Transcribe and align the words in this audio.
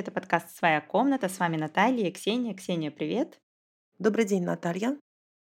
Это 0.00 0.12
подкаст 0.12 0.56
«Своя 0.56 0.80
комната». 0.80 1.28
С 1.28 1.38
вами 1.38 1.58
Наталья 1.58 2.08
и 2.08 2.10
Ксения. 2.10 2.54
Ксения, 2.54 2.90
привет. 2.90 3.38
Добрый 3.98 4.24
день, 4.24 4.42
Наталья. 4.42 4.98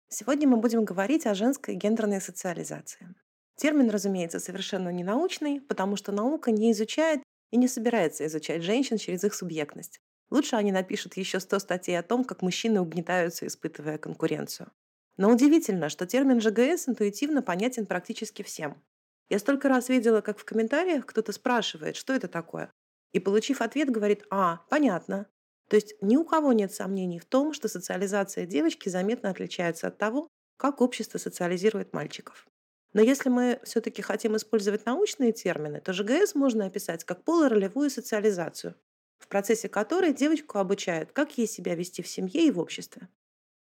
Сегодня 0.10 0.50
мы 0.50 0.58
будем 0.58 0.84
говорить 0.84 1.26
о 1.26 1.34
женской 1.34 1.76
гендерной 1.76 2.20
социализации. 2.20 3.16
Термин, 3.56 3.90
разумеется, 3.90 4.42
совершенно 4.42 4.90
не 4.90 5.06
научный, 5.06 5.62
потому 5.62 5.96
что 5.96 6.12
наука 6.12 6.52
не 6.52 6.74
изучает 6.74 7.24
и 7.52 7.58
не 7.58 7.70
собирается 7.70 8.26
изучать 8.26 8.62
женщин 8.62 8.98
через 8.98 9.24
их 9.24 9.34
субъектность. 9.34 10.02
Лучше 10.30 10.58
они 10.58 10.74
напишут 10.74 11.16
еще 11.16 11.40
100 11.40 11.60
статей 11.60 11.98
о 11.98 12.04
том, 12.04 12.26
как 12.26 12.42
мужчины 12.42 12.82
угнетаются, 12.82 13.48
испытывая 13.48 13.98
конкуренцию. 13.98 14.70
Но 15.16 15.32
удивительно, 15.32 15.88
что 15.88 16.06
термин 16.06 16.42
ЖГС 16.42 16.90
интуитивно 16.90 17.42
понятен 17.42 17.86
практически 17.86 18.42
всем. 18.44 18.84
Я 19.30 19.40
столько 19.40 19.70
раз 19.70 19.88
видела, 19.88 20.20
как 20.20 20.38
в 20.38 20.44
комментариях 20.44 21.06
кто-то 21.06 21.32
спрашивает, 21.32 21.96
что 21.96 22.12
это 22.12 22.28
такое. 22.28 22.74
И, 23.12 23.20
получив 23.20 23.62
ответ, 23.62 23.90
говорит, 23.90 24.26
а, 24.30 24.62
понятно. 24.70 25.28
То 25.70 25.76
есть 25.76 25.96
ни 26.02 26.18
у 26.18 26.26
кого 26.26 26.52
нет 26.52 26.74
сомнений 26.74 27.20
в 27.20 27.26
том, 27.26 27.54
что 27.54 27.68
социализация 27.68 28.46
девочки 28.46 28.90
заметно 28.90 29.30
отличается 29.30 29.88
от 29.88 29.98
того, 29.98 30.28
как 30.58 30.82
общество 30.82 31.18
социализирует 31.18 31.94
мальчиков. 31.94 32.48
Но 32.94 33.02
если 33.02 33.30
мы 33.30 33.60
все-таки 33.64 34.02
хотим 34.02 34.36
использовать 34.36 34.86
научные 34.86 35.32
термины, 35.32 35.80
то 35.80 35.94
ЖГС 35.94 36.34
можно 36.34 36.66
описать 36.66 37.04
как 37.04 37.24
полуролевую 37.24 37.90
социализацию, 37.92 38.76
в 39.20 39.28
процессе 39.28 39.70
которой 39.70 40.12
девочку 40.12 40.58
обучают, 40.58 41.12
как 41.12 41.38
ей 41.38 41.48
себя 41.48 41.76
вести 41.76 42.02
в 42.02 42.08
семье 42.08 42.48
и 42.48 42.52
в 42.52 42.60
обществе. 42.60 43.08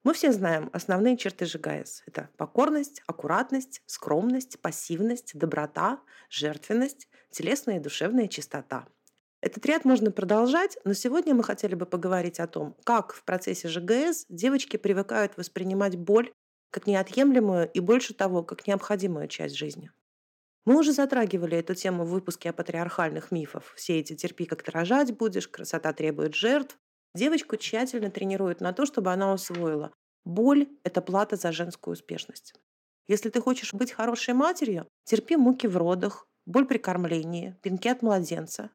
Мы 0.06 0.14
все 0.14 0.32
знаем 0.32 0.70
основные 0.72 1.18
черты 1.18 1.46
ЖГС. 1.46 2.04
Это 2.08 2.30
покорность, 2.38 3.02
аккуратность, 3.06 3.82
скромность, 3.86 4.58
пассивность, 4.62 5.38
доброта, 5.38 6.00
жертвенность, 6.30 7.10
телесная 7.30 7.78
и 7.78 7.82
душевная 7.82 8.30
чистота– 8.30 8.88
этот 9.42 9.66
ряд 9.66 9.86
можно 9.86 10.12
продолжать, 10.12 10.78
но 10.84 10.94
сегодня 10.94 11.34
мы 11.34 11.44
хотели 11.44 11.76
бы 11.76 11.86
поговорить 11.86 12.40
о 12.40 12.48
том, 12.48 12.76
как 12.84 13.14
в 13.14 13.24
процессе 13.24 13.70
ЖГС 13.70 14.26
девочки 14.28 14.78
привыкают 14.78 15.38
воспринимать 15.38 15.96
боль 15.96 16.32
как 16.72 16.88
неотъемлемую 16.88 17.70
и 17.72 17.80
больше 17.80 18.14
того, 18.14 18.44
как 18.44 18.68
необходимую 18.68 19.28
часть 19.28 19.56
жизни. 19.56 19.92
Мы 20.66 20.78
уже 20.78 20.92
затрагивали 20.92 21.58
эту 21.58 21.74
тему 21.74 22.04
в 22.04 22.10
выпуске 22.10 22.50
о 22.50 22.54
патриархальных 22.54 23.32
мифах. 23.32 23.74
Все 23.76 24.00
эти 24.00 24.16
«терпи, 24.16 24.46
как 24.46 24.62
ты 24.62 24.72
рожать 24.72 25.18
будешь», 25.18 25.48
«красота 25.48 25.94
требует 25.94 26.36
жертв». 26.36 26.78
Девочку 27.16 27.56
тщательно 27.56 28.12
тренируют 28.12 28.62
на 28.62 28.72
то, 28.72 28.86
чтобы 28.86 29.12
она 29.12 29.34
усвоила. 29.34 29.92
Боль– 30.26 30.68
это 30.84 31.02
плата 31.02 31.38
за 31.38 31.52
женскую 31.52 31.94
успешность. 31.94 32.54
Если 33.08 33.30
ты 33.30 33.42
хочешь 33.42 33.74
быть 33.74 33.92
хорошей 33.92 34.36
матерью, 34.36 34.88
терпи 35.06 35.38
муки 35.38 35.66
в 35.66 35.76
родах, 35.76 36.28
боль 36.46 36.68
при 36.68 36.78
кормлении, 36.78 37.58
пинки 37.64 37.88
от 37.88 38.04
младенца. 38.04 38.70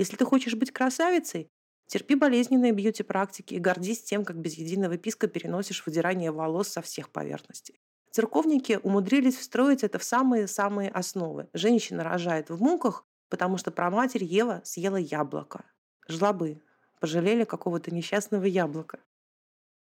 Если 0.00 0.16
ты 0.16 0.24
хочешь 0.24 0.54
быть 0.54 0.70
красавицей, 0.70 1.50
терпи 1.86 2.14
болезненные 2.14 2.72
бьюти-практики 2.72 3.52
и 3.52 3.58
гордись 3.58 4.02
тем, 4.02 4.24
как 4.24 4.38
без 4.38 4.54
единого 4.54 4.96
писка 4.96 5.26
переносишь 5.28 5.84
выдирание 5.84 6.30
волос 6.30 6.68
со 6.68 6.80
всех 6.80 7.10
поверхностей. 7.10 7.78
Церковники 8.10 8.80
умудрились 8.82 9.36
встроить 9.36 9.84
это 9.84 9.98
в 9.98 10.02
самые-самые 10.02 10.88
основы. 10.88 11.50
Женщина 11.52 12.02
рожает 12.02 12.48
в 12.48 12.62
муках, 12.62 13.04
потому 13.28 13.58
что 13.58 13.70
праматерь 13.70 14.24
Ева 14.24 14.62
съела 14.64 14.96
яблоко. 14.96 15.66
Жлобы 16.08 16.62
пожалели 16.98 17.44
какого-то 17.44 17.94
несчастного 17.94 18.46
яблока. 18.46 19.00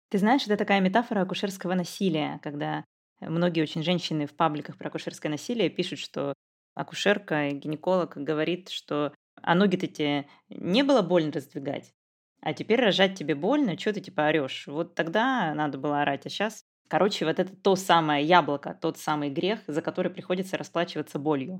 Ты 0.09 0.17
знаешь, 0.17 0.47
это 0.47 0.57
такая 0.57 0.81
метафора 0.81 1.21
акушерского 1.21 1.75
насилия, 1.75 2.41
когда 2.43 2.87
многие 3.21 3.61
очень 3.61 3.83
женщины 3.83 4.27
в 4.27 4.33
пабликах 4.33 4.79
про 4.79 4.89
акушерское 4.89 5.31
насилие 5.31 5.69
пишут, 5.69 5.99
что 5.99 6.33
акушерка, 6.75 7.51
гинеколог 7.51 8.17
говорит, 8.17 8.71
что 8.71 9.13
а 9.43 9.55
ноги-то 9.55 9.87
тебе 9.87 10.27
не 10.49 10.83
было 10.83 11.03
больно 11.03 11.33
раздвигать? 11.33 11.95
А 12.41 12.55
теперь 12.55 12.81
рожать 12.81 13.19
тебе 13.19 13.35
больно, 13.35 13.79
что 13.79 13.93
ты 13.93 14.01
типа 14.01 14.29
орешь? 14.29 14.67
Вот 14.67 14.95
тогда 14.95 15.53
надо 15.55 15.79
было 15.79 16.03
орать, 16.03 16.27
а 16.27 16.29
сейчас... 16.29 16.65
Короче, 16.89 17.25
вот 17.25 17.41
это 17.41 17.57
то 17.57 17.75
самое 17.75 18.25
яблоко, 18.25 18.79
тот 18.81 18.97
самый 18.97 19.29
грех, 19.29 19.59
за 19.67 19.83
который 19.83 20.11
приходится 20.11 20.57
расплачиваться 20.57 21.19
болью. 21.19 21.59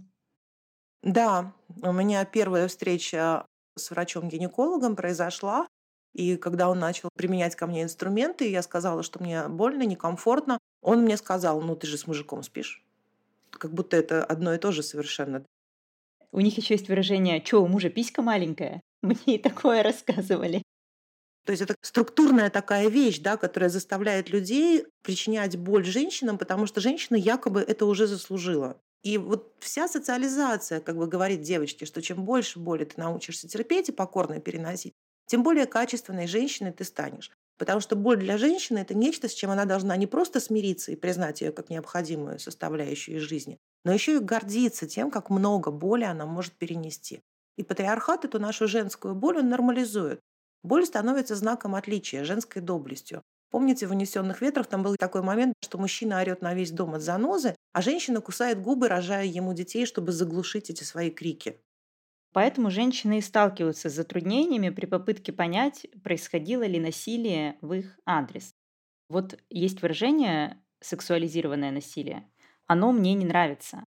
Да, 1.03 1.53
у 1.83 1.93
меня 1.93 2.25
первая 2.25 2.69
встреча 2.69 3.45
с 3.77 3.91
врачом-гинекологом 3.91 4.95
произошла, 4.95 5.67
и 6.15 6.37
когда 6.37 6.71
он 6.71 6.79
начал 6.79 7.11
применять 7.15 7.57
ко 7.57 7.67
мне 7.67 7.83
инструменты, 7.83 8.51
я 8.51 8.63
сказала, 8.63 9.03
что 9.03 9.23
мне 9.23 9.49
больно, 9.49 9.83
некомфортно, 9.83 10.59
он 10.81 11.03
мне 11.03 11.17
сказал, 11.17 11.61
ну 11.61 11.77
ты 11.77 11.87
же 11.87 11.99
с 11.99 12.07
мужиком 12.07 12.43
спишь. 12.43 12.85
Как 13.51 13.73
будто 13.73 13.97
это 13.97 14.25
одно 14.25 14.55
и 14.55 14.59
то 14.59 14.73
же 14.73 14.83
совершенно. 14.83 15.45
У 16.37 16.41
них 16.41 16.59
еще 16.59 16.75
есть 16.75 16.91
выражение 16.91 17.41
«Чё, 17.41 17.63
у 17.63 17.67
мужа 17.67 17.89
писька 17.89 18.21
маленькая?» 18.21 18.83
Мне 19.03 19.37
и 19.37 19.39
такое 19.39 19.83
рассказывали. 19.83 20.63
То 21.47 21.53
есть 21.53 21.63
это 21.63 21.75
структурная 21.81 22.51
такая 22.51 22.89
вещь, 22.89 23.21
да, 23.21 23.39
которая 23.39 23.71
заставляет 23.71 24.29
людей 24.29 24.85
причинять 25.03 25.57
боль 25.57 25.87
женщинам, 25.87 26.37
потому 26.37 26.67
что 26.67 26.83
женщина 26.83 27.17
якобы 27.17 27.63
это 27.63 27.87
уже 27.87 28.07
заслужила. 28.07 28.79
И 29.03 29.17
вот 29.17 29.55
вся 29.61 29.89
социализация 29.89 30.81
как 30.81 30.99
бы 30.99 31.07
говорит 31.07 31.41
девочке, 31.41 31.87
что 31.87 32.03
чем 32.03 32.27
больше 32.27 32.59
боли 32.59 32.85
ты 32.85 33.01
научишься 33.01 33.49
терпеть 33.49 33.89
и 33.89 33.93
покорно 33.93 34.39
переносить, 34.39 34.93
тем 35.25 35.43
более 35.43 35.65
качественной 35.65 36.27
женщиной 36.27 36.73
ты 36.73 36.85
станешь. 36.85 37.31
Потому 37.57 37.81
что 37.81 37.97
боль 37.97 38.19
для 38.19 38.37
женщины– 38.37 38.79
это 38.81 38.93
нечто, 38.93 39.29
с 39.29 39.33
чем 39.33 39.51
она 39.51 39.65
должна 39.65 39.97
не 39.97 40.07
просто 40.07 40.41
смириться 40.41 40.93
и 40.93 40.97
признать 40.97 41.41
ее 41.41 41.53
как 41.53 41.71
необходимую 41.71 42.39
составляющую 42.39 43.21
жизни, 43.21 43.59
но 43.85 43.93
еще 43.93 44.17
и 44.17 44.21
гордиться 44.21 44.87
тем, 44.87 45.11
как 45.11 45.31
много 45.31 45.71
боли 45.71 46.05
она 46.05 46.27
может 46.27 46.55
перенести. 46.55 47.23
И 47.57 47.63
патриархат 47.63 48.25
эту 48.25 48.39
нашу 48.39 48.69
женскую 48.69 49.15
боль 49.15 49.39
он 49.39 49.49
нормализует. 49.49 50.21
Боль 50.63 50.85
становится 50.85 51.37
знаком 51.37 51.75
отличия, 51.75 52.25
женской 52.25 52.61
доблестью. 52.61 53.23
Помните, 53.51 53.87
в 53.87 53.93
«Унесенных 53.93 54.43
ветрах» 54.43 54.67
там 54.67 54.83
был 54.83 54.97
такой 54.97 55.23
момент, 55.23 55.55
что 55.63 55.79
мужчина 55.79 56.21
орет 56.21 56.43
на 56.43 56.53
весь 56.55 56.73
дом 56.73 56.95
от 56.95 57.03
занозы, 57.03 57.55
а 57.73 57.81
женщина 57.81 58.21
кусает 58.21 58.61
губы, 58.61 58.89
рожая 58.89 59.25
ему 59.25 59.55
детей, 59.55 59.87
чтобы 59.87 60.13
заглушить 60.13 60.69
эти 60.69 60.83
свои 60.83 61.11
крики. 61.11 61.61
Поэтому 62.33 62.71
женщины 62.71 63.19
и 63.19 63.23
сталкиваются 63.23 63.89
с 63.89 63.95
затруднениями 63.95 64.69
при 64.69 64.87
попытке 64.87 65.33
понять, 65.33 65.87
происходило 66.03 66.65
ли 66.65 66.79
насилие 66.79 67.57
в 67.63 67.73
их 67.73 67.99
адрес. 68.05 68.53
Вот 69.09 69.39
есть 69.49 69.81
выражение 69.81 70.63
«сексуализированное 70.81 71.71
насилие» 71.71 72.29
оно 72.67 72.93
мне 72.93 73.15
не 73.15 73.25
нравится. 73.25 73.85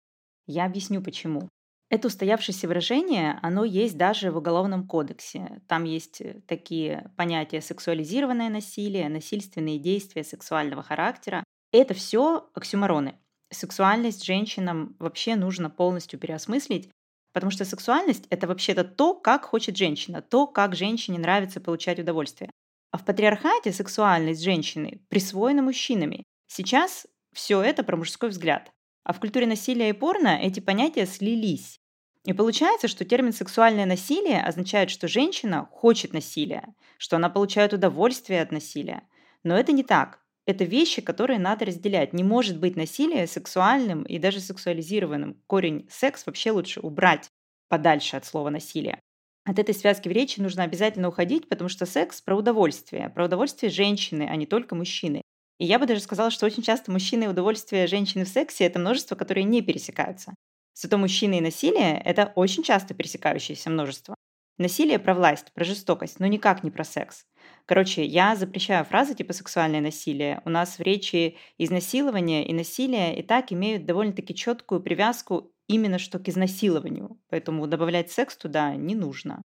Я 0.45 0.65
объясню 0.65 1.01
почему. 1.01 1.49
Это 1.89 2.07
устоявшееся 2.07 2.67
выражение, 2.67 3.39
оно 3.41 3.63
есть 3.63 3.97
даже 3.97 4.31
в 4.31 4.37
Уголовном 4.37 4.87
кодексе. 4.87 5.61
Там 5.67 5.85
есть 5.85 6.19
э, 6.19 6.41
такие 6.45 7.11
понятия 7.15 7.61
сексуализированное 7.61 8.49
насилие, 8.49 9.07
насильственные 9.07 9.79
действия 9.79 10.25
сексуального 10.25 10.83
характера. 10.83 11.45
Это 11.71 11.93
все 11.93 12.49
оксюмороны. 12.53 13.15
Сексуальность 13.49 14.25
женщинам 14.25 14.97
вообще 14.99 15.37
нужно 15.37 15.69
полностью 15.69 16.19
переосмыслить, 16.19 16.89
потому 17.31 17.51
что 17.51 17.63
сексуальность– 17.63 18.25
это 18.29 18.47
вообще-то 18.47 18.83
то, 18.83 19.13
как 19.13 19.45
хочет 19.45 19.77
женщина, 19.77 20.21
то, 20.21 20.45
как 20.45 20.75
женщине 20.75 21.19
нравится 21.19 21.61
получать 21.61 21.99
удовольствие. 21.99 22.51
А 22.91 22.97
в 22.97 23.05
патриархате 23.05 23.71
сексуальность 23.71 24.43
женщины 24.43 24.99
присвоена 25.07 25.61
мужчинами. 25.61 26.23
Сейчас 26.47 27.07
все 27.37 27.61
это 27.61 27.83
про 27.83 27.95
мужской 27.95 28.29
взгляд. 28.29 28.71
А 29.03 29.13
в 29.13 29.19
культуре 29.19 29.45
насилия 29.45 29.89
и 29.89 29.93
порно 29.93 30.39
эти 30.41 30.59
понятия 30.59 31.05
слились. 31.05 31.79
И 32.25 32.33
получается, 32.33 32.87
что 32.87 33.05
термин 33.05 33.31
«сексуальное 33.31 33.85
насилие» 33.85 34.41
означает, 34.41 34.89
что 34.89 35.07
женщина 35.07 35.69
хочет 35.71 36.13
насилия, 36.13 36.73
что 36.97 37.15
она 37.15 37.29
получает 37.29 37.73
удовольствие 37.73 38.41
от 38.41 38.51
насилия. 38.51 39.03
Но 39.43 39.55
это 39.55 39.71
не 39.71 39.83
так. 39.83 40.19
Это 40.47 40.63
вещи, 40.63 40.99
которые 40.99 41.37
надо 41.37 41.65
разделять. 41.65 42.11
Не 42.11 42.23
может 42.23 42.59
быть 42.59 42.75
насилие 42.75 43.27
сексуальным 43.27 44.01
и 44.01 44.17
даже 44.17 44.39
сексуализированным. 44.39 45.39
Корень 45.45 45.87
«секс» 45.91 46.25
вообще 46.25 46.49
лучше 46.49 46.79
убрать 46.79 47.29
подальше 47.69 48.17
от 48.17 48.25
слова 48.25 48.49
«насилие». 48.49 48.99
От 49.45 49.59
этой 49.59 49.75
связки 49.75 50.09
в 50.09 50.11
речи 50.11 50.39
нужно 50.39 50.63
обязательно 50.63 51.07
уходить, 51.07 51.47
потому 51.47 51.69
что 51.69 51.85
секс 51.85 52.19
про 52.19 52.35
удовольствие. 52.35 53.09
Про 53.09 53.25
удовольствие 53.25 53.69
женщины, 53.69 54.27
а 54.27 54.35
не 54.35 54.47
только 54.47 54.73
мужчины. 54.73 55.21
И 55.59 55.65
я 55.65 55.79
бы 55.79 55.85
даже 55.85 56.01
сказала, 56.01 56.29
что 56.29 56.45
очень 56.45 56.63
часто 56.63 56.91
мужчины 56.91 57.25
и 57.25 57.27
удовольствие 57.27 57.87
женщины 57.87 58.25
в 58.25 58.29
сексе– 58.29 58.63
это 58.65 58.79
множество, 58.79 59.15
которые 59.15 59.43
не 59.43 59.61
пересекаются. 59.61 60.35
Зато 60.73 60.97
мужчины 60.97 61.39
и 61.39 61.41
насилие– 61.41 61.99
это 62.05 62.31
очень 62.35 62.63
часто 62.63 62.93
пересекающееся 62.93 63.69
множество. 63.69 64.15
Насилие 64.59 64.97
про 64.97 65.13
власть, 65.13 65.51
про 65.53 65.63
жестокость, 65.63 66.19
но 66.19 66.25
никак 66.25 66.63
не 66.63 66.71
про 66.71 66.83
секс. 66.83 67.25
Короче, 67.65 68.03
я 68.03 68.35
запрещаю 68.35 68.85
фразы 68.85 69.13
типа 69.13 69.33
«сексуальное 69.33 69.81
насилие». 69.81 70.41
У 70.45 70.49
нас 70.49 70.79
в 70.79 70.81
речи 70.81 71.37
изнасилование 71.57 72.47
и 72.47 72.53
насилие 72.53 73.17
и 73.17 73.21
так 73.21 73.51
имеют 73.51 73.85
довольно-таки 73.85 74.33
четкую 74.33 74.81
привязку 74.81 75.51
именно 75.67 75.99
что 75.99 76.17
к 76.17 76.27
изнасилованию. 76.27 77.19
Поэтому 77.29 77.67
добавлять 77.67 78.11
секс 78.11 78.35
туда 78.35 78.75
не 78.75 78.95
нужно. 78.95 79.41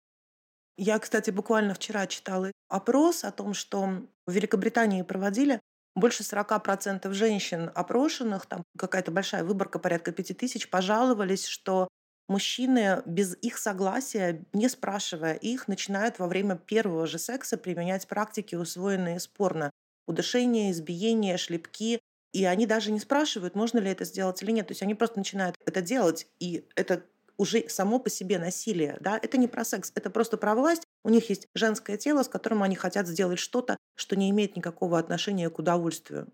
Я, 0.78 0.98
кстати, 1.00 1.30
буквально 1.30 1.74
вчера 1.74 2.08
читала 2.08 2.52
опрос 2.70 3.24
о 3.24 3.32
том, 3.32 3.54
что 3.54 4.08
в 4.26 4.32
Великобритании 4.32 5.02
проводили 5.02 5.60
больше 5.96 6.24
40% 6.24 7.12
женщин 7.14 7.72
опрошенных, 7.76 8.46
там 8.46 8.64
какая-то 8.78 9.12
большая 9.12 9.44
выборка, 9.44 9.80
порядка 9.80 10.12
5000, 10.12 10.70
пожаловались, 10.70 11.46
что 11.46 11.88
мужчины 12.28 13.02
без 13.06 13.36
их 13.42 13.58
согласия, 13.58 14.46
не 14.54 14.70
спрашивая 14.70 15.34
их, 15.34 15.68
начинают 15.68 16.18
во 16.20 16.28
время 16.28 16.56
первого 16.56 17.08
же 17.08 17.20
секса 17.20 17.58
применять 17.58 18.08
практики, 18.08 18.56
усвоенные 18.56 19.18
из 19.18 19.28
порно. 19.28 19.70
Удушение, 20.08 20.72
избиение, 20.72 21.38
шлепки. 21.38 22.00
И 22.34 22.46
они 22.46 22.66
даже 22.66 22.92
не 22.92 23.00
спрашивают, 23.00 23.56
можно 23.56 23.80
ли 23.80 23.92
это 23.92 24.06
сделать 24.06 24.42
или 24.42 24.52
нет. 24.52 24.68
То 24.68 24.72
есть 24.72 24.82
они 24.82 24.96
просто 24.96 25.18
начинают 25.18 25.58
это 25.66 25.82
делать, 25.82 26.28
и 26.40 26.66
это 26.76 27.04
уже 27.38 27.68
само 27.68 28.00
по 28.00 28.10
себе 28.10 28.40
насилие. 28.40 28.98
Да? 29.02 29.20
Это 29.22 29.38
не 29.38 29.48
про 29.48 29.66
секс, 29.66 29.92
это 29.96 30.10
просто 30.10 30.38
про 30.38 30.56
власть. 30.56 30.84
У 31.04 31.10
них 31.10 31.30
есть 31.30 31.48
женское 31.56 31.98
тело, 31.98 32.24
с 32.24 32.30
которым 32.30 32.64
они 32.64 32.76
хотят 32.76 33.08
сделать 33.08 33.40
что-то, 33.40 33.78
что 33.96 34.16
не 34.16 34.30
имеет 34.30 34.56
никакого 34.56 35.00
отношения 35.00 35.50
к 35.50 35.60
удовольствию. 35.60 36.32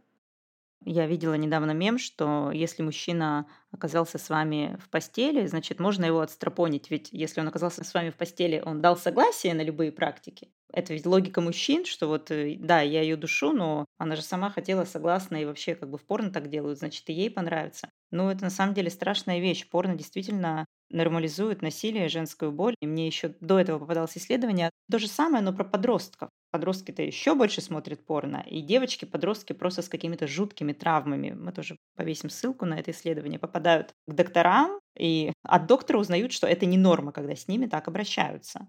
Я 0.85 1.05
видела 1.07 1.33
недавно 1.35 1.71
мем, 1.71 1.97
что 1.97 2.51
если 2.51 2.83
мужчина 2.83 3.47
оказался 3.71 4.17
с 4.17 4.29
вами 4.29 4.77
в 4.81 4.89
постели, 4.89 5.45
значит, 5.47 5.79
можно 5.79 6.05
его 6.05 6.21
отстропонить. 6.21 6.89
Ведь 6.91 7.09
если 7.11 7.41
он 7.41 7.47
оказался 7.47 7.83
с 7.83 7.93
вами 7.93 8.09
в 8.09 8.15
постели, 8.15 8.61
он 8.65 8.81
дал 8.81 8.95
согласие 8.97 9.53
на 9.53 9.61
любые 9.63 9.91
практики. 9.91 10.49
Это 10.73 10.93
ведь 10.93 11.05
логика 11.05 11.41
мужчин, 11.41 11.85
что 11.85 12.07
вот, 12.07 12.29
э, 12.31 12.55
да, 12.59 12.81
я 12.81 13.01
ее 13.01 13.15
душу, 13.15 13.51
но 13.53 13.85
она 13.97 14.15
же 14.15 14.21
сама 14.21 14.49
хотела 14.49 14.83
согласно, 14.85 15.37
и 15.41 15.45
вообще 15.45 15.75
как 15.75 15.89
бы 15.89 15.97
в 15.97 16.05
порно 16.05 16.29
так 16.31 16.49
делают, 16.49 16.79
значит, 16.79 17.09
и 17.09 17.13
ей 17.13 17.31
понравится. 17.31 17.89
Ну, 18.11 18.29
это 18.29 18.43
на 18.43 18.49
самом 18.49 18.73
деле 18.73 18.89
страшная 18.89 19.39
вещь. 19.39 19.67
Порно 19.69 19.95
действительно 19.95 20.65
нормализует 20.89 21.61
насилие, 21.61 22.09
женскую 22.09 22.51
боль. 22.51 22.75
И 22.81 22.87
мне 22.87 23.07
еще 23.07 23.35
до 23.41 23.59
этого 23.59 23.79
попадалось 23.79 24.17
исследование. 24.17 24.69
То 24.89 24.99
же 24.99 25.07
самое, 25.07 25.43
но 25.43 25.53
про 25.53 25.63
подростков. 25.65 26.29
Подростки-то 26.51 27.01
еще 27.01 27.35
больше 27.35 27.61
смотрят 27.61 28.05
порно, 28.05 28.43
и 28.47 28.61
девочки-подростки 28.61 29.51
просто 29.53 29.81
с 29.81 29.89
какими-то 29.89 30.27
жуткими 30.27 30.71
травмами, 30.71 31.31
мы 31.31 31.51
тоже 31.51 31.75
повесим 31.95 32.29
ссылку 32.29 32.65
на 32.65 32.79
это 32.79 32.91
исследование, 32.91 33.37
попадают 33.37 33.93
к 34.07 34.13
докторам, 34.13 34.79
и 34.97 35.33
от 35.43 35.67
доктора 35.67 35.99
узнают, 35.99 36.31
что 36.31 36.47
это 36.47 36.65
не 36.65 36.77
норма, 36.77 37.11
когда 37.11 37.35
с 37.35 37.49
ними 37.49 37.65
так 37.67 37.89
обращаются. 37.89 38.67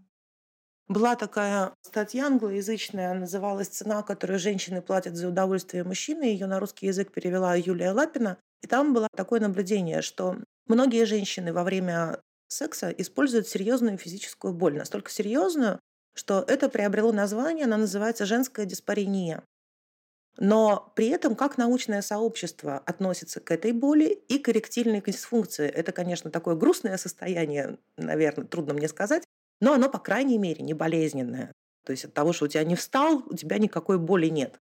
Была 0.89 1.17
такая 1.17 1.75
статья 1.83 2.27
англоязычная, 2.27 3.13
называлась 3.13 3.69
«Цена, 3.69 4.03
которую 4.03 4.39
женщины 4.39 4.81
платят 4.81 5.17
за 5.17 5.29
удовольствие 5.29 5.85
мужчины». 5.85 6.25
Ее 6.25 6.47
на 6.47 6.59
русский 6.59 6.87
язык 6.87 7.13
перевела 7.13 7.55
Юлия 7.57 7.93
Лапина. 7.93 8.39
И 8.63 8.67
там 8.67 8.95
было 8.95 9.07
такое 9.15 9.41
наблюдение, 9.41 10.01
что 10.01 10.39
многие 10.67 11.05
женщины 11.05 11.53
во 11.53 11.63
время 11.63 12.21
секса 12.49 12.89
используют 12.91 13.47
серьезную 13.47 13.99
физическую 13.99 14.55
боль. 14.55 14.79
Настолько 14.79 15.11
серьезную, 15.11 15.79
что 16.15 16.43
это 16.49 16.71
приобрело 16.71 17.13
название, 17.13 17.67
она 17.67 17.77
называется 17.77 18.25
женская 18.25 18.65
диспарения. 18.65 19.45
Но 20.39 20.91
при 20.97 21.09
этом 21.09 21.37
как 21.37 21.59
научное 21.59 22.01
сообщество 22.01 22.79
относится 22.79 23.41
к 23.41 23.51
этой 23.51 23.73
боли 23.73 24.07
и 24.29 24.39
к 24.39 24.49
эректильной 24.49 25.03
дисфункции. 25.05 25.69
Это, 25.69 25.93
конечно, 25.93 26.31
такое 26.31 26.55
грустное 26.55 26.97
состояние, 26.97 27.77
наверное, 27.99 28.47
трудно 28.47 28.73
мне 28.73 28.89
сказать, 28.89 29.25
но 29.61 29.75
оно, 29.75 29.89
по 29.89 29.99
крайней 29.99 30.39
мере, 30.39 30.63
не 30.63 30.75
болезненное. 30.75 31.53
То 31.85 31.93
есть 31.93 32.05
от 32.05 32.15
того, 32.15 32.33
что 32.33 32.45
у 32.45 32.49
тебя 32.49 32.65
не 32.65 32.77
встал, 32.77 33.23
у 33.27 33.35
тебя 33.35 33.59
никакой 33.59 33.99
боли 33.99 34.27
нет. 34.27 34.61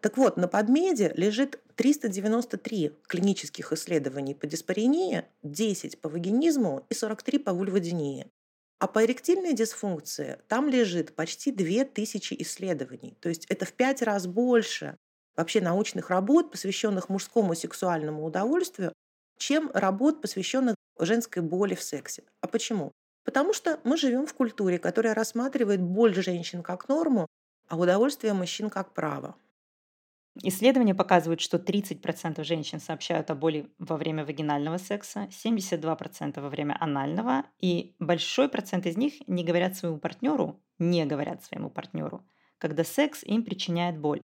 Так 0.00 0.16
вот, 0.16 0.36
на 0.36 0.48
подмеде 0.48 1.12
лежит 1.16 1.60
393 1.76 2.92
клинических 3.06 3.72
исследований 3.72 4.34
по 4.34 4.46
диспарении, 4.46 5.24
10 5.44 6.00
по 6.00 6.08
вагинизму 6.08 6.84
и 6.88 6.94
43 6.94 7.38
по 7.38 7.52
вульводинии. 7.52 8.26
А 8.80 8.88
по 8.88 9.04
эректильной 9.04 9.52
дисфункции 9.52 10.40
там 10.48 10.68
лежит 10.68 11.14
почти 11.14 11.52
2000 11.52 12.34
исследований. 12.40 13.16
То 13.20 13.28
есть 13.28 13.46
это 13.46 13.64
в 13.64 13.72
пять 13.74 14.02
раз 14.02 14.26
больше 14.26 14.96
вообще 15.36 15.60
научных 15.60 16.10
работ, 16.10 16.50
посвященных 16.50 17.08
мужскому 17.08 17.54
сексуальному 17.54 18.24
удовольствию, 18.24 18.92
чем 19.38 19.70
работ, 19.72 20.20
посвященных 20.20 20.74
женской 20.98 21.42
боли 21.42 21.76
в 21.76 21.82
сексе. 21.82 22.24
А 22.40 22.48
почему? 22.48 22.90
Потому 23.24 23.52
что 23.52 23.80
мы 23.84 23.96
живем 23.96 24.26
в 24.26 24.34
культуре, 24.34 24.78
которая 24.78 25.14
рассматривает 25.14 25.80
боль 25.80 26.14
женщин 26.14 26.62
как 26.62 26.88
норму, 26.88 27.26
а 27.68 27.76
удовольствие 27.76 28.34
мужчин 28.34 28.68
как 28.68 28.92
право. 28.94 29.36
Исследования 30.42 30.94
показывают, 30.94 31.42
что 31.42 31.58
30% 31.58 32.42
женщин 32.42 32.80
сообщают 32.80 33.30
о 33.30 33.34
боли 33.34 33.70
во 33.78 33.98
время 33.98 34.24
вагинального 34.24 34.78
секса, 34.78 35.28
72% 35.30 36.40
во 36.40 36.48
время 36.48 36.76
анального, 36.80 37.44
и 37.60 37.94
большой 37.98 38.48
процент 38.48 38.86
из 38.86 38.96
них 38.96 39.26
не 39.28 39.44
говорят 39.44 39.76
своему 39.76 39.98
партнеру, 39.98 40.58
не 40.78 41.04
говорят 41.04 41.44
своему 41.44 41.68
партнеру, 41.68 42.26
когда 42.56 42.82
секс 42.82 43.22
им 43.24 43.44
причиняет 43.44 43.98
боль. 43.98 44.22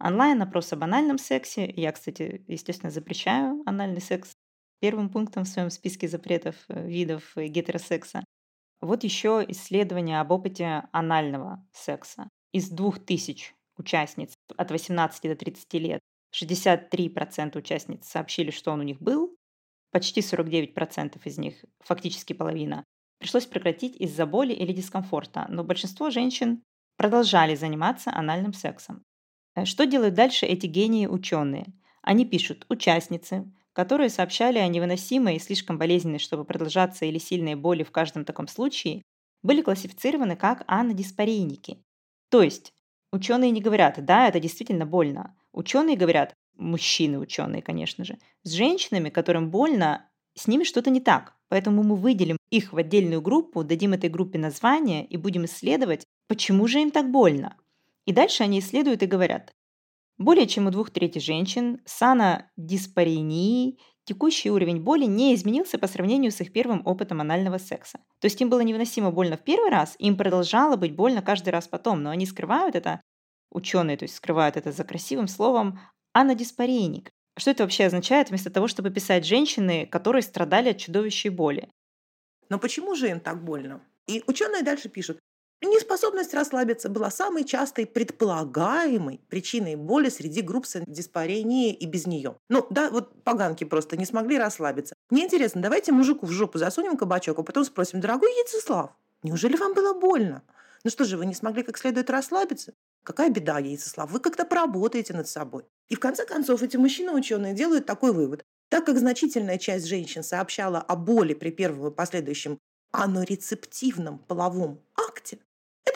Онлайн-опрос 0.00 0.74
об 0.74 0.84
анальном 0.84 1.18
сексе, 1.18 1.68
я, 1.74 1.92
кстати, 1.92 2.44
естественно, 2.46 2.90
запрещаю 2.90 3.62
анальный 3.64 4.02
секс 4.02 4.32
первым 4.80 5.10
пунктом 5.10 5.44
в 5.44 5.48
своем 5.48 5.70
списке 5.70 6.08
запретов 6.08 6.56
э, 6.68 6.86
видов 6.86 7.32
гетеросекса. 7.36 8.24
Вот 8.80 9.04
еще 9.04 9.44
исследование 9.48 10.20
об 10.20 10.30
опыте 10.30 10.84
анального 10.92 11.66
секса. 11.72 12.28
Из 12.52 12.70
двух 12.70 12.98
тысяч 12.98 13.54
участниц 13.76 14.34
от 14.56 14.70
18 14.70 15.22
до 15.22 15.36
30 15.36 15.74
лет 15.74 16.00
63% 16.34 17.58
участниц 17.58 18.06
сообщили, 18.06 18.50
что 18.50 18.72
он 18.72 18.80
у 18.80 18.84
них 18.84 19.00
был, 19.00 19.36
почти 19.90 20.20
49% 20.20 21.20
из 21.24 21.38
них, 21.38 21.64
фактически 21.80 22.32
половина, 22.32 22.84
пришлось 23.18 23.46
прекратить 23.46 23.96
из-за 23.96 24.26
боли 24.26 24.52
или 24.52 24.72
дискомфорта, 24.72 25.46
но 25.48 25.64
большинство 25.64 26.10
женщин 26.10 26.62
продолжали 26.96 27.54
заниматься 27.54 28.10
анальным 28.12 28.52
сексом. 28.52 29.02
Э, 29.54 29.64
что 29.64 29.86
делают 29.86 30.14
дальше 30.14 30.46
эти 30.46 30.66
гении 30.66 31.06
ученые? 31.06 31.66
Они 32.02 32.24
пишут 32.24 32.64
участницы, 32.68 33.50
которые 33.78 34.10
сообщали 34.10 34.58
о 34.58 34.66
невыносимой 34.66 35.36
и 35.36 35.38
слишком 35.38 35.78
болезненной, 35.78 36.18
чтобы 36.18 36.44
продолжаться 36.44 37.04
или 37.04 37.18
сильной 37.18 37.54
боли 37.54 37.84
в 37.84 37.92
каждом 37.92 38.24
таком 38.24 38.48
случае, 38.48 39.02
были 39.44 39.62
классифицированы 39.62 40.34
как 40.34 40.64
анодиспарийники. 40.66 41.78
То 42.28 42.42
есть 42.42 42.74
Ученые 43.10 43.50
не 43.50 43.60
говорят, 43.60 44.04
да, 44.04 44.28
это 44.28 44.38
действительно 44.38 44.84
больно. 44.84 45.34
Ученые 45.52 45.96
говорят, 45.96 46.34
мужчины 46.56 47.18
ученые, 47.18 47.62
конечно 47.62 48.04
же, 48.04 48.18
с 48.42 48.52
женщинами, 48.52 49.08
которым 49.08 49.50
больно, 49.50 50.06
с 50.34 50.46
ними 50.46 50.64
что-то 50.64 50.90
не 50.90 51.00
так. 51.00 51.34
Поэтому 51.48 51.82
мы 51.82 51.96
выделим 51.96 52.36
их 52.50 52.74
в 52.74 52.76
отдельную 52.76 53.22
группу, 53.22 53.64
дадим 53.64 53.94
этой 53.94 54.10
группе 54.10 54.38
название 54.38 55.06
и 55.06 55.16
будем 55.16 55.46
исследовать, 55.46 56.04
почему 56.26 56.66
же 56.66 56.82
им 56.82 56.90
так 56.90 57.10
больно. 57.10 57.56
И 58.04 58.12
дальше 58.12 58.42
они 58.42 58.58
исследуют 58.58 59.02
и 59.02 59.06
говорят, 59.06 59.52
более 60.18 60.46
чем 60.46 60.66
у 60.66 60.70
двух 60.70 60.90
третей 60.90 61.20
женщин 61.20 61.80
с 61.84 62.02
анодиспаренией 62.02 63.78
Текущий 64.08 64.50
уровень 64.50 64.80
боли 64.80 65.04
не 65.04 65.34
изменился 65.34 65.76
по 65.76 65.86
сравнению 65.86 66.32
с 66.32 66.40
их 66.40 66.50
первым 66.50 66.80
опытом 66.86 67.20
анального 67.20 67.58
секса. 67.58 67.98
То 68.20 68.24
есть 68.24 68.40
им 68.40 68.48
было 68.48 68.60
невыносимо 68.60 69.10
больно 69.10 69.36
в 69.36 69.44
первый 69.44 69.68
раз, 69.68 69.96
им 69.98 70.16
продолжало 70.16 70.76
быть 70.76 70.96
больно 70.96 71.20
каждый 71.20 71.50
раз 71.50 71.68
потом, 71.68 72.02
но 72.02 72.08
они 72.08 72.24
скрывают 72.24 72.74
это, 72.74 73.02
ученые, 73.50 73.98
то 73.98 74.04
есть 74.04 74.14
скрывают 74.14 74.56
это 74.56 74.72
за 74.72 74.82
красивым 74.84 75.28
словом 75.28 75.78
анодиспарейник. 76.14 77.10
Что 77.36 77.50
это 77.50 77.64
вообще 77.64 77.84
означает, 77.84 78.30
вместо 78.30 78.48
того, 78.48 78.66
чтобы 78.66 78.88
писать 78.88 79.26
женщины, 79.26 79.84
которые 79.84 80.22
страдали 80.22 80.70
от 80.70 80.78
чудовищей 80.78 81.28
боли? 81.28 81.68
Но 82.48 82.58
почему 82.58 82.94
же 82.94 83.10
им 83.10 83.20
так 83.20 83.44
больно? 83.44 83.82
И 84.06 84.24
ученые 84.26 84.62
дальше 84.62 84.88
пишут, 84.88 85.18
Неспособность 85.60 86.34
расслабиться 86.34 86.88
была 86.88 87.10
самой 87.10 87.44
частой 87.44 87.84
предполагаемой 87.84 89.20
причиной 89.28 89.74
боли 89.74 90.08
среди 90.08 90.40
групп 90.40 90.66
с 90.66 90.80
диспаренией 90.86 91.72
и 91.72 91.86
без 91.86 92.06
нее. 92.06 92.36
Ну 92.48 92.66
да, 92.70 92.90
вот 92.90 93.24
поганки 93.24 93.64
просто 93.64 93.96
не 93.96 94.04
смогли 94.04 94.38
расслабиться. 94.38 94.94
Мне 95.10 95.24
интересно, 95.24 95.60
давайте 95.60 95.90
мужику 95.90 96.26
в 96.26 96.30
жопу 96.30 96.58
засунем 96.58 96.96
кабачок, 96.96 97.38
а 97.38 97.42
потом 97.42 97.64
спросим, 97.64 98.00
дорогой 98.00 98.30
Яйцеслав, 98.36 98.92
неужели 99.22 99.56
вам 99.56 99.74
было 99.74 99.94
больно? 99.94 100.42
Ну 100.84 100.90
что 100.90 101.04
же, 101.04 101.16
вы 101.16 101.26
не 101.26 101.34
смогли 101.34 101.64
как 101.64 101.76
следует 101.76 102.08
расслабиться? 102.08 102.74
Какая 103.02 103.30
беда, 103.30 103.58
Яйцеслав, 103.58 104.10
вы 104.10 104.20
как-то 104.20 104.44
поработаете 104.44 105.14
над 105.14 105.28
собой. 105.28 105.64
И 105.88 105.96
в 105.96 106.00
конце 106.00 106.24
концов 106.24 106.62
эти 106.62 106.76
мужчины-ученые 106.76 107.54
делают 107.54 107.86
такой 107.86 108.12
вывод. 108.12 108.44
Так 108.68 108.84
как 108.84 108.98
значительная 108.98 109.58
часть 109.58 109.86
женщин 109.86 110.22
сообщала 110.22 110.78
о 110.78 110.94
боли 110.94 111.34
при 111.34 111.50
первом 111.50 111.90
и 111.90 111.94
последующем 111.94 112.58
анорецептивном 112.92 114.18
половом 114.18 114.80
акте, 114.96 115.38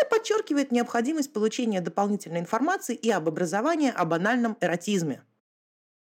это 0.02 0.10
подчеркивает 0.10 0.72
необходимость 0.72 1.32
получения 1.32 1.80
дополнительной 1.80 2.40
информации 2.40 2.94
и 2.94 3.10
об 3.10 3.28
образовании 3.28 3.92
о 3.94 4.04
банальном 4.04 4.56
эротизме. 4.60 5.24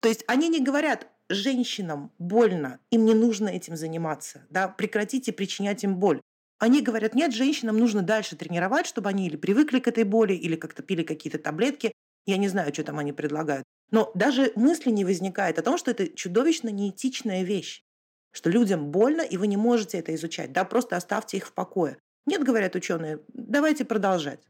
То 0.00 0.08
есть 0.08 0.24
они 0.26 0.48
не 0.48 0.60
говорят, 0.60 1.08
женщинам 1.28 2.12
больно, 2.18 2.80
им 2.90 3.04
не 3.04 3.14
нужно 3.14 3.48
этим 3.48 3.76
заниматься, 3.76 4.46
да, 4.50 4.68
прекратите 4.68 5.32
причинять 5.32 5.84
им 5.84 5.96
боль. 5.96 6.20
Они 6.58 6.80
говорят, 6.80 7.14
нет, 7.14 7.34
женщинам 7.34 7.78
нужно 7.78 8.02
дальше 8.02 8.34
тренировать, 8.36 8.86
чтобы 8.86 9.10
они 9.10 9.26
или 9.26 9.36
привыкли 9.36 9.78
к 9.78 9.88
этой 9.88 10.04
боли, 10.04 10.32
или 10.32 10.56
как-то 10.56 10.82
пили 10.82 11.02
какие-то 11.02 11.38
таблетки. 11.38 11.92
Я 12.24 12.38
не 12.38 12.48
знаю, 12.48 12.72
что 12.72 12.82
там 12.82 12.98
они 12.98 13.12
предлагают. 13.12 13.64
Но 13.90 14.10
даже 14.14 14.52
мысли 14.56 14.90
не 14.90 15.04
возникает 15.04 15.58
о 15.58 15.62
том, 15.62 15.76
что 15.76 15.90
это 15.90 16.08
чудовищно 16.08 16.70
неэтичная 16.70 17.42
вещь. 17.42 17.82
Что 18.32 18.50
людям 18.50 18.90
больно, 18.90 19.20
и 19.20 19.36
вы 19.36 19.46
не 19.46 19.56
можете 19.56 19.98
это 19.98 20.14
изучать. 20.14 20.52
Да, 20.52 20.64
просто 20.64 20.96
оставьте 20.96 21.36
их 21.36 21.46
в 21.46 21.52
покое. 21.52 21.98
Нет, 22.26 22.42
говорят 22.42 22.74
ученые, 22.74 23.20
давайте 23.28 23.84
продолжать. 23.84 24.40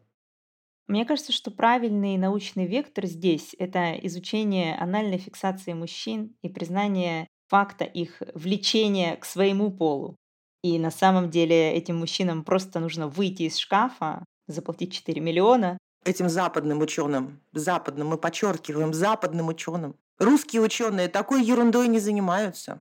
Мне 0.88 1.04
кажется, 1.04 1.32
что 1.32 1.50
правильный 1.50 2.16
научный 2.16 2.66
вектор 2.66 3.06
здесь– 3.06 3.54
это 3.58 3.94
изучение 4.06 4.76
анальной 4.76 5.18
фиксации 5.18 5.72
мужчин 5.72 6.36
и 6.42 6.48
признание 6.48 7.26
факта 7.48 7.84
их 7.84 8.22
влечения 8.34 9.16
к 9.16 9.24
своему 9.24 9.70
полу. 9.70 10.16
И 10.62 10.78
на 10.78 10.90
самом 10.90 11.30
деле 11.30 11.72
этим 11.72 11.96
мужчинам 11.98 12.44
просто 12.44 12.80
нужно 12.80 13.08
выйти 13.08 13.42
из 13.42 13.56
шкафа, 13.56 14.24
заплатить 14.46 14.92
4 14.92 15.20
миллиона. 15.20 15.76
Этим 16.04 16.28
западным 16.28 16.80
ученым, 16.80 17.40
западным, 17.52 18.08
мы 18.08 18.18
подчеркиваем, 18.18 18.94
западным 18.94 19.48
ученым. 19.48 19.96
Русские 20.18 20.62
ученые 20.62 21.08
такой 21.08 21.42
ерундой 21.42 21.88
не 21.88 21.98
занимаются. 21.98 22.78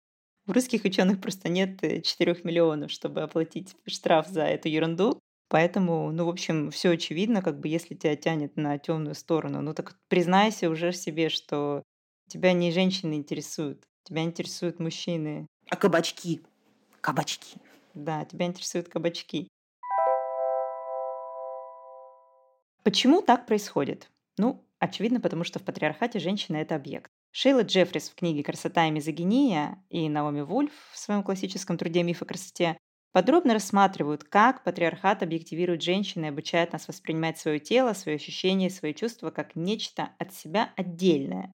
У 0.48 0.54
русских 0.54 0.84
ученых 0.86 1.20
просто 1.22 1.50
нет 1.50 1.82
4 1.82 2.32
э, 2.32 2.36
миллионов, 2.44 2.92
чтобы 2.92 3.22
оплатить 3.22 3.76
штраф 3.88 4.28
за 4.28 4.44
эту 4.44 4.70
ерунду. 4.70 5.20
Поэтому, 5.48 6.12
ну, 6.12 6.26
в 6.26 6.30
общем, 6.30 6.70
все 6.72 6.92
очевидно, 6.92 7.42
как 7.42 7.60
бы 7.60 7.68
если 7.68 7.96
тебя 7.96 8.16
тянет 8.16 8.56
на 8.56 8.78
темную 8.78 9.16
сторону. 9.16 9.62
Ну 9.62 9.74
так 9.74 9.98
признайся 10.08 10.70
уже 10.70 10.92
себе, 10.92 11.30
что 11.30 11.84
тебя 12.28 12.54
не 12.54 12.72
женщины 12.72 13.14
интересуют, 13.14 13.84
тебя 14.04 14.24
интересуют 14.24 14.80
мужчины. 14.80 15.48
А 15.70 15.76
кабачки? 15.76 16.42
Кабачки. 17.02 17.58
Да, 17.94 18.26
тебя 18.26 18.48
интересуют 18.48 18.90
кабачки. 18.90 19.48
Почему 22.84 23.22
так 23.22 23.48
происходит? 23.48 24.10
Ну, 24.38 24.64
очевидно, 24.80 25.20
потому 25.20 25.44
что 25.44 25.60
в 25.60 25.64
патриархате 25.64 26.20
женщина– 26.20 26.58
это 26.58 26.76
объект. 26.76 27.10
Шейла 27.38 27.64
Джеффрис 27.64 28.08
в 28.08 28.16
книге 28.16 28.44
«Красота 28.44 28.88
и 28.88 28.92
мизогиния» 28.92 29.84
и 29.90 30.08
Наоми 30.08 30.40
Вульф 30.40 30.72
в 30.94 30.98
своем 30.98 31.22
классическом 31.22 31.78
труде 31.78 32.02
«Миф 32.02 32.22
о 32.22 32.26
красоте» 32.26 32.78
подробно 33.12 33.54
рассматривают, 33.54 34.24
как 34.24 34.64
патриархат 34.64 35.22
объективирует 35.22 35.82
женщин 35.82 36.24
и 36.24 36.30
обучает 36.30 36.72
нас 36.72 36.88
воспринимать 36.88 37.38
свое 37.38 37.60
тело, 37.60 37.92
свои 37.92 38.16
ощущения, 38.16 38.70
свои 38.70 38.94
чувства 38.94 39.32
как 39.32 39.54
нечто 39.58 40.12
от 40.18 40.34
себя 40.34 40.72
отдельное. 40.78 41.52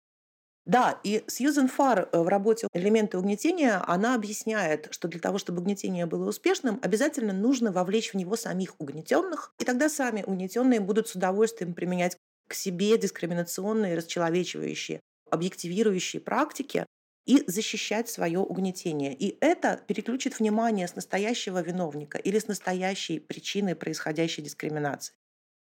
Да, 0.68 1.00
и 1.04 1.24
Сьюзен 1.26 1.68
Фар 1.68 2.10
э, 2.12 2.22
в 2.22 2.28
работе 2.28 2.68
«Элементы 2.74 3.18
угнетения» 3.18 3.84
она 3.88 4.14
объясняет, 4.14 4.90
что 4.92 5.08
для 5.08 5.20
того, 5.20 5.40
чтобы 5.40 5.62
угнетение 5.62 6.06
было 6.06 6.30
успешным, 6.30 6.80
обязательно 6.84 7.34
нужно 7.34 7.72
вовлечь 7.72 8.12
в 8.12 8.18
него 8.18 8.36
самих 8.36 8.76
угнетенных, 8.78 9.52
и 9.58 9.66
тогда 9.66 9.90
сами 9.90 10.22
угнетенные 10.22 10.80
будут 10.80 11.08
с 11.08 11.16
удовольствием 11.16 11.74
применять 11.74 12.18
к 12.48 12.54
себе 12.54 13.00
дискриминационные, 13.00 13.98
расчеловечивающие 13.98 15.02
объективирующие 15.32 16.22
практики 16.22 16.86
и 17.26 17.44
защищать 17.48 18.10
свое 18.10 18.40
угнетение. 18.40 19.14
И 19.14 19.38
это 19.42 19.82
переключит 19.88 20.40
внимание 20.40 20.88
с 20.88 20.96
настоящего 20.96 21.62
виновника 21.62 22.18
или 22.18 22.40
с 22.40 22.48
настоящей 22.48 23.20
причиной 23.20 23.76
происходящей 23.76 24.44
дискриминации. 24.44 25.14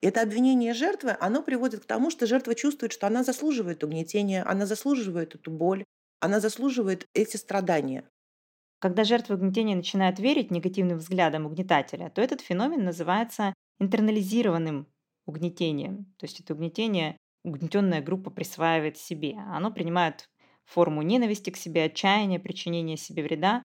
Это 0.02 0.22
обвинение 0.22 0.74
жертвы, 0.74 1.16
оно 1.20 1.42
приводит 1.42 1.82
к 1.82 1.86
тому, 1.86 2.12
что 2.12 2.28
жертва 2.28 2.54
чувствует, 2.54 2.94
что 2.94 3.08
она 3.08 3.24
заслуживает 3.24 3.84
угнетения, 3.84 4.44
она 4.44 4.66
заслуживает 4.66 5.34
эту 5.36 5.50
боль, 5.50 5.84
она 6.20 6.40
заслуживает 6.40 7.08
эти 7.14 7.38
страдания. 7.38 8.08
Когда 8.80 9.04
жертва 9.04 9.36
угнетения 9.36 9.76
начинает 9.76 10.20
верить 10.20 10.52
негативным 10.52 10.98
взглядам 10.98 11.46
угнетателя, 11.46 12.10
то 12.10 12.22
этот 12.22 12.42
феномен 12.42 12.84
называется 12.84 13.54
интернализированным 13.80 14.88
угнетением. 15.26 16.14
То 16.18 16.26
есть 16.26 16.40
это 16.40 16.54
угнетение 16.54 17.18
угнетенная 17.46 18.02
группа 18.02 18.32
присваивает 18.32 18.98
себе. 18.98 19.36
Оно 19.54 19.72
принимает 19.72 20.28
форму 20.66 21.02
ненависти 21.04 21.52
к 21.52 21.58
себе, 21.58 21.86
отчаяния, 21.86 22.40
причинения 22.40 22.98
себе 22.98 23.24
вреда. 23.24 23.64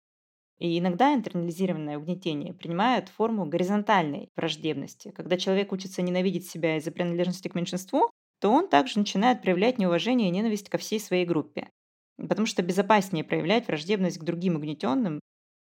И 0.58 0.78
иногда 0.78 1.14
интернализированное 1.14 1.96
угнетение 1.96 2.52
принимает 2.52 3.08
форму 3.08 3.46
горизонтальной 3.46 4.28
враждебности. 4.36 5.10
Когда 5.10 5.38
человек 5.38 5.72
учится 5.72 6.02
ненавидеть 6.02 6.48
себя 6.48 6.76
из-за 6.76 6.92
принадлежности 6.92 7.48
к 7.48 7.54
меньшинству, 7.54 8.10
то 8.40 8.50
он 8.50 8.68
также 8.68 8.98
начинает 8.98 9.40
проявлять 9.40 9.78
неуважение 9.78 10.28
и 10.28 10.32
ненависть 10.32 10.68
ко 10.68 10.76
всей 10.76 11.00
своей 11.00 11.24
группе. 11.24 11.70
Потому 12.18 12.46
что 12.46 12.62
безопаснее 12.62 13.24
проявлять 13.24 13.66
враждебность 13.66 14.18
к 14.18 14.24
другим 14.24 14.56
угнетенным, 14.56 15.20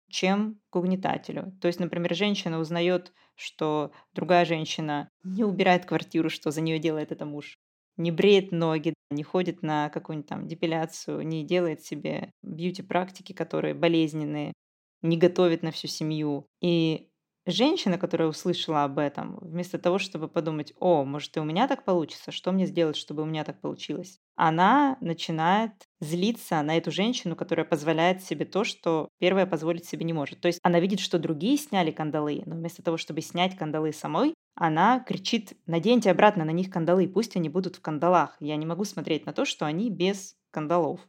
чем 0.09 0.59
к 0.71 0.75
угнетателю. 0.75 1.55
То 1.61 1.67
есть, 1.67 1.79
например, 1.79 2.15
женщина 2.15 2.59
узнает, 2.59 3.13
что 3.35 3.91
другая 4.13 4.45
женщина 4.45 5.09
не 5.23 5.43
убирает 5.43 5.85
квартиру, 5.85 6.31
что 6.31 6.49
за 6.49 6.61
нее 6.61 6.79
делает 6.79 7.11
это 7.11 7.25
муж 7.25 7.57
не 7.97 8.11
бреет 8.11 8.51
ноги, 8.51 8.93
не 9.11 9.23
ходит 9.23 9.61
на 9.63 9.89
какую-нибудь 9.89 10.29
там 10.29 10.47
депиляцию, 10.47 11.25
не 11.27 11.43
делает 11.43 11.81
себе 11.81 12.31
бьюти-практики, 12.43 13.33
которые 13.33 13.73
болезненные, 13.73 14.53
не 15.01 15.17
готовит 15.17 15.63
на 15.63 15.71
всю 15.71 15.87
семью. 15.87 16.47
И 16.61 17.09
женщина, 17.45 17.97
которая 17.97 18.27
услышала 18.27 18.83
об 18.83 18.99
этом, 18.99 19.37
вместо 19.41 19.79
того, 19.79 19.99
чтобы 19.99 20.27
подумать, 20.27 20.73
о, 20.79 21.03
может 21.05 21.35
и 21.37 21.39
у 21.39 21.43
меня 21.43 21.67
так 21.67 21.85
получится, 21.85 22.31
что 22.31 22.51
мне 22.51 22.65
сделать, 22.65 22.95
чтобы 22.97 23.23
у 23.23 23.25
меня 23.25 23.43
так 23.43 23.61
получилось, 23.61 24.19
она 24.35 24.97
начинает 25.01 25.71
злиться 25.99 26.61
на 26.61 26.77
эту 26.77 26.91
женщину, 26.91 27.35
которая 27.35 27.65
позволяет 27.65 28.23
себе 28.23 28.45
то, 28.45 28.63
что 28.63 29.07
первая 29.19 29.45
позволить 29.45 29.85
себе 29.85 30.05
не 30.05 30.13
может. 30.13 30.41
То 30.41 30.47
есть 30.47 30.59
она 30.61 30.79
видит, 30.79 30.99
что 30.99 31.19
другие 31.19 31.57
сняли 31.57 31.91
кандалы, 31.91 32.43
но 32.45 32.55
вместо 32.55 32.83
того, 32.83 32.97
чтобы 32.97 33.21
снять 33.21 33.57
кандалы 33.57 33.93
самой, 33.93 34.33
она 34.57 34.99
кричит, 34.99 35.53
наденьте 35.67 36.09
обратно 36.11 36.43
на 36.43 36.51
них 36.51 36.69
кандалы, 36.69 37.07
пусть 37.07 37.35
они 37.35 37.47
будут 37.47 37.75
в 37.75 37.81
кандалах. 37.81 38.35
Я 38.39 38.55
не 38.55 38.65
могу 38.65 38.85
смотреть 38.85 39.25
на 39.25 39.33
то, 39.33 39.45
что 39.45 39.65
они 39.65 39.89
без 39.89 40.35
кандалов. 40.51 40.99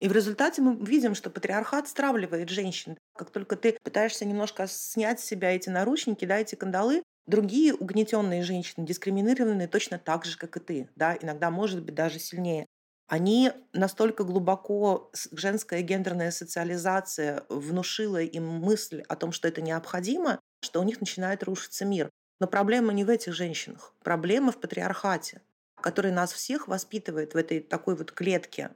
И 0.00 0.08
в 0.08 0.12
результате 0.12 0.62
мы 0.62 0.76
видим, 0.76 1.14
что 1.14 1.28
патриархат 1.30 1.88
стравливает 1.88 2.48
женщин. 2.48 2.96
Как 3.14 3.30
только 3.30 3.56
ты 3.56 3.76
пытаешься 3.82 4.24
немножко 4.24 4.66
снять 4.66 5.20
с 5.20 5.24
себя 5.24 5.54
эти 5.54 5.68
наручники, 5.68 6.24
да, 6.24 6.38
эти 6.38 6.54
кандалы, 6.54 7.02
другие 7.26 7.74
угнетенные 7.74 8.42
женщины, 8.42 8.86
дискриминированные 8.86 9.68
точно 9.68 9.98
так 9.98 10.24
же, 10.24 10.38
как 10.38 10.56
и 10.56 10.60
ты, 10.60 10.88
да, 10.96 11.16
иногда, 11.20 11.50
может 11.50 11.84
быть, 11.84 11.94
даже 11.94 12.18
сильнее. 12.18 12.66
Они 13.08 13.50
настолько 13.72 14.22
глубоко, 14.22 15.10
женская 15.32 15.82
гендерная 15.82 16.30
социализация 16.30 17.44
внушила 17.48 18.22
им 18.22 18.46
мысль 18.46 19.02
о 19.08 19.16
том, 19.16 19.32
что 19.32 19.48
это 19.48 19.60
необходимо, 19.60 20.40
что 20.62 20.80
у 20.80 20.84
них 20.84 21.00
начинает 21.00 21.42
рушиться 21.42 21.84
мир. 21.84 22.08
Но 22.40 22.46
проблема 22.46 22.92
не 22.92 23.04
в 23.04 23.10
этих 23.10 23.34
женщинах. 23.34 23.94
Проблема 24.02 24.50
в 24.50 24.58
патриархате, 24.58 25.42
который 25.80 26.10
нас 26.10 26.32
всех 26.32 26.68
воспитывает 26.68 27.34
в 27.34 27.36
этой 27.36 27.60
такой 27.60 27.94
вот 27.94 28.12
клетке. 28.12 28.70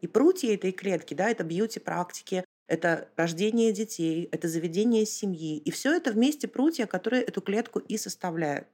И 0.00 0.06
прутья 0.06 0.54
этой 0.54 0.72
клетки, 0.72 1.14
да, 1.14 1.30
это 1.30 1.42
бьюти-практики, 1.42 2.44
это 2.68 3.08
рождение 3.16 3.72
детей, 3.72 4.28
это 4.32 4.48
заведение 4.48 5.06
семьи. 5.06 5.56
И 5.58 5.70
все 5.70 5.96
это 5.96 6.12
вместе 6.12 6.46
прутья, 6.46 6.86
которые 6.86 7.22
эту 7.22 7.40
клетку 7.40 7.78
и 7.78 7.96
составляют. 7.96 8.68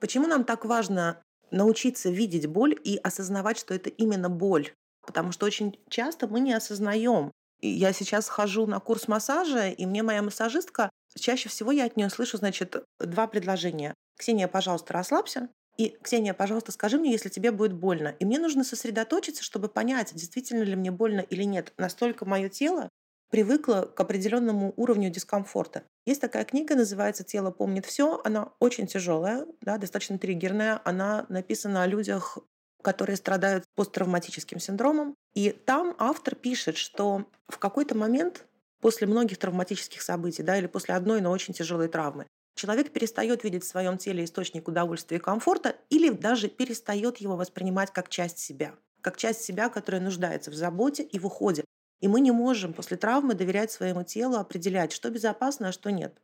Почему 0.00 0.26
нам 0.26 0.44
так 0.44 0.64
важно 0.64 1.22
научиться 1.50 2.10
видеть 2.10 2.46
боль 2.46 2.78
и 2.82 2.96
осознавать, 2.96 3.58
что 3.58 3.74
это 3.74 3.90
именно 3.90 4.30
боль? 4.30 4.72
Потому 5.06 5.32
что 5.32 5.44
очень 5.44 5.78
часто 5.90 6.26
мы 6.26 6.40
не 6.40 6.54
осознаем. 6.54 7.30
Я 7.60 7.92
сейчас 7.92 8.28
хожу 8.28 8.66
на 8.66 8.80
курс 8.80 9.08
массажа, 9.08 9.68
и 9.68 9.84
мне 9.86 10.02
моя 10.02 10.22
массажистка 10.22 10.90
Чаще 11.18 11.48
всего 11.48 11.72
я 11.72 11.84
от 11.84 11.96
нее 11.96 12.10
слышу, 12.10 12.36
значит, 12.36 12.76
два 12.98 13.26
предложения. 13.26 13.94
Ксения, 14.18 14.48
пожалуйста, 14.48 14.92
расслабься. 14.92 15.48
И, 15.76 15.96
Ксения, 16.02 16.34
пожалуйста, 16.34 16.72
скажи 16.72 16.98
мне, 16.98 17.10
если 17.10 17.28
тебе 17.28 17.50
будет 17.50 17.72
больно. 17.72 18.14
И 18.18 18.24
мне 18.24 18.38
нужно 18.38 18.62
сосредоточиться, 18.62 19.42
чтобы 19.42 19.68
понять, 19.68 20.14
действительно 20.14 20.62
ли 20.62 20.76
мне 20.76 20.90
больно 20.90 21.20
или 21.20 21.42
нет. 21.42 21.72
Настолько 21.78 22.24
мое 22.24 22.48
тело 22.48 22.88
привыкло 23.30 23.82
к 23.82 23.98
определенному 24.00 24.72
уровню 24.76 25.10
дискомфорта. 25.10 25.82
Есть 26.06 26.20
такая 26.20 26.44
книга, 26.44 26.76
называется 26.76 27.24
«Тело 27.24 27.50
помнит 27.50 27.86
все». 27.86 28.20
Она 28.24 28.52
очень 28.60 28.86
тяжелая, 28.86 29.46
да, 29.60 29.76
достаточно 29.78 30.18
триггерная. 30.18 30.80
Она 30.84 31.26
написана 31.28 31.82
о 31.82 31.86
людях, 31.88 32.38
которые 32.80 33.16
страдают 33.16 33.64
посттравматическим 33.74 34.60
синдромом. 34.60 35.16
И 35.34 35.50
там 35.50 35.96
автор 35.98 36.36
пишет, 36.36 36.76
что 36.76 37.24
в 37.48 37.58
какой-то 37.58 37.96
момент 37.96 38.46
после 38.84 39.06
многих 39.06 39.38
травматических 39.38 40.02
событий, 40.02 40.42
да, 40.42 40.58
или 40.58 40.66
после 40.66 40.94
одной, 40.94 41.22
но 41.22 41.30
очень 41.30 41.54
тяжелой 41.54 41.88
травмы. 41.88 42.26
Человек 42.54 42.92
перестает 42.92 43.42
видеть 43.42 43.64
в 43.64 43.66
своем 43.66 43.96
теле 43.96 44.22
источник 44.22 44.68
удовольствия 44.68 45.16
и 45.16 45.20
комфорта 45.20 45.76
или 45.88 46.10
даже 46.10 46.48
перестает 46.48 47.16
его 47.16 47.34
воспринимать 47.34 47.94
как 47.94 48.10
часть 48.10 48.36
себя, 48.36 48.74
как 49.00 49.16
часть 49.16 49.40
себя, 49.40 49.70
которая 49.70 50.02
нуждается 50.02 50.50
в 50.50 50.54
заботе 50.54 51.02
и 51.02 51.18
в 51.18 51.24
уходе. 51.24 51.64
И 52.02 52.08
мы 52.08 52.20
не 52.20 52.30
можем 52.30 52.74
после 52.74 52.98
травмы 52.98 53.32
доверять 53.32 53.72
своему 53.72 54.02
телу, 54.02 54.36
определять, 54.36 54.92
что 54.92 55.08
безопасно, 55.08 55.68
а 55.68 55.72
что 55.72 55.90
нет. 55.90 56.20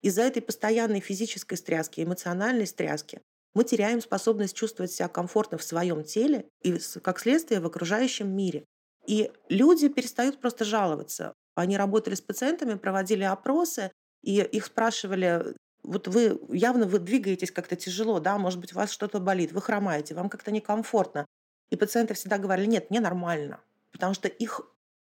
Из-за 0.00 0.22
этой 0.22 0.40
постоянной 0.40 1.00
физической 1.00 1.56
стряски, 1.56 2.00
эмоциональной 2.00 2.66
стряски 2.66 3.20
мы 3.52 3.64
теряем 3.64 4.00
способность 4.00 4.56
чувствовать 4.56 4.90
себя 4.90 5.08
комфортно 5.08 5.58
в 5.58 5.62
своем 5.62 6.02
теле 6.04 6.46
и, 6.62 6.78
как 7.02 7.18
следствие, 7.20 7.60
в 7.60 7.66
окружающем 7.66 8.34
мире. 8.34 8.64
И 9.06 9.30
люди 9.50 9.88
перестают 9.90 10.40
просто 10.40 10.64
жаловаться. 10.64 11.34
Они 11.60 11.76
работали 11.76 12.14
с 12.14 12.20
пациентами, 12.20 12.74
проводили 12.74 13.24
опросы, 13.24 13.92
и 14.22 14.40
их 14.40 14.66
спрашивали, 14.66 15.54
вот 15.82 16.08
вы 16.08 16.40
явно 16.50 16.86
вы 16.86 16.98
двигаетесь 16.98 17.50
как-то 17.50 17.76
тяжело, 17.76 18.20
да, 18.20 18.38
может 18.38 18.60
быть, 18.60 18.72
у 18.72 18.76
вас 18.76 18.90
что-то 18.90 19.20
болит, 19.20 19.52
вы 19.52 19.62
хромаете, 19.62 20.14
вам 20.14 20.28
как-то 20.28 20.50
некомфортно. 20.50 21.26
И 21.70 21.76
пациенты 21.76 22.14
всегда 22.14 22.38
говорили, 22.38 22.66
нет, 22.66 22.90
мне 22.90 23.00
нормально, 23.00 23.60
потому 23.92 24.14
что 24.14 24.28
их 24.28 24.60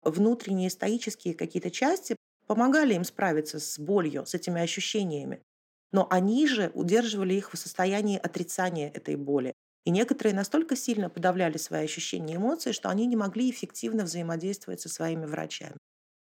внутренние 0.03 0.71
стоические 0.71 1.35
какие-то 1.35 1.71
части 1.71 2.17
помогали 2.47 2.95
им 2.95 3.05
справиться 3.05 3.59
с 3.59 3.79
болью, 3.79 4.27
с 4.27 4.35
этими 4.35 4.61
ощущениями. 4.61 5.43
Но 5.93 6.07
они 6.11 6.47
же 6.47 6.71
удерживали 6.75 7.35
их 7.35 7.53
в 7.53 7.59
состоянии 7.59 8.19
отрицания 8.19 8.91
этой 8.91 9.17
боли. 9.17 9.53
И 9.85 9.91
некоторые 9.91 10.35
настолько 10.35 10.77
сильно 10.77 11.11
подавляли 11.11 11.59
свои 11.59 11.85
ощущения 11.85 12.35
и 12.35 12.37
эмоции, 12.37 12.73
что 12.73 12.89
они 12.89 13.07
не 13.07 13.17
могли 13.17 13.51
эффективно 13.51 14.05
взаимодействовать 14.05 14.81
со 14.81 14.89
своими 14.89 15.27
врачами. 15.27 15.77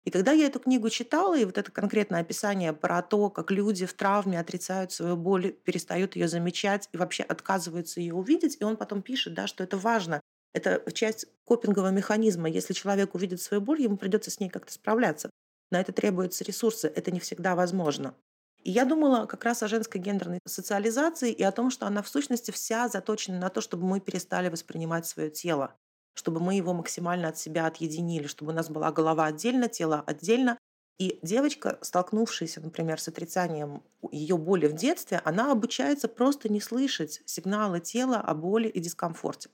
И 0.05 0.11
когда 0.11 0.33
я 0.33 0.47
эту 0.47 0.61
книгу 0.61 0.91
читала, 0.91 1.37
и 1.37 1.45
вот 1.47 1.57
это 1.57 1.73
конкретное 1.73 2.21
описание 2.21 2.75
про 2.75 3.01
то, 3.03 3.31
как 3.31 3.51
люди 3.51 3.87
в 3.87 3.95
травме 3.95 4.39
отрицают 4.39 4.93
свою 4.93 5.17
боль, 5.17 5.53
перестают 5.53 6.15
ее 6.15 6.29
замечать 6.29 6.91
и 6.93 6.99
вообще 6.99 7.23
отказываются 7.23 8.01
ее 8.01 8.15
увидеть, 8.15 8.59
и 8.61 8.65
он 8.65 8.77
потом 8.77 9.01
пишет, 9.01 9.33
да, 9.35 9.47
что 9.47 9.65
это 9.65 9.79
важно. 9.79 10.21
Это 10.53 10.83
часть 10.93 11.27
копингового 11.47 11.91
механизма. 11.91 12.51
Если 12.51 12.75
человек 12.75 13.15
увидит 13.15 13.41
свою 13.41 13.63
боль, 13.63 13.81
ему 13.81 13.97
придется 13.97 14.31
с 14.31 14.41
ней 14.41 14.51
как-то 14.51 14.73
справляться. 14.73 15.31
На 15.71 15.81
это 15.81 15.93
требуются 15.93 16.45
ресурсы, 16.45 16.87
это 16.87 17.11
не 17.11 17.19
всегда 17.19 17.55
возможно. 17.55 18.15
И 18.63 18.71
я 18.71 18.85
думала 18.85 19.27
как 19.27 19.43
раз 19.45 19.63
о 19.63 19.69
женской 19.69 20.01
гендерной 20.01 20.41
социализации 20.47 21.33
и 21.33 21.43
о 21.43 21.53
том, 21.53 21.71
что 21.71 21.87
она 21.87 22.03
в 22.03 22.09
сущности 22.09 22.51
вся 22.51 22.89
заточена 22.89 23.39
на 23.39 23.49
то, 23.49 23.61
чтобы 23.63 23.87
мы 23.87 24.01
перестали 24.01 24.49
воспринимать 24.49 25.07
свое 25.07 25.31
тело 25.31 25.75
чтобы 26.15 26.41
мы 26.41 26.55
его 26.55 26.73
максимально 26.73 27.29
от 27.29 27.39
себя 27.39 27.67
отъединили, 27.67 28.27
чтобы 28.27 28.53
у 28.53 28.55
нас 28.55 28.71
была 28.71 28.91
голова 28.93 29.27
отдельно, 29.27 29.69
тело 29.69 30.03
отдельно. 30.07 30.59
И 30.99 31.19
девочка, 31.23 31.79
столкнувшаяся, 31.83 32.61
например, 32.61 33.01
с 33.01 33.09
отрицанием 33.09 33.83
ее 34.13 34.37
боли 34.39 34.69
в 34.69 34.75
детстве, 34.75 35.21
она 35.25 35.51
обучается 35.51 36.07
просто 36.07 36.49
не 36.49 36.61
слышать 36.61 37.21
сигналы 37.25 37.81
тела 37.81 38.19
о 38.19 38.35
боли 38.35 38.69
и 38.69 38.79
дискомфорте. 38.79 39.51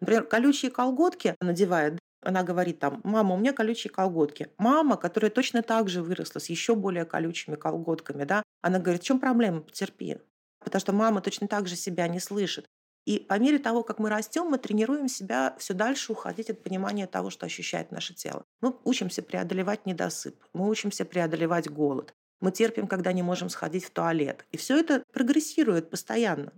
Например, 0.00 0.24
колючие 0.24 0.70
колготки 0.70 1.36
надевает, 1.40 1.98
она 2.20 2.42
говорит 2.42 2.78
там, 2.78 3.00
мама, 3.04 3.34
у 3.34 3.38
меня 3.38 3.52
колючие 3.52 3.90
колготки. 3.90 4.48
Мама, 4.58 4.96
которая 4.96 5.30
точно 5.30 5.62
так 5.62 5.88
же 5.88 6.02
выросла 6.02 6.40
с 6.40 6.46
еще 6.50 6.74
более 6.74 7.04
колючими 7.04 7.54
колготками, 7.54 8.24
да, 8.24 8.42
она 8.62 8.78
говорит, 8.78 9.02
в 9.02 9.06
чем 9.06 9.20
проблема, 9.20 9.60
потерпи. 9.60 10.18
Потому 10.60 10.80
что 10.80 10.92
мама 10.92 11.20
точно 11.20 11.48
так 11.48 11.66
же 11.66 11.76
себя 11.76 12.08
не 12.08 12.20
слышит. 12.20 12.66
И 13.04 13.18
по 13.18 13.38
мере 13.38 13.58
того, 13.58 13.82
как 13.82 13.98
мы 13.98 14.08
растем, 14.08 14.46
мы 14.46 14.58
тренируем 14.58 15.08
себя 15.08 15.54
все 15.58 15.74
дальше 15.74 16.12
уходить 16.12 16.48
от 16.48 16.62
понимания 16.62 17.06
того, 17.06 17.30
что 17.30 17.44
ощущает 17.44 17.92
наше 17.92 18.14
тело. 18.14 18.44
Мы 18.62 18.74
учимся 18.84 19.22
преодолевать 19.22 19.84
недосып, 19.84 20.42
мы 20.54 20.68
учимся 20.68 21.04
преодолевать 21.04 21.70
голод, 21.70 22.14
мы 22.40 22.50
терпим, 22.50 22.86
когда 22.86 23.12
не 23.12 23.22
можем 23.22 23.48
сходить 23.50 23.84
в 23.84 23.90
туалет. 23.90 24.46
И 24.52 24.56
все 24.56 24.78
это 24.78 25.02
прогрессирует 25.12 25.90
постоянно. 25.90 26.52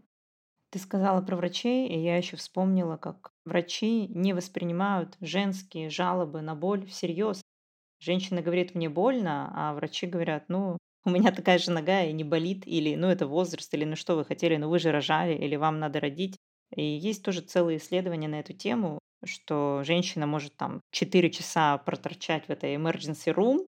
Ты 0.70 0.78
сказала 0.78 1.20
про 1.20 1.36
врачей, 1.36 1.88
и 1.88 1.98
я 1.98 2.16
еще 2.16 2.36
вспомнила, 2.36 2.96
как 2.96 3.30
врачи 3.44 4.08
не 4.08 4.32
воспринимают 4.32 5.16
женские 5.20 5.90
жалобы 5.90 6.42
на 6.42 6.54
боль 6.54 6.86
всерьез. 6.86 7.40
Женщина 8.00 8.42
говорит, 8.42 8.74
мне 8.74 8.88
больно, 8.88 9.52
а 9.54 9.74
врачи 9.74 10.06
говорят, 10.06 10.44
ну, 10.48 10.76
у 11.06 11.10
меня 11.10 11.32
такая 11.32 11.58
же 11.58 11.70
нога 11.70 12.02
и 12.02 12.12
не 12.12 12.24
болит, 12.24 12.66
или 12.66 12.96
ну 12.96 13.06
это 13.08 13.26
возраст, 13.26 13.72
или 13.72 13.84
ну 13.84 13.96
что 13.96 14.16
вы 14.16 14.24
хотели, 14.24 14.56
ну 14.56 14.68
вы 14.68 14.78
же 14.78 14.90
рожали, 14.92 15.34
или 15.34 15.56
вам 15.56 15.78
надо 15.78 16.00
родить. 16.00 16.36
И 16.74 16.82
есть 16.84 17.22
тоже 17.22 17.40
целые 17.42 17.78
исследования 17.78 18.28
на 18.28 18.40
эту 18.40 18.52
тему, 18.52 18.98
что 19.24 19.82
женщина 19.84 20.26
может 20.26 20.56
там 20.56 20.80
4 20.90 21.30
часа 21.30 21.78
проторчать 21.78 22.46
в 22.46 22.50
этой 22.50 22.74
emergency 22.74 23.32
room, 23.32 23.66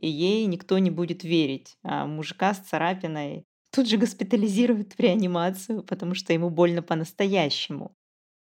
и 0.00 0.08
ей 0.08 0.46
никто 0.46 0.78
не 0.78 0.90
будет 0.90 1.24
верить. 1.24 1.76
А 1.82 2.06
мужика 2.06 2.54
с 2.54 2.60
царапиной 2.60 3.44
тут 3.70 3.86
же 3.88 3.98
госпитализируют 3.98 4.94
в 4.94 5.00
реанимацию, 5.00 5.82
потому 5.82 6.14
что 6.14 6.32
ему 6.32 6.50
больно 6.50 6.82
по-настоящему. 6.82 7.94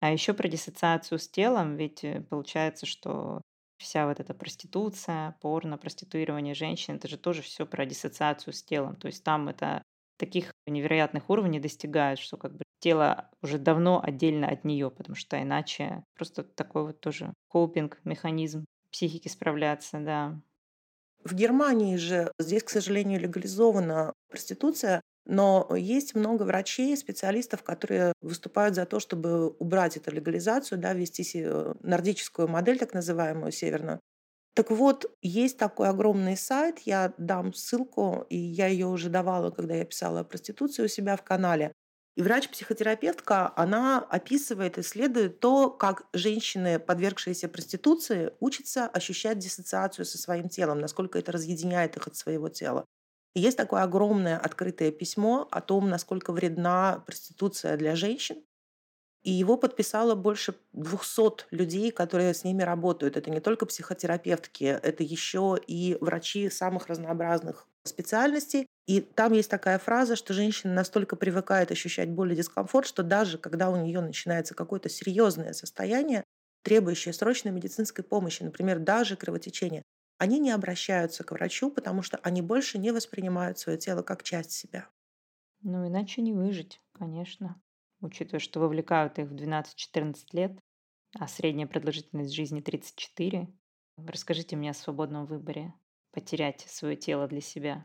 А 0.00 0.10
еще 0.10 0.34
про 0.34 0.48
диссоциацию 0.48 1.18
с 1.20 1.28
телом, 1.28 1.76
ведь 1.76 2.02
э, 2.02 2.22
получается, 2.22 2.86
что 2.86 3.40
вся 3.82 4.06
вот 4.06 4.20
эта 4.20 4.34
проституция, 4.34 5.36
порно, 5.40 5.78
проституирование 5.78 6.54
женщин, 6.54 6.96
это 6.96 7.08
же 7.08 7.18
тоже 7.18 7.42
все 7.42 7.66
про 7.66 7.84
диссоциацию 7.86 8.54
с 8.54 8.62
телом. 8.62 8.96
То 8.96 9.08
есть 9.08 9.24
там 9.24 9.48
это 9.48 9.82
таких 10.16 10.52
невероятных 10.66 11.28
уровней 11.30 11.60
достигает, 11.60 12.18
что 12.18 12.36
как 12.36 12.56
бы 12.56 12.64
тело 12.78 13.30
уже 13.42 13.58
давно 13.58 14.02
отдельно 14.02 14.48
от 14.48 14.64
нее, 14.64 14.90
потому 14.90 15.16
что 15.16 15.40
иначе 15.42 16.04
просто 16.14 16.44
такой 16.44 16.84
вот 16.84 17.00
тоже 17.00 17.34
копинг, 17.48 18.00
механизм 18.04 18.64
психики 18.90 19.28
справляться, 19.28 19.98
да. 20.00 20.40
В 21.24 21.34
Германии 21.34 21.96
же 21.96 22.32
здесь, 22.38 22.64
к 22.64 22.70
сожалению, 22.70 23.20
легализована 23.20 24.12
проституция, 24.28 25.00
но 25.26 25.68
есть 25.76 26.14
много 26.14 26.42
врачей, 26.42 26.96
специалистов, 26.96 27.62
которые 27.62 28.12
выступают 28.20 28.74
за 28.74 28.86
то, 28.86 29.00
чтобы 29.00 29.48
убрать 29.50 29.96
эту 29.96 30.10
легализацию, 30.10 30.78
да, 30.78 30.92
ввести 30.94 31.24
э, 31.34 31.74
нордическую 31.80 32.48
модель, 32.48 32.78
так 32.78 32.94
называемую, 32.94 33.52
северную. 33.52 34.00
Так 34.54 34.70
вот, 34.70 35.06
есть 35.22 35.56
такой 35.58 35.88
огромный 35.88 36.36
сайт, 36.36 36.80
я 36.80 37.14
дам 37.16 37.54
ссылку, 37.54 38.26
и 38.28 38.36
я 38.36 38.66
ее 38.66 38.86
уже 38.86 39.08
давала, 39.08 39.50
когда 39.50 39.74
я 39.74 39.84
писала 39.84 40.20
о 40.20 40.24
проституции 40.24 40.82
у 40.84 40.88
себя 40.88 41.16
в 41.16 41.22
канале. 41.22 41.72
И 42.16 42.22
врач-психотерапевтка, 42.22 43.52
она 43.56 44.00
описывает, 44.00 44.76
исследует 44.76 45.40
то, 45.40 45.70
как 45.70 46.06
женщины, 46.12 46.78
подвергшиеся 46.78 47.48
проституции, 47.48 48.32
учатся 48.40 48.86
ощущать 48.86 49.38
диссоциацию 49.38 50.04
со 50.04 50.18
своим 50.18 50.50
телом, 50.50 50.80
насколько 50.80 51.18
это 51.18 51.32
разъединяет 51.32 51.96
их 51.96 52.06
от 52.06 52.16
своего 52.16 52.50
тела. 52.50 52.84
Есть 53.34 53.56
такое 53.56 53.82
огромное 53.82 54.38
открытое 54.38 54.90
письмо 54.90 55.48
о 55.50 55.60
том, 55.60 55.88
насколько 55.88 56.32
вредна 56.32 57.02
проституция 57.06 57.76
для 57.76 57.96
женщин. 57.96 58.44
И 59.22 59.30
его 59.30 59.56
подписало 59.56 60.14
больше 60.16 60.54
200 60.72 61.46
людей, 61.52 61.92
которые 61.92 62.34
с 62.34 62.44
ними 62.44 62.62
работают. 62.62 63.16
Это 63.16 63.30
не 63.30 63.40
только 63.40 63.66
психотерапевтки, 63.66 64.64
это 64.64 65.04
еще 65.04 65.58
и 65.66 65.96
врачи 66.00 66.50
самых 66.50 66.88
разнообразных 66.88 67.68
специальностей. 67.84 68.66
И 68.86 69.00
там 69.00 69.32
есть 69.32 69.50
такая 69.50 69.78
фраза, 69.78 70.16
что 70.16 70.34
женщина 70.34 70.74
настолько 70.74 71.16
привыкает 71.16 71.70
ощущать 71.70 72.10
боль 72.10 72.32
и 72.32 72.36
дискомфорт, 72.36 72.86
что 72.86 73.04
даже 73.04 73.38
когда 73.38 73.70
у 73.70 73.76
нее 73.76 74.00
начинается 74.00 74.54
какое-то 74.54 74.88
серьезное 74.88 75.52
состояние, 75.52 76.24
требующее 76.64 77.14
срочной 77.14 77.52
медицинской 77.52 78.04
помощи, 78.04 78.42
например, 78.42 78.80
даже 78.80 79.16
кровотечение, 79.16 79.82
они 80.22 80.38
не 80.38 80.52
обращаются 80.52 81.24
к 81.24 81.32
врачу, 81.32 81.68
потому 81.68 82.02
что 82.02 82.16
они 82.18 82.42
больше 82.42 82.78
не 82.78 82.92
воспринимают 82.92 83.58
свое 83.58 83.76
тело 83.76 84.02
как 84.02 84.22
часть 84.22 84.52
себя. 84.52 84.86
Ну, 85.62 85.84
иначе 85.88 86.22
не 86.22 86.32
выжить, 86.32 86.80
конечно. 86.92 87.60
Учитывая, 88.00 88.38
что 88.38 88.60
вовлекают 88.60 89.18
их 89.18 89.26
в 89.26 89.34
12-14 89.34 90.14
лет, 90.30 90.52
а 91.18 91.26
средняя 91.26 91.66
продолжительность 91.66 92.32
жизни 92.32 92.60
34. 92.60 93.48
Расскажите 93.96 94.54
мне 94.54 94.70
о 94.70 94.74
свободном 94.74 95.26
выборе. 95.26 95.74
Потерять 96.12 96.60
свое 96.68 96.94
тело 96.94 97.26
для 97.26 97.40
себя. 97.40 97.84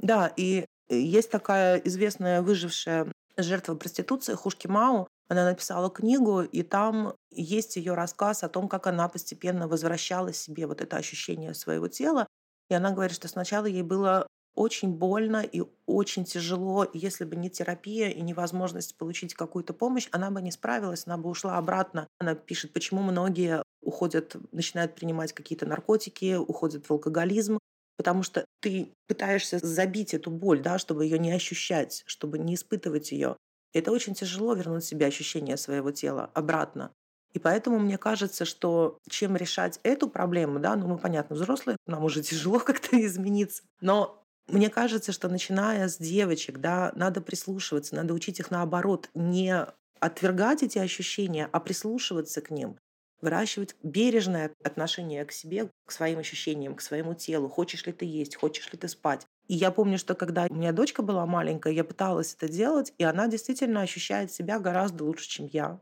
Да, 0.00 0.32
и 0.36 0.66
э, 0.88 0.98
есть 0.98 1.30
такая 1.30 1.76
известная 1.78 2.42
выжившая 2.42 3.12
жертва 3.36 3.74
проституции 3.74 4.34
Хушки 4.34 4.66
Мау, 4.66 5.08
она 5.28 5.44
написала 5.44 5.90
книгу, 5.90 6.42
и 6.42 6.62
там 6.62 7.14
есть 7.30 7.76
ее 7.76 7.94
рассказ 7.94 8.44
о 8.44 8.48
том, 8.48 8.68
как 8.68 8.86
она 8.86 9.08
постепенно 9.08 9.68
возвращала 9.68 10.32
себе 10.32 10.66
вот 10.66 10.80
это 10.80 10.96
ощущение 10.96 11.54
своего 11.54 11.88
тела. 11.88 12.26
И 12.68 12.74
она 12.74 12.90
говорит, 12.90 13.16
что 13.16 13.28
сначала 13.28 13.66
ей 13.66 13.82
было 13.82 14.26
очень 14.54 14.92
больно 14.92 15.42
и 15.42 15.62
очень 15.86 16.24
тяжело. 16.24 16.84
И 16.84 16.98
если 16.98 17.24
бы 17.24 17.36
не 17.36 17.50
терапия 17.50 18.10
и 18.10 18.22
невозможность 18.22 18.96
получить 18.96 19.34
какую-то 19.34 19.72
помощь, 19.72 20.08
она 20.12 20.30
бы 20.30 20.40
не 20.40 20.52
справилась, 20.52 21.06
она 21.06 21.16
бы 21.16 21.28
ушла 21.28 21.58
обратно. 21.58 22.06
Она 22.18 22.34
пишет, 22.34 22.72
почему 22.72 23.02
многие 23.02 23.62
уходят, 23.82 24.36
начинают 24.52 24.94
принимать 24.94 25.32
какие-то 25.32 25.66
наркотики, 25.66 26.36
уходят 26.36 26.86
в 26.86 26.90
алкоголизм, 26.90 27.58
потому 27.96 28.22
что 28.22 28.44
ты 28.60 28.92
пытаешься 29.06 29.58
забить 29.58 30.14
эту 30.14 30.30
боль, 30.30 30.60
да, 30.60 30.78
чтобы 30.78 31.04
ее 31.04 31.18
не 31.18 31.32
ощущать, 31.32 32.02
чтобы 32.06 32.38
не 32.38 32.54
испытывать 32.54 33.12
ее. 33.12 33.36
Это 33.72 33.92
очень 33.92 34.14
тяжело 34.14 34.54
вернуть 34.54 34.84
себе 34.84 35.06
ощущение 35.06 35.56
своего 35.56 35.90
тела 35.90 36.30
обратно. 36.34 36.92
И 37.32 37.40
поэтому 37.40 37.78
мне 37.80 37.98
кажется, 37.98 38.44
что 38.44 38.98
чем 39.10 39.36
решать 39.36 39.80
эту 39.82 40.08
проблему, 40.08 40.60
да, 40.60 40.76
ну 40.76 40.86
мы, 40.86 40.98
понятно, 40.98 41.34
взрослые, 41.34 41.76
нам 41.86 42.04
уже 42.04 42.22
тяжело 42.22 42.60
как-то 42.60 43.04
измениться, 43.04 43.64
но 43.80 44.24
мне 44.46 44.68
кажется, 44.68 45.12
что 45.12 45.28
начиная 45.28 45.88
с 45.88 45.96
девочек, 45.96 46.58
да, 46.58 46.92
надо 46.94 47.20
прислушиваться, 47.20 47.96
надо 47.96 48.14
учить 48.14 48.40
их 48.40 48.50
наоборот, 48.50 49.08
не 49.14 49.66
отвергать 50.00 50.62
эти 50.62 50.78
ощущения, 50.78 51.48
а 51.50 51.60
прислушиваться 51.60 52.42
к 52.42 52.50
ним, 52.50 52.78
выращивать 53.24 53.74
бережное 53.82 54.52
отношение 54.62 55.24
к 55.24 55.32
себе, 55.32 55.70
к 55.86 55.90
своим 55.90 56.20
ощущениям, 56.20 56.76
к 56.76 56.80
своему 56.80 57.14
телу. 57.14 57.48
Хочешь 57.48 57.84
ли 57.86 57.92
ты 57.92 58.04
есть, 58.04 58.36
хочешь 58.36 58.72
ли 58.72 58.78
ты 58.78 58.86
спать. 58.86 59.26
И 59.48 59.54
я 59.54 59.70
помню, 59.70 59.98
что 59.98 60.14
когда 60.14 60.46
у 60.48 60.54
меня 60.54 60.72
дочка 60.72 61.02
была 61.02 61.26
маленькая, 61.26 61.72
я 61.72 61.84
пыталась 61.84 62.34
это 62.34 62.48
делать, 62.48 62.92
и 62.98 63.04
она 63.04 63.26
действительно 63.26 63.80
ощущает 63.80 64.30
себя 64.30 64.58
гораздо 64.58 65.04
лучше, 65.04 65.28
чем 65.28 65.46
я. 65.46 65.80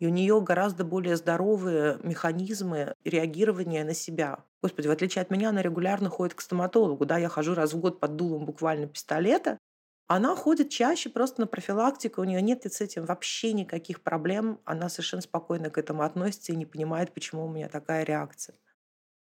И 0.00 0.06
у 0.06 0.10
нее 0.10 0.40
гораздо 0.40 0.84
более 0.84 1.16
здоровые 1.16 1.98
механизмы 2.02 2.94
реагирования 3.04 3.84
на 3.84 3.94
себя. 3.94 4.44
Господи, 4.62 4.88
в 4.88 4.90
отличие 4.90 5.22
от 5.22 5.30
меня, 5.30 5.50
она 5.50 5.62
регулярно 5.62 6.10
ходит 6.10 6.34
к 6.34 6.40
стоматологу. 6.40 7.04
Да, 7.06 7.18
я 7.18 7.28
хожу 7.28 7.54
раз 7.54 7.72
в 7.72 7.80
год 7.80 8.00
под 8.00 8.16
дулом 8.16 8.46
буквально 8.46 8.86
пистолета. 8.86 9.58
Она 10.06 10.36
ходит 10.36 10.70
чаще 10.70 11.08
просто 11.10 11.40
на 11.42 11.46
профилактику, 11.46 12.20
у 12.20 12.24
нее 12.24 12.42
нет 12.42 12.64
с 12.70 12.80
этим 12.80 13.06
вообще 13.06 13.52
никаких 13.52 14.02
проблем. 14.02 14.60
Она 14.64 14.88
совершенно 14.88 15.22
спокойно 15.22 15.70
к 15.70 15.78
этому 15.78 16.02
относится 16.02 16.52
и 16.52 16.56
не 16.56 16.66
понимает, 16.66 17.12
почему 17.14 17.46
у 17.46 17.50
меня 17.50 17.68
такая 17.68 18.04
реакция. 18.04 18.56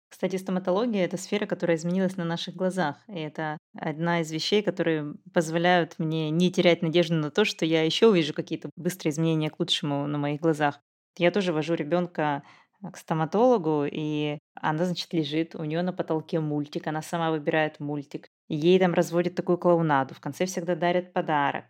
Кстати, 0.09 0.35
стоматология— 0.35 1.05
это 1.05 1.15
сфера, 1.17 1.45
которая 1.45 1.77
изменилась 1.77 2.17
на 2.17 2.25
наших 2.25 2.55
глазах. 2.55 2.97
И 3.07 3.17
это 3.17 3.57
одна 3.77 4.19
из 4.21 4.29
вещей, 4.31 4.61
которые 4.61 5.15
позволяют 5.33 5.99
мне 5.99 6.29
не 6.29 6.51
терять 6.51 6.81
надежду 6.81 7.15
на 7.15 7.31
то, 7.31 7.45
что 7.45 7.65
я 7.65 7.83
еще 7.83 8.07
увижу 8.07 8.33
какие-то 8.33 8.69
быстрые 8.75 9.11
изменения 9.11 9.49
к 9.49 9.59
лучшему 9.59 10.05
на 10.07 10.17
моих 10.17 10.41
глазах. 10.41 10.81
Я 11.17 11.31
тоже 11.31 11.53
вожу 11.53 11.75
ребенка 11.75 12.43
к 12.91 12.97
стоматологу, 12.97 13.85
и 13.89 14.39
она, 14.55 14.85
значит, 14.85 15.13
лежит, 15.13 15.55
у 15.55 15.63
нее 15.63 15.81
на 15.81 15.93
потолке 15.93 16.39
мультик, 16.39 16.87
она 16.87 17.01
сама 17.01 17.31
выбирает 17.31 17.79
мультик. 17.79 18.27
Ей 18.49 18.79
там 18.79 18.93
разводят 18.93 19.35
такую 19.35 19.57
клоунаду, 19.57 20.15
в 20.15 20.19
конце 20.19 20.45
всегда 20.45 20.75
дарят 20.75 21.13
подарок. 21.13 21.65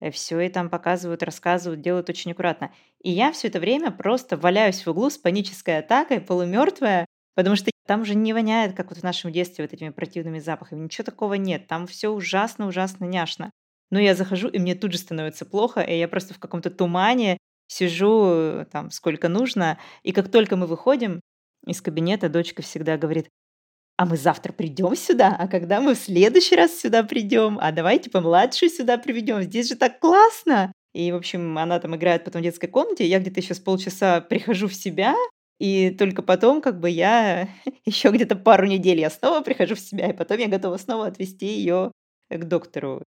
Э, 0.00 0.10
все 0.10 0.40
и 0.40 0.48
там 0.48 0.70
показывают, 0.70 1.22
рассказывают, 1.22 1.80
делают 1.80 2.08
очень 2.08 2.32
аккуратно. 2.32 2.72
И 3.02 3.10
я 3.10 3.32
все 3.32 3.48
это 3.48 3.60
время 3.60 3.90
просто 3.90 4.36
валяюсь 4.36 4.84
в 4.84 4.90
углу 4.90 5.10
с 5.10 5.18
панической 5.18 5.78
атакой, 5.78 6.20
полумертвая, 6.20 7.06
потому 7.34 7.56
что 7.56 7.70
там 7.86 8.02
уже 8.02 8.14
не 8.14 8.32
воняет, 8.32 8.74
как 8.74 8.88
вот 8.88 8.98
в 8.98 9.02
нашем 9.02 9.32
детстве, 9.32 9.64
вот 9.64 9.74
этими 9.74 9.90
противными 9.90 10.38
запахами. 10.38 10.84
Ничего 10.84 11.04
такого 11.04 11.34
нет. 11.34 11.66
Там 11.66 11.86
все 11.86 12.08
ужасно-ужасно 12.08 13.04
няшно. 13.04 13.50
Но 13.90 14.00
я 14.00 14.14
захожу, 14.14 14.48
и 14.48 14.58
мне 14.58 14.74
тут 14.74 14.92
же 14.92 14.98
становится 14.98 15.44
плохо, 15.44 15.80
и 15.80 15.98
я 15.98 16.08
просто 16.08 16.34
в 16.34 16.38
каком-то 16.38 16.70
тумане 16.70 17.38
сижу 17.66 18.24
э, 18.26 18.66
там 18.70 18.90
сколько 18.90 19.28
нужно. 19.28 19.78
И 20.02 20.12
как 20.12 20.30
только 20.30 20.56
мы 20.56 20.66
выходим 20.66 21.20
из 21.66 21.80
кабинета, 21.80 22.28
дочка 22.28 22.62
всегда 22.62 22.96
говорит, 22.96 23.28
а 23.96 24.06
мы 24.06 24.16
завтра 24.16 24.52
придем 24.52 24.96
сюда, 24.96 25.36
а 25.38 25.46
когда 25.46 25.80
мы 25.80 25.94
в 25.94 25.98
следующий 25.98 26.56
раз 26.56 26.76
сюда 26.76 27.04
придем, 27.04 27.58
а 27.60 27.70
давайте 27.70 28.10
помладшую 28.10 28.70
сюда 28.70 28.98
приведем, 28.98 29.42
здесь 29.42 29.68
же 29.68 29.76
так 29.76 30.00
классно. 30.00 30.72
И, 30.94 31.10
в 31.12 31.16
общем, 31.16 31.58
она 31.58 31.78
там 31.78 31.94
играет 31.96 32.24
потом 32.24 32.40
в 32.40 32.44
детской 32.44 32.68
комнате, 32.68 33.06
я 33.06 33.20
где-то 33.20 33.40
еще 33.40 33.54
с 33.54 33.60
полчаса 33.60 34.20
прихожу 34.20 34.68
в 34.68 34.74
себя, 34.74 35.14
и 35.58 35.90
только 35.90 36.22
потом, 36.22 36.60
как 36.60 36.80
бы 36.80 36.90
я 36.90 37.48
еще 37.84 38.10
где-то 38.10 38.36
пару 38.36 38.66
недель 38.66 39.00
я 39.00 39.10
снова 39.10 39.40
прихожу 39.42 39.76
в 39.76 39.80
себя, 39.80 40.10
и 40.10 40.12
потом 40.12 40.38
я 40.38 40.48
готова 40.48 40.76
снова 40.76 41.06
отвезти 41.06 41.46
ее 41.46 41.92
к 42.28 42.44
доктору. 42.44 43.02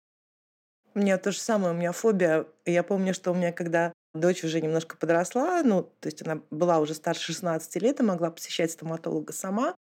У 0.93 0.99
меня 0.99 1.17
то 1.17 1.31
же 1.31 1.39
самое, 1.39 1.73
у 1.73 1.77
меня 1.77 1.91
фобия. 1.91 2.45
Я 2.65 2.83
помню, 2.83 3.13
что 3.13 3.31
у 3.31 3.33
меня, 3.33 3.51
когда 3.51 3.91
дочь 4.15 4.43
уже 4.43 4.61
немножко 4.61 4.97
подросла, 4.97 5.61
ну, 5.63 5.83
то 5.99 6.07
есть 6.07 6.21
она 6.21 6.41
была 6.49 6.79
уже 6.79 6.93
старше 6.93 7.33
16 7.33 7.75
лет 7.81 7.99
и 7.99 8.03
могла 8.03 8.31
посещать 8.31 8.71
стоматолога 8.71 9.33
сама, 9.33 9.75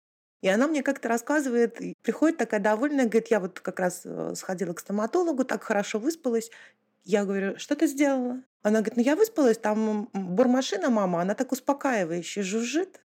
и 0.44 0.48
она 0.48 0.66
мне 0.66 0.82
как-то 0.82 1.08
рассказывает, 1.08 1.78
приходит 2.02 2.36
такая 2.36 2.60
довольная, 2.60 3.06
говорит, 3.06 3.28
я 3.28 3.40
вот 3.40 3.60
как 3.60 3.80
раз 3.80 4.02
э, 4.04 4.34
сходила 4.34 4.74
к 4.74 4.80
стоматологу, 4.80 5.42
так 5.42 5.62
хорошо 5.62 5.98
выспалась. 5.98 6.50
Я 7.02 7.24
говорю, 7.24 7.58
что 7.58 7.74
ты 7.76 7.86
сделала? 7.86 8.42
Она 8.62 8.80
говорит, 8.80 8.96
ну 8.96 9.02
я 9.02 9.16
выспалась, 9.16 9.56
там 9.56 10.10
бормашина 10.12 10.90
мама, 10.90 11.22
она 11.22 11.34
так 11.34 11.50
успокаивающе 11.52 12.42
жужжит. 12.42 13.00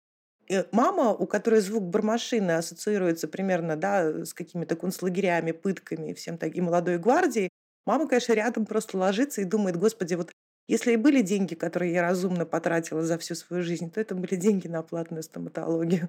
И 0.48 0.64
мама, 0.72 1.12
у 1.12 1.26
которой 1.26 1.60
звук 1.60 1.82
бормашины 1.82 2.52
ассоциируется 2.52 3.28
примерно 3.28 3.76
да, 3.76 4.24
с 4.24 4.32
какими-то 4.32 4.74
концлагерями, 4.74 5.52
пытками 5.52 6.12
и 6.12 6.14
всем 6.14 6.38
таким 6.38 6.64
молодой 6.64 6.96
гвардией, 6.96 7.50
мама, 7.84 8.08
конечно, 8.08 8.32
рядом 8.32 8.64
просто 8.64 8.96
ложится 8.96 9.42
и 9.42 9.44
думает, 9.44 9.76
господи, 9.76 10.14
вот 10.14 10.32
если 10.68 10.92
и 10.92 10.96
были 10.96 11.22
деньги, 11.22 11.54
которые 11.54 11.92
я 11.92 12.02
разумно 12.02 12.44
потратила 12.44 13.02
за 13.02 13.18
всю 13.18 13.34
свою 13.34 13.62
жизнь, 13.62 13.90
то 13.90 14.00
это 14.00 14.14
были 14.14 14.36
деньги 14.36 14.66
на 14.66 14.82
платную 14.82 15.22
стоматологию. 15.22 16.08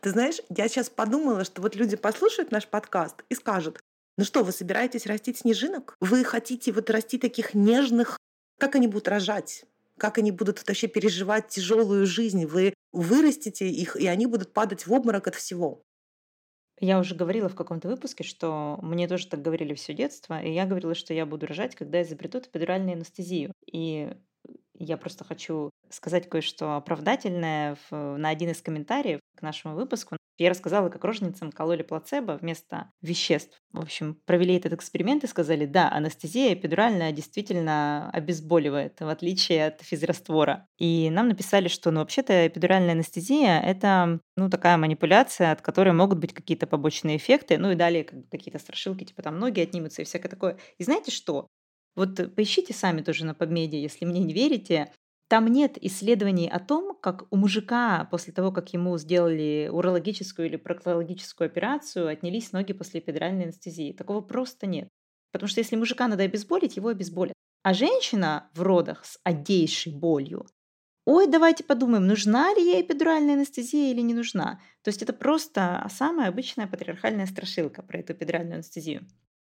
Ты 0.00 0.10
знаешь, 0.10 0.40
я 0.48 0.68
сейчас 0.68 0.90
подумала, 0.90 1.44
что 1.44 1.62
вот 1.62 1.76
люди 1.76 1.96
послушают 1.96 2.50
наш 2.50 2.66
подкаст 2.66 3.24
и 3.28 3.34
скажут, 3.34 3.80
ну 4.18 4.24
что, 4.24 4.44
вы 4.44 4.52
собираетесь 4.52 5.06
растить 5.06 5.38
снежинок? 5.38 5.96
Вы 6.00 6.24
хотите 6.24 6.72
вот 6.72 6.90
расти 6.90 7.18
таких 7.18 7.54
нежных? 7.54 8.18
Как 8.58 8.74
они 8.74 8.86
будут 8.86 9.08
рожать? 9.08 9.64
Как 9.98 10.18
они 10.18 10.32
будут 10.32 10.66
вообще 10.66 10.86
переживать 10.86 11.48
тяжелую 11.48 12.06
жизнь? 12.06 12.46
Вы 12.46 12.74
вырастите 12.92 13.68
их, 13.68 13.96
и 13.96 14.06
они 14.06 14.26
будут 14.26 14.52
падать 14.52 14.86
в 14.86 14.92
обморок 14.92 15.28
от 15.28 15.34
всего. 15.34 15.82
Я 16.84 16.98
уже 16.98 17.14
говорила 17.14 17.48
в 17.48 17.54
каком-то 17.54 17.86
выпуске, 17.88 18.24
что 18.24 18.76
мне 18.82 19.06
тоже 19.06 19.28
так 19.28 19.40
говорили 19.40 19.72
все 19.74 19.94
детство, 19.94 20.42
и 20.42 20.50
я 20.52 20.66
говорила, 20.66 20.96
что 20.96 21.14
я 21.14 21.26
буду 21.26 21.46
рожать, 21.46 21.76
когда 21.76 22.02
изобретут 22.02 22.48
эпидуральную 22.48 22.94
анестезию. 22.96 23.52
И 23.70 24.16
я 24.74 24.96
просто 24.96 25.22
хочу 25.22 25.70
сказать 25.94 26.28
кое-что 26.28 26.76
оправдательное 26.76 27.76
в, 27.90 28.16
на 28.16 28.28
один 28.28 28.50
из 28.50 28.60
комментариев 28.62 29.20
к 29.36 29.42
нашему 29.42 29.74
выпуску. 29.74 30.16
Я 30.38 30.50
рассказала, 30.50 30.88
как 30.88 31.04
рожницам 31.04 31.52
кололи 31.52 31.82
плацебо 31.82 32.38
вместо 32.40 32.90
веществ. 33.02 33.60
В 33.72 33.80
общем, 33.80 34.18
провели 34.24 34.56
этот 34.56 34.72
эксперимент 34.72 35.22
и 35.24 35.26
сказали, 35.26 35.66
да, 35.66 35.90
анестезия 35.90 36.54
эпидуральная 36.54 37.12
действительно 37.12 38.10
обезболивает, 38.12 38.98
в 39.00 39.08
отличие 39.08 39.66
от 39.66 39.82
физраствора. 39.82 40.66
И 40.78 41.10
нам 41.10 41.28
написали, 41.28 41.68
что 41.68 41.90
ну, 41.90 42.00
вообще-то 42.00 42.46
эпидуральная 42.46 42.92
анестезия– 42.92 43.60
это 43.62 44.20
ну, 44.36 44.48
такая 44.48 44.78
манипуляция, 44.78 45.52
от 45.52 45.60
которой 45.60 45.92
могут 45.92 46.18
быть 46.18 46.32
какие-то 46.32 46.66
побочные 46.66 47.18
эффекты, 47.18 47.58
ну 47.58 47.70
и 47.70 47.76
далее 47.76 48.04
как 48.04 48.20
бы, 48.20 48.26
какие-то 48.30 48.58
страшилки, 48.58 49.04
типа 49.04 49.22
там 49.22 49.38
ноги 49.38 49.60
отнимутся 49.60 50.02
и 50.02 50.06
всякое 50.06 50.30
такое. 50.30 50.58
И 50.78 50.84
знаете 50.84 51.10
что? 51.10 51.46
Вот 51.94 52.18
э, 52.18 52.28
поищите 52.28 52.72
сами 52.72 53.02
тоже 53.02 53.24
на 53.24 53.32
PubMed, 53.32 53.70
если 53.70 54.04
мне 54.04 54.20
не 54.20 54.32
верите. 54.32 54.90
Там 55.32 55.46
нет 55.46 55.78
исследований 55.82 56.46
о 56.46 56.58
том, 56.58 56.94
как 56.94 57.24
у 57.30 57.36
мужика 57.38 58.06
после 58.10 58.34
того, 58.34 58.52
как 58.52 58.74
ему 58.74 58.98
сделали 58.98 59.70
урологическую 59.72 60.46
или 60.46 60.56
проктологическую 60.56 61.46
операцию, 61.46 62.08
отнялись 62.08 62.52
ноги 62.52 62.74
после 62.74 63.00
эпидуральной 63.00 63.44
анестезии. 63.44 63.94
Такого 63.94 64.20
просто 64.20 64.66
нет. 64.66 64.88
Потому 65.32 65.48
что 65.48 65.60
если 65.60 65.74
мужика 65.74 66.06
надо 66.06 66.24
обезболить, 66.24 66.76
его 66.76 66.90
обезболят. 66.90 67.32
А 67.62 67.72
женщина 67.72 68.50
в 68.52 68.60
родах 68.60 69.06
с 69.06 69.18
одейшей 69.24 69.94
болью, 69.94 70.44
ой, 71.06 71.26
давайте 71.26 71.64
подумаем, 71.64 72.06
нужна 72.06 72.52
ли 72.52 72.62
ей 72.62 72.82
эпидуральная 72.82 73.32
анестезия 73.32 73.90
или 73.90 74.02
не 74.02 74.12
нужна. 74.12 74.60
То 74.82 74.88
есть 74.88 75.00
это 75.00 75.14
просто 75.14 75.88
самая 75.90 76.28
обычная 76.28 76.66
патриархальная 76.66 77.24
страшилка 77.24 77.80
про 77.80 78.00
эту 78.00 78.12
эпидуральную 78.12 78.56
анестезию. 78.56 79.08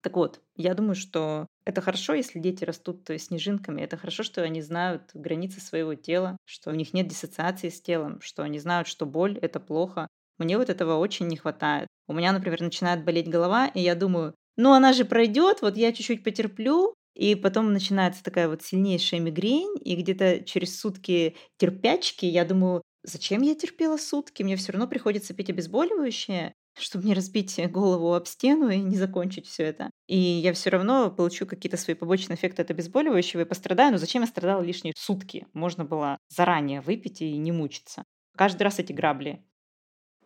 Так 0.03 0.15
вот, 0.15 0.41
я 0.55 0.75
думаю, 0.75 0.95
что 0.95 1.49
это 1.65 1.81
хорошо, 1.81 2.15
если 2.15 2.39
дети 2.39 2.65
растут 2.65 3.09
снежинками. 3.19 3.81
Это 3.83 3.97
хорошо, 3.97 4.23
что 4.23 4.43
они 4.43 4.61
знают 4.61 5.11
границы 5.15 5.61
своего 5.61 5.95
тела, 5.95 6.37
что 6.45 6.71
у 6.71 6.75
них 6.75 6.93
нет 6.93 7.09
диссоциации 7.09 7.69
с 7.71 7.81
телом, 7.81 8.21
что 8.21 8.43
они 8.43 8.59
знают, 8.59 8.89
что 8.89 9.07
боль— 9.07 9.39
это 9.43 9.61
плохо. 9.61 10.09
Мне 10.39 10.59
вот 10.59 10.69
этого 10.69 10.97
очень 10.97 11.29
не 11.29 11.37
хватает. 11.37 11.89
У 12.07 12.13
меня, 12.13 12.33
например, 12.33 12.61
начинает 12.61 13.05
болеть 13.05 13.29
голова, 13.29 13.69
и 13.69 13.81
я 13.81 13.95
думаю, 13.95 14.35
ну 14.57 14.73
она 14.73 14.93
же 14.93 15.05
пройдет, 15.05 15.63
вот 15.63 15.77
я 15.77 15.93
чуть-чуть 15.93 16.23
потерплю, 16.25 16.95
и 17.15 17.35
потом 17.35 17.73
начинается 17.73 18.23
такая 18.23 18.49
вот 18.49 18.63
сильнейшая 18.63 19.21
мигрень, 19.21 19.77
и 19.81 19.97
где-то 19.97 20.41
через 20.45 20.79
сутки 20.79 21.37
терпячки 21.57 22.27
я 22.27 22.45
думаю, 22.45 22.83
зачем 23.05 23.43
я 23.43 23.55
терпела 23.55 23.97
сутки? 23.97 24.43
Мне 24.43 24.57
все 24.57 24.73
равно 24.73 24.89
приходится 24.89 25.33
пить 25.35 25.51
обезболивающее 25.51 26.53
чтобы 26.79 27.05
не 27.05 27.15
разбить 27.15 27.61
голову 27.71 28.15
об 28.15 28.27
стену 28.27 28.69
и 28.69 28.79
не 28.79 28.97
закончить 28.97 29.47
все 29.47 29.65
это. 29.65 29.91
И 30.07 30.17
я 30.17 30.53
все 30.53 30.71
равно 30.71 31.11
получу 31.11 31.47
какие-то 31.47 31.77
свои 31.77 31.95
побочные 31.95 32.37
эффекты 32.37 32.63
от 32.63 32.71
обезболивающего 32.71 33.43
и 33.43 33.45
пострадаю. 33.45 33.93
Но 33.93 33.99
зачем 33.99 34.23
я 34.23 34.29
страдала 34.29 34.63
лишние 34.63 34.95
сутки? 34.97 35.47
Можно 35.53 35.85
было 35.85 36.19
заранее 36.29 36.81
выпить 36.81 37.23
и 37.23 37.37
не 37.37 37.53
мучиться. 37.53 38.05
Каждый 38.37 38.63
раз 38.65 38.79
эти 38.79 38.93
грабли. 38.93 39.45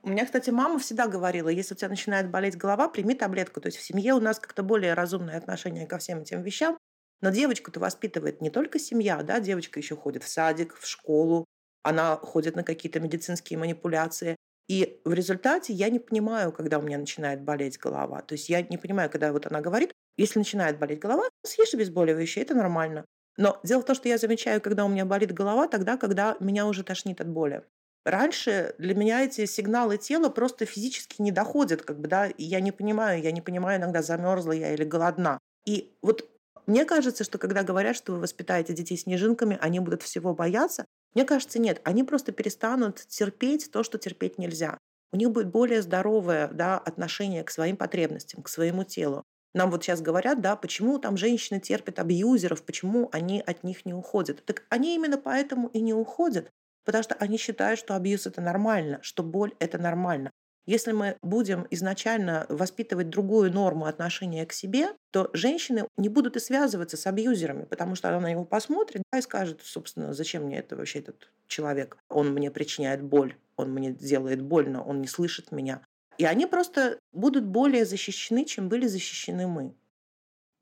У 0.03 0.11
меня, 0.11 0.25
кстати, 0.25 0.51
мама 0.51 0.79
всегда 0.79 1.09
говорила, 1.09 1.49
если 1.49 1.75
у 1.75 1.77
тебя 1.77 1.89
начинает 1.89 2.31
болеть 2.31 2.57
голова, 2.57 2.89
прими 2.89 3.15
таблетку. 3.15 3.61
То 3.61 3.67
есть 3.67 3.79
в 3.79 3.83
семье 3.83 4.15
у 4.15 4.21
нас 4.21 4.39
как-то 4.39 4.63
более 4.63 4.95
разумное 4.95 5.37
отношение 5.37 5.87
ко 5.87 5.99
всем 5.99 6.21
этим 6.21 6.43
вещам. 6.43 6.79
Но 7.21 7.31
девочку-то 7.31 7.81
воспитывает 7.81 8.41
не 8.41 8.49
только 8.49 8.79
семья, 8.79 9.23
да, 9.23 9.41
девочка 9.41 9.81
еще 9.81 9.97
ходит 9.97 10.23
в 10.23 10.29
садик, 10.29 10.77
в 10.77 10.87
школу, 10.87 11.47
она 11.83 12.17
ходит 12.17 12.55
на 12.55 12.63
какие-то 12.63 13.01
медицинские 13.01 13.59
манипуляции. 13.59 14.37
И 14.69 15.01
в 15.05 15.13
результате 15.13 15.73
я 15.73 15.89
не 15.89 15.99
понимаю, 15.99 16.53
когда 16.53 16.79
у 16.79 16.83
меня 16.83 16.99
начинает 16.99 17.43
болеть 17.43 17.79
голова. 17.79 18.21
То 18.23 18.35
есть 18.35 18.49
я 18.49 18.63
не 18.63 18.77
понимаю, 18.77 19.11
когда 19.11 19.33
вот 19.33 19.47
она 19.47 19.61
говорит, 19.61 19.93
если 20.17 20.39
начинает 20.39 20.79
болеть 20.79 21.01
голова, 21.01 21.25
съешь 21.45 21.75
обезболивающее, 21.75 22.45
это 22.45 22.55
нормально. 22.55 23.05
Но 23.39 23.59
дело 23.63 23.83
в 23.83 23.85
том, 23.85 23.95
что 23.97 24.09
я 24.09 24.19
замечаю, 24.19 24.61
когда 24.61 24.85
у 24.85 24.89
меня 24.89 25.07
болит 25.07 25.33
голова, 25.33 25.69
тогда, 25.69 25.97
когда 25.97 26.37
меня 26.41 26.67
уже 26.67 26.83
тошнит 26.83 27.21
от 27.21 27.29
боли. 27.29 27.63
Раньше 28.05 28.75
для 28.79 28.95
меня 28.95 29.25
эти 29.25 29.45
сигналы 29.47 29.97
тела 29.97 30.29
просто 30.29 30.65
физически 30.67 31.21
не 31.21 31.31
доходят, 31.31 31.83
как 31.83 32.01
бы, 32.01 32.09
да, 32.09 32.31
я 32.37 32.61
не 32.61 32.73
понимаю, 32.73 33.23
я 33.23 33.33
не 33.33 33.41
понимаю 33.41 33.79
иногда, 33.81 34.03
замерзла 34.03 34.53
я 34.53 34.75
или 34.75 34.85
голодна. 34.85 35.39
И 35.67 35.97
вот 36.03 36.29
мне 36.69 36.85
кажется, 36.85 37.25
что 37.25 37.39
когда 37.39 37.63
говорят, 37.63 37.97
что 37.97 38.13
вы 38.13 38.21
воспитаете 38.21 38.75
детей 38.75 38.99
снежинками, 38.99 39.57
они 39.61 39.81
будут 39.81 40.03
всего 40.03 40.35
бояться, 40.35 40.85
мне 41.15 41.25
кажется, 41.25 41.59
нет. 41.59 41.81
Они 41.83 42.05
просто 42.05 42.31
перестанут 42.31 43.07
терпеть 43.09 43.71
то, 43.73 43.83
что 43.83 43.97
терпеть 43.97 44.37
нельзя. 44.37 44.77
У 45.11 45.17
них 45.17 45.31
будет 45.31 45.49
более 45.49 45.81
здоровое 45.81 46.49
да, 46.49 46.77
отношение 46.77 47.43
к 47.43 47.51
своим 47.51 47.79
потребностям, 47.79 48.43
к 48.43 48.51
своему 48.51 48.85
телу. 48.85 49.25
Нам 49.55 49.71
вот 49.71 49.83
сейчас 49.83 50.03
говорят, 50.03 50.43
да, 50.43 50.57
почему 50.57 50.99
там 50.99 51.17
женщины 51.17 51.59
терпят 51.59 51.99
абьюзеров, 51.99 52.63
почему 52.63 53.09
они 53.13 53.41
от 53.41 53.65
них 53.65 53.87
не 53.87 53.95
уходят. 53.95 54.45
Так 54.45 54.65
они 54.69 54.95
именно 54.95 55.17
поэтому 55.17 55.69
и 55.69 55.81
не 55.81 55.95
уходят, 55.95 56.51
потому 56.85 57.03
что 57.03 57.15
они 57.15 57.39
считают, 57.39 57.81
что 57.81 57.97
абьюз 57.97 58.27
это 58.27 58.43
нормально, 58.43 58.99
что 59.01 59.23
боль 59.23 59.55
это 59.59 59.79
нормально. 59.79 60.33
Если 60.69 60.93
мы 60.93 61.17
будем 61.23 61.67
изначально 61.71 62.45
воспитывать 62.51 63.09
другую 63.09 63.51
норму 63.51 63.87
отношения 63.87 64.45
к 64.45 64.53
себе, 64.53 64.89
то 65.11 65.31
женщины 65.33 65.89
не 65.97 66.11
будут 66.11 66.37
и 66.37 66.41
связываться 66.41 66.99
с 66.99 67.07
абьюзерами, 67.07 67.65
потому 67.65 67.95
что 67.95 68.11
она 68.11 68.21
на 68.21 68.31
него 68.31 68.45
посмотрит 68.45 69.03
да, 69.11 69.19
и 69.19 69.23
скажет, 69.23 69.63
собственно, 69.65 70.13
зачем 70.13 70.43
мне 70.43 70.59
это 70.59 70.77
вообще 70.77 70.99
этот 70.99 71.31
человек? 71.47 71.97
Он 72.11 72.35
мне 72.35 72.51
причиняет 72.51 73.03
боль, 73.03 73.35
он 73.57 73.73
мне 73.73 73.93
делает 73.93 74.43
больно, 74.43 74.85
он 74.85 75.01
не 75.01 75.07
слышит 75.07 75.53
меня. 75.53 75.81
И 76.19 76.27
они 76.27 76.45
просто 76.45 76.99
будут 77.13 77.47
более 77.47 77.87
защищены, 77.87 78.45
чем 78.45 78.69
были 78.69 78.87
защищены 78.87 79.47
мы. 79.47 79.75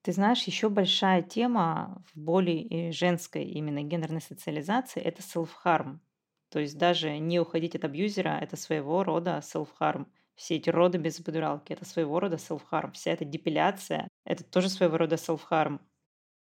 Ты 0.02 0.12
знаешь, 0.12 0.44
еще 0.44 0.68
большая 0.68 1.22
тема 1.22 2.04
в 2.14 2.16
боли 2.16 2.52
и 2.52 2.92
женской 2.92 3.42
именно 3.42 3.82
гендерной 3.82 4.22
социализации– 4.22 5.02
это 5.02 5.20
self-harm. 5.22 5.98
То 6.50 6.60
есть 6.60 6.78
даже 6.78 7.18
не 7.18 7.40
уходить 7.40 7.74
от 7.74 7.84
абьюзера– 7.84 8.38
это 8.40 8.56
своего 8.56 9.02
рода 9.02 9.42
self-harm. 9.42 10.06
Все 10.36 10.56
эти 10.56 10.70
роды 10.70 10.98
без 10.98 11.18
эпидуралки– 11.18 11.72
это 11.74 11.84
своего 11.84 12.20
рода 12.20 12.36
self-harm. 12.36 12.92
Вся 12.92 13.12
эта 13.12 13.24
депиляция– 13.24 14.08
это 14.24 14.44
тоже 14.44 14.68
своего 14.68 14.98
рода 14.98 15.16
self-harm. 15.16 15.80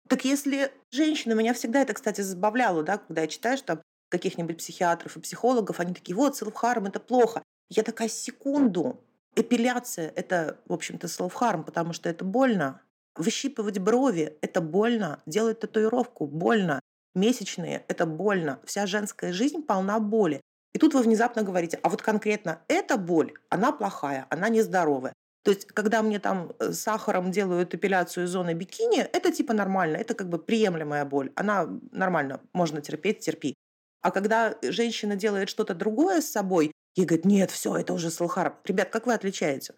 Так 0.09 0.25
если 0.25 0.71
женщина, 0.91 1.33
меня 1.33 1.53
всегда 1.53 1.81
это, 1.81 1.93
кстати, 1.93 2.21
забавляло, 2.21 2.83
да, 2.83 2.97
когда 2.97 3.21
я 3.21 3.27
читаю, 3.27 3.57
что 3.57 3.81
каких-нибудь 4.09 4.57
психиатров 4.57 5.17
и 5.17 5.21
психологов, 5.21 5.79
они 5.79 5.93
такие, 5.93 6.15
вот, 6.15 6.41
self-harm– 6.41 6.87
это 6.89 6.99
плохо. 6.99 7.41
Я 7.69 7.83
такая, 7.83 8.09
секунду, 8.09 9.03
эпиляция– 9.35 10.11
это, 10.15 10.59
в 10.67 10.73
общем-то, 10.73 11.07
self-harm, 11.07 11.63
потому 11.63 11.93
что 11.93 12.09
это 12.09 12.25
больно. 12.25 12.81
Выщипывать 13.15 13.79
брови– 13.79 14.37
это 14.41 14.61
больно. 14.61 15.21
Делать 15.25 15.59
татуировку– 15.61 16.27
больно. 16.27 16.79
Месячные– 17.15 17.85
это 17.87 18.05
больно. 18.05 18.59
Вся 18.65 18.85
женская 18.85 19.33
жизнь 19.33 19.63
полна 19.63 19.99
боли. 19.99 20.41
И 20.73 20.77
тут 20.77 20.93
вы 20.93 21.01
внезапно 21.01 21.43
говорите, 21.43 21.79
а 21.81 21.89
вот 21.89 22.01
конкретно 22.01 22.59
эта 22.67 22.97
боль, 22.97 23.33
она 23.49 23.71
плохая, 23.71 24.27
она 24.29 24.49
нездоровая. 24.49 25.13
То 25.45 25.51
есть, 25.51 25.67
когда 25.67 26.01
мне 26.01 26.19
там 26.19 26.51
э, 26.59 26.73
сахаром 26.73 27.31
делают 27.31 27.73
эпиляцию 27.73 28.27
зоны 28.27 28.53
бикини, 28.53 28.99
это 29.13 29.31
типа 29.31 29.53
нормально, 29.53 29.97
это 29.97 30.15
как 30.15 30.27
бы 30.27 30.37
приемлемая 30.39 31.05
боль. 31.05 31.31
Она 31.35 31.69
нормально, 31.91 32.41
можно 32.51 32.81
терпеть, 32.81 33.19
терпи. 33.19 33.53
А 34.01 34.11
когда 34.11 34.55
женщина 34.61 35.15
делает 35.15 35.49
что-то 35.49 35.73
другое 35.73 36.21
с 36.21 36.31
собой, 36.31 36.71
ей 36.95 37.05
говорят, 37.05 37.25
нет, 37.25 37.51
все, 37.51 37.77
это 37.77 37.93
уже 37.93 38.09
салхар. 38.09 38.57
Ребят, 38.65 38.89
как 38.89 39.05
вы 39.05 39.13
отличаете? 39.13 39.75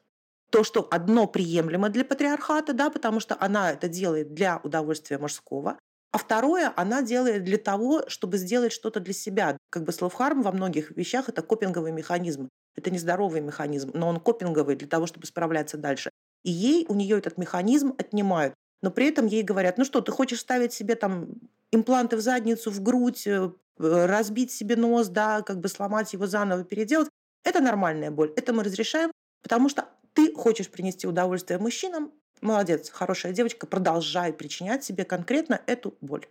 То, 0.50 0.64
что 0.64 0.88
одно 0.90 1.28
приемлемо 1.28 1.90
для 1.90 2.06
патриархата, 2.06 2.74
да, 2.74 2.90
потому 2.90 3.20
что 3.20 3.38
она 3.40 3.72
это 3.72 3.88
делает 3.88 4.34
для 4.34 4.62
удовольствия 4.64 5.18
мужского, 5.18 5.78
а 6.12 6.18
второе, 6.18 6.72
она 6.76 7.02
делает 7.02 7.44
для 7.44 7.58
того, 7.58 8.04
чтобы 8.08 8.38
сделать 8.38 8.72
что-то 8.72 9.00
для 9.00 9.14
себя. 9.14 9.58
Как 9.70 9.84
бы 9.84 9.92
self-harm 9.92 10.42
во 10.42 10.52
многих 10.52 10.92
вещах– 10.92 11.28
это 11.30 11.42
копинговый 11.42 11.92
механизм. 11.92 12.50
Это 12.76 12.92
нездоровый 12.92 13.42
механизм, 13.42 13.92
но 13.94 14.08
он 14.08 14.20
копинговый 14.20 14.76
для 14.76 14.88
того, 14.88 15.08
чтобы 15.08 15.26
справляться 15.26 15.78
дальше. 15.78 16.12
И 16.44 16.52
ей, 16.52 16.86
у 16.88 16.94
нее 16.94 17.18
этот 17.18 17.38
механизм 17.38 17.94
отнимают. 17.98 18.54
Но 18.82 18.92
при 18.92 19.08
этом 19.08 19.26
ей 19.26 19.44
говорят, 19.44 19.78
ну 19.78 19.84
что, 19.84 20.02
ты 20.02 20.12
хочешь 20.12 20.40
ставить 20.40 20.74
себе 20.74 20.96
там 20.96 21.28
импланты 21.72 22.16
в 22.16 22.22
задницу, 22.22 22.72
в 22.72 22.82
грудь, 22.82 23.26
э, 23.28 23.50
разбить 23.80 24.52
себе 24.52 24.76
нос, 24.76 25.08
да, 25.10 25.42
как 25.42 25.60
бы 25.60 25.68
сломать 25.68 26.14
его 26.14 26.28
заново, 26.28 26.64
переделать, 26.64 27.10
это 27.44 27.60
нормальная 27.60 28.12
боль. 28.12 28.32
Это 28.36 28.54
мы 28.54 28.64
разрешаем, 28.64 29.12
потому 29.42 29.70
что 29.70 29.90
ты 30.14 30.34
хочешь 30.34 30.70
принести 30.70 31.08
удовольствие 31.08 31.60
мужчинам, 31.60 32.12
молодец, 32.42 32.90
хорошая 32.90 33.34
девочка, 33.34 33.68
продолжай 33.68 34.34
причинять 34.34 34.84
себе 34.84 35.06
конкретно 35.06 35.62
эту 35.68 35.98
боль. 36.02 36.28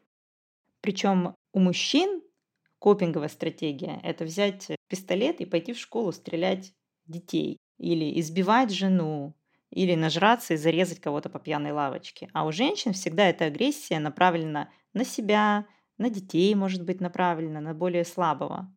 Причем 0.81 1.35
у 1.53 1.61
мужчин 1.61 2.23
копинговая 2.79 3.29
стратегия– 3.29 4.01
это 4.03 4.25
взять 4.25 4.69
пистолет 4.89 5.41
и 5.41 5.47
пойти 5.47 5.73
в 5.73 5.79
школу 5.79 6.13
стрелять 6.13 6.73
детей 7.07 7.59
или 7.79 8.19
избивать 8.21 8.71
жену, 8.71 9.35
или 9.71 9.95
нажраться 9.95 10.55
и 10.55 10.57
зарезать 10.57 11.01
кого-то 11.01 11.29
по 11.29 11.39
пьяной 11.39 11.73
лавочке. 11.73 12.31
А 12.33 12.47
у 12.47 12.53
женщин 12.53 12.93
всегда 12.93 13.29
эта 13.29 13.47
агрессия 13.47 13.99
направлена 13.99 14.71
на 14.95 15.05
себя, 15.05 15.67
на 15.99 16.11
детей, 16.11 16.55
может 16.55 16.85
быть, 16.85 17.01
направлена, 17.01 17.61
на 17.61 17.75
более 17.75 18.05
слабого. 18.05 18.75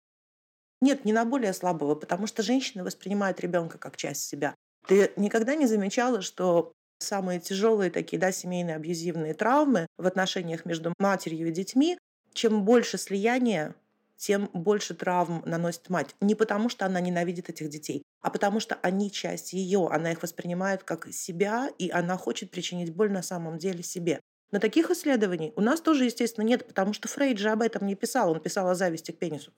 Нет, 0.81 1.05
не 1.05 1.13
на 1.13 1.25
более 1.25 1.53
слабого, 1.53 1.95
потому 1.95 2.27
что 2.27 2.41
женщины 2.41 2.83
воспринимают 2.83 3.39
ребенка 3.41 3.77
как 3.77 3.97
часть 3.97 4.23
себя. 4.23 4.55
Ты 4.87 5.11
никогда 5.17 5.55
не 5.55 5.67
замечала, 5.67 6.21
что 6.21 6.71
самые 6.99 7.39
тяжелые 7.39 7.91
такие, 7.91 8.19
да, 8.19 8.31
семейные 8.31 8.75
абьюзивные 8.75 9.33
травмы 9.33 9.87
в 9.97 10.05
отношениях 10.05 10.65
между 10.65 10.93
матерью 10.99 11.47
и 11.47 11.51
детьми, 11.51 11.97
чем 12.33 12.63
больше 12.63 12.97
слияния, 12.97 13.75
тем 14.17 14.49
больше 14.53 14.93
травм 14.93 15.41
наносит 15.45 15.89
мать. 15.89 16.15
Не 16.19 16.35
потому, 16.35 16.69
что 16.69 16.85
она 16.85 16.99
ненавидит 16.99 17.49
этих 17.49 17.69
детей, 17.69 18.03
а 18.21 18.29
потому 18.29 18.59
что 18.59 18.75
они 18.81 19.09
часть 19.09 19.53
ее, 19.53 19.87
она 19.89 20.11
их 20.11 20.21
воспринимает 20.21 20.83
как 20.83 21.07
себя, 21.13 21.69
и 21.77 21.89
она 21.89 22.17
хочет 22.17 22.51
причинить 22.51 22.93
боль 22.93 23.11
на 23.11 23.23
самом 23.23 23.57
деле 23.57 23.81
себе. 23.81 24.19
Но 24.51 24.59
таких 24.59 24.91
исследований 24.91 25.53
у 25.55 25.61
нас 25.61 25.79
тоже, 25.79 26.05
естественно, 26.05 26.43
нет, 26.43 26.67
потому 26.67 26.91
что 26.93 27.07
Фрейд 27.07 27.37
же 27.37 27.49
об 27.49 27.61
этом 27.61 27.87
не 27.87 27.95
писал, 27.95 28.31
он 28.31 28.41
писал 28.41 28.67
о 28.67 28.75
зависти 28.75 29.11
к 29.11 29.19
пенису. 29.19 29.53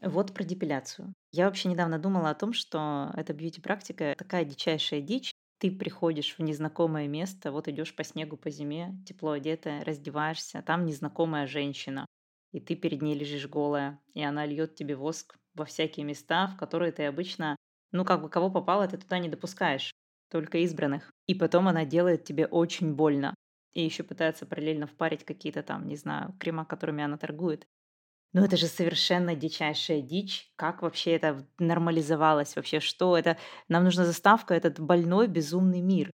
Вот 0.00 0.32
про 0.32 0.44
депиляцию. 0.44 1.14
Я 1.32 1.46
вообще 1.46 1.68
недавно 1.68 1.98
думала 1.98 2.30
о 2.30 2.34
том, 2.34 2.52
что 2.52 3.10
эта 3.16 3.32
бьюти-практика 3.34 4.14
такая 4.16 4.44
дичайшая 4.44 5.00
дичь. 5.00 5.32
Ты 5.58 5.72
приходишь 5.72 6.36
в 6.38 6.42
незнакомое 6.42 7.08
место, 7.08 7.50
вот 7.50 7.66
идешь 7.66 7.94
по 7.96 8.04
снегу, 8.04 8.36
по 8.36 8.48
зиме, 8.48 8.94
тепло 9.04 9.32
одетая, 9.32 9.82
раздеваешься, 9.84 10.60
а 10.60 10.62
там 10.62 10.84
незнакомая 10.86 11.48
женщина, 11.48 12.06
и 12.52 12.60
ты 12.60 12.76
перед 12.76 13.02
ней 13.02 13.16
лежишь 13.18 13.48
голая, 13.48 14.00
и 14.14 14.22
она 14.22 14.46
льет 14.46 14.76
тебе 14.76 14.94
воск 14.94 15.34
во 15.54 15.64
всякие 15.64 16.06
места, 16.06 16.46
в 16.46 16.56
которые 16.56 16.92
ты 16.92 17.06
обычно, 17.06 17.56
ну 17.90 18.04
как 18.04 18.22
бы 18.22 18.28
кого 18.30 18.50
попало, 18.52 18.86
ты 18.86 18.98
туда 18.98 19.18
не 19.18 19.28
допускаешь, 19.28 19.90
только 20.30 20.58
избранных. 20.58 21.10
И 21.26 21.34
потом 21.34 21.66
она 21.66 21.84
делает 21.84 22.22
тебе 22.22 22.46
очень 22.46 22.94
больно. 22.94 23.34
И 23.72 23.82
еще 23.84 24.04
пытается 24.04 24.46
параллельно 24.46 24.86
впарить 24.86 25.24
какие-то 25.24 25.64
там, 25.64 25.88
не 25.88 25.96
знаю, 25.96 26.36
крема, 26.38 26.64
которыми 26.64 27.02
она 27.02 27.18
торгует. 27.18 27.66
Ну, 28.34 28.44
это 28.44 28.56
же 28.56 28.66
совершенно 28.66 29.34
дичайшая 29.34 30.02
дичь. 30.02 30.52
Как 30.56 30.82
вообще 30.82 31.12
это 31.12 31.46
нормализовалось? 31.58 32.56
Вообще, 32.56 32.80
что 32.80 33.16
это? 33.16 33.38
Нам 33.68 33.84
нужна 33.84 34.04
заставка, 34.04 34.54
этот 34.54 34.78
больной 34.80 35.28
безумный 35.28 35.80
мир. 35.80 36.10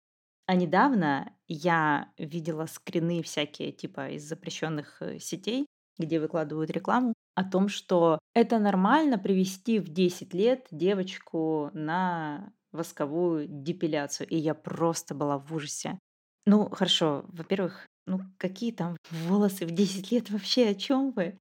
А 0.46 0.54
недавно 0.54 1.32
я 1.48 2.12
видела 2.18 2.66
скрины 2.66 3.22
всякие, 3.22 3.72
типа 3.72 4.10
из 4.10 4.24
запрещенных 4.28 5.00
э, 5.00 5.18
сетей, 5.18 5.66
где 5.98 6.20
выкладывают 6.20 6.70
рекламу, 6.70 7.14
о 7.34 7.44
том, 7.44 7.68
что 7.68 8.18
это 8.34 8.58
нормально 8.58 9.18
привести 9.18 9.78
в 9.78 9.88
10 9.88 10.34
лет 10.34 10.66
девочку 10.70 11.70
на 11.72 12.52
восковую 12.72 13.46
депиляцию. 13.48 14.28
И 14.28 14.36
я 14.36 14.54
просто 14.54 15.14
была 15.14 15.38
в 15.38 15.54
ужасе. 15.54 15.98
Ну, 16.44 16.68
хорошо, 16.70 17.24
во-первых, 17.28 17.86
ну 18.06 18.20
какие 18.36 18.72
там 18.72 18.96
волосы 19.10 19.64
в 19.64 19.70
10 19.70 20.10
лет 20.10 20.30
вообще, 20.30 20.68
о 20.68 20.74
чем 20.74 21.12
вы? 21.12 21.38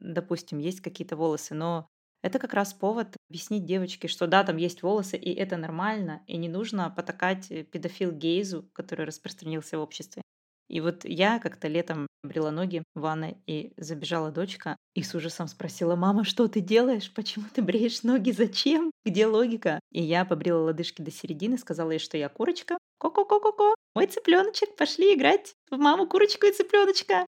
Допустим, 0.00 0.58
есть 0.58 0.80
какие-то 0.80 1.16
волосы, 1.16 1.54
но 1.54 1.88
это 2.22 2.38
как 2.38 2.54
раз 2.54 2.74
повод 2.74 3.16
объяснить 3.30 3.64
девочке, 3.64 4.08
что 4.08 4.26
да, 4.26 4.42
там 4.42 4.56
есть 4.56 4.82
волосы, 4.82 5.16
и 5.16 5.32
это 5.32 5.56
нормально, 5.56 6.22
и 6.26 6.36
не 6.36 6.48
нужно 6.48 6.90
потакать 6.90 7.50
э, 7.50 7.62
педофил 7.62 8.10
гейзу, 8.10 8.68
который 8.72 9.06
распространился 9.06 9.78
в 9.78 9.82
обществе. 9.82 10.22
И 10.68 10.80
вот 10.80 11.04
я 11.04 11.38
как-то 11.38 11.66
летом 11.68 12.06
брела 12.22 12.50
ноги 12.50 12.82
в 12.94 13.00
ванной, 13.00 13.38
и 13.46 13.72
забежала 13.76 14.30
дочка, 14.30 14.76
и 14.94 15.02
с 15.02 15.14
ужасом 15.14 15.48
спросила, 15.48 15.96
мама, 15.96 16.24
что 16.24 16.48
ты 16.48 16.60
делаешь? 16.60 17.10
Почему 17.14 17.46
ты 17.54 17.62
бреешь 17.62 18.02
ноги? 18.02 18.32
Зачем? 18.32 18.90
Где 19.04 19.26
логика? 19.26 19.80
И 19.92 20.02
я 20.02 20.24
побрила 20.24 20.64
лодыжки 20.64 21.00
до 21.00 21.10
середины, 21.10 21.56
сказала 21.56 21.92
ей, 21.92 21.98
что 21.98 22.18
я 22.18 22.28
курочка. 22.28 22.76
Ко-ко-ко-ко-ко, 22.98 23.74
мой 23.94 24.06
цыпленочек, 24.08 24.76
пошли 24.76 25.14
играть 25.14 25.54
в 25.70 25.78
маму 25.78 26.06
курочку 26.06 26.46
и 26.46 26.52
цыпленочка. 26.52 27.24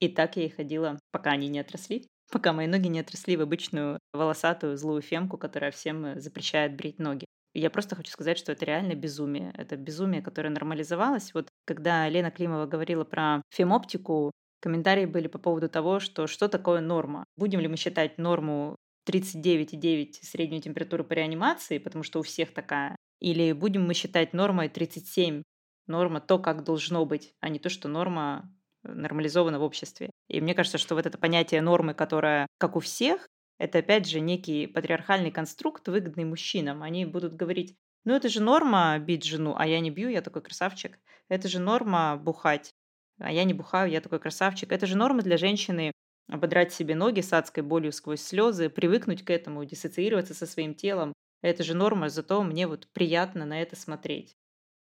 И 0.00 0.08
так 0.08 0.36
я 0.36 0.44
и 0.44 0.48
ходила, 0.48 0.98
пока 1.10 1.30
они 1.30 1.48
не 1.48 1.58
отросли. 1.58 2.06
Пока 2.30 2.52
мои 2.52 2.66
ноги 2.66 2.88
не 2.88 3.00
отросли 3.00 3.36
в 3.36 3.40
обычную 3.40 3.98
волосатую 4.12 4.76
злую 4.76 5.00
фемку, 5.00 5.38
которая 5.38 5.70
всем 5.70 6.04
э, 6.04 6.20
запрещает 6.20 6.76
брить 6.76 6.98
ноги. 6.98 7.24
Я 7.54 7.70
просто 7.70 7.94
хочу 7.94 8.10
сказать, 8.10 8.36
что 8.36 8.52
это 8.52 8.64
реально 8.64 8.94
безумие. 8.94 9.52
Это 9.56 9.76
безумие, 9.76 10.22
которое 10.22 10.50
нормализовалось. 10.50 11.32
Вот 11.32 11.48
когда 11.64 12.08
Лена 12.08 12.30
Климова 12.30 12.66
говорила 12.66 13.04
про 13.04 13.42
фемоптику, 13.50 14.32
комментарии 14.60 15.06
были 15.06 15.28
по 15.28 15.38
поводу 15.38 15.68
того, 15.68 16.00
что 16.00 16.26
что 16.26 16.48
такое 16.48 16.80
норма. 16.80 17.24
Будем 17.36 17.60
ли 17.60 17.68
мы 17.68 17.76
считать 17.76 18.18
норму 18.18 18.76
39,9 19.08 20.14
среднюю 20.22 20.60
температуру 20.60 21.04
по 21.04 21.12
реанимации, 21.12 21.78
потому 21.78 22.02
что 22.02 22.18
у 22.18 22.22
всех 22.22 22.52
такая, 22.52 22.96
или 23.20 23.52
будем 23.52 23.86
мы 23.86 23.94
считать 23.94 24.32
нормой 24.32 24.68
37, 24.68 25.42
норма 25.86 26.20
то, 26.20 26.38
как 26.38 26.64
должно 26.64 27.06
быть, 27.06 27.32
а 27.40 27.48
не 27.48 27.58
то, 27.58 27.68
что 27.68 27.88
норма 27.88 28.52
нормализовано 28.88 29.58
в 29.58 29.62
обществе. 29.62 30.10
И 30.28 30.40
мне 30.40 30.54
кажется, 30.54 30.78
что 30.78 30.94
вот 30.94 31.06
это 31.06 31.18
понятие 31.18 31.60
нормы, 31.60 31.94
которое 31.94 32.46
как 32.58 32.76
у 32.76 32.80
всех, 32.80 33.26
это 33.58 33.78
опять 33.78 34.06
же 34.06 34.20
некий 34.20 34.66
патриархальный 34.66 35.30
конструкт, 35.30 35.88
выгодный 35.88 36.24
мужчинам. 36.24 36.82
Они 36.82 37.04
будут 37.04 37.34
говорить, 37.34 37.76
ну 38.04 38.14
это 38.14 38.28
же 38.28 38.42
норма 38.42 38.98
бить 38.98 39.24
жену, 39.24 39.54
а 39.56 39.66
я 39.66 39.80
не 39.80 39.90
бью, 39.90 40.08
я 40.08 40.20
такой 40.20 40.42
красавчик. 40.42 40.98
Это 41.28 41.48
же 41.48 41.58
норма 41.58 42.16
бухать, 42.16 42.72
а 43.18 43.32
я 43.32 43.44
не 43.44 43.54
бухаю, 43.54 43.90
я 43.90 44.00
такой 44.00 44.20
красавчик. 44.20 44.72
Это 44.72 44.86
же 44.86 44.96
норма 44.96 45.22
для 45.22 45.36
женщины 45.36 45.92
ободрать 46.28 46.72
себе 46.72 46.94
ноги 46.94 47.20
с 47.20 47.32
адской 47.32 47.62
болью 47.62 47.92
сквозь 47.92 48.20
слезы, 48.20 48.68
привыкнуть 48.68 49.24
к 49.24 49.30
этому, 49.30 49.64
диссоциироваться 49.64 50.34
со 50.34 50.46
своим 50.46 50.74
телом. 50.74 51.12
Это 51.42 51.62
же 51.62 51.74
норма, 51.74 52.08
зато 52.08 52.42
мне 52.42 52.66
вот 52.66 52.88
приятно 52.92 53.44
на 53.44 53.62
это 53.62 53.76
смотреть. 53.76 54.36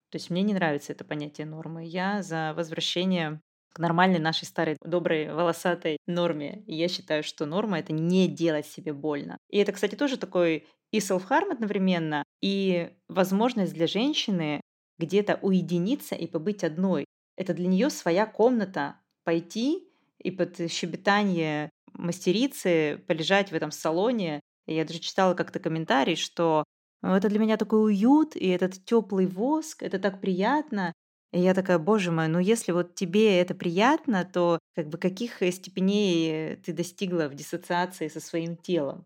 То 0.09 0.17
есть 0.17 0.29
мне 0.29 0.43
не 0.43 0.53
нравится 0.53 0.93
это 0.93 1.03
понятие 1.03 1.47
нормы. 1.47 1.85
Я 1.85 2.21
за 2.21 2.53
возвращение 2.55 3.41
к 3.73 3.79
нормальной 3.79 4.19
нашей 4.19 4.45
старой 4.45 4.77
доброй 4.83 5.33
волосатой 5.33 5.97
норме. 6.07 6.63
И 6.67 6.75
я 6.75 6.87
считаю, 6.87 7.23
что 7.23 7.45
норма— 7.45 7.79
это 7.79 7.93
не 7.93 8.27
делать 8.27 8.65
себе 8.67 8.93
больно. 8.93 9.37
И 9.49 9.57
это, 9.57 9.71
кстати, 9.71 9.95
тоже 9.95 10.17
такой 10.17 10.67
и 10.91 10.99
self-harm 10.99 11.51
одновременно, 11.51 12.23
и 12.41 12.91
возможность 13.07 13.73
для 13.73 13.87
женщины 13.87 14.61
где-то 14.99 15.39
уединиться 15.41 16.15
и 16.15 16.27
побыть 16.27 16.63
одной. 16.63 17.05
Это 17.35 17.53
для 17.53 17.67
нее 17.67 17.89
своя 17.89 18.25
комната, 18.27 18.97
пойти 19.23 19.89
и 20.19 20.31
под 20.31 20.71
щебетание 20.71 21.69
мастерицы 21.93 23.03
полежать 23.07 23.51
в 23.51 23.55
этом 23.55 23.71
салоне. 23.71 24.39
Я 24.67 24.85
даже 24.85 24.99
читала 24.99 25.33
как-то 25.33 25.59
комментарий, 25.59 26.15
что 26.15 26.63
«Ну, 27.01 27.15
это 27.15 27.27
для 27.27 27.39
меня 27.39 27.57
такой 27.57 27.83
уют, 27.85 28.35
и 28.35 28.47
этот 28.47 28.85
теплый 28.85 29.27
воск, 29.27 29.83
это 29.83 29.99
так 29.99 30.21
приятно. 30.21 30.93
И 31.33 31.39
я 31.39 31.53
такая, 31.55 31.79
боже 31.79 32.11
мой, 32.11 32.27
ну 32.27 32.37
если 32.39 32.71
вот 32.71 32.93
тебе 32.95 33.39
это 33.41 33.55
приятно, 33.55 34.23
то 34.31 34.59
как 34.75 34.87
бы 34.89 34.97
каких 34.99 35.37
степеней 35.51 36.57
ты 36.57 36.73
достигла 36.73 37.27
в 37.27 37.33
диссоциации 37.35 38.07
со 38.07 38.19
своим 38.19 38.55
телом? 38.55 39.05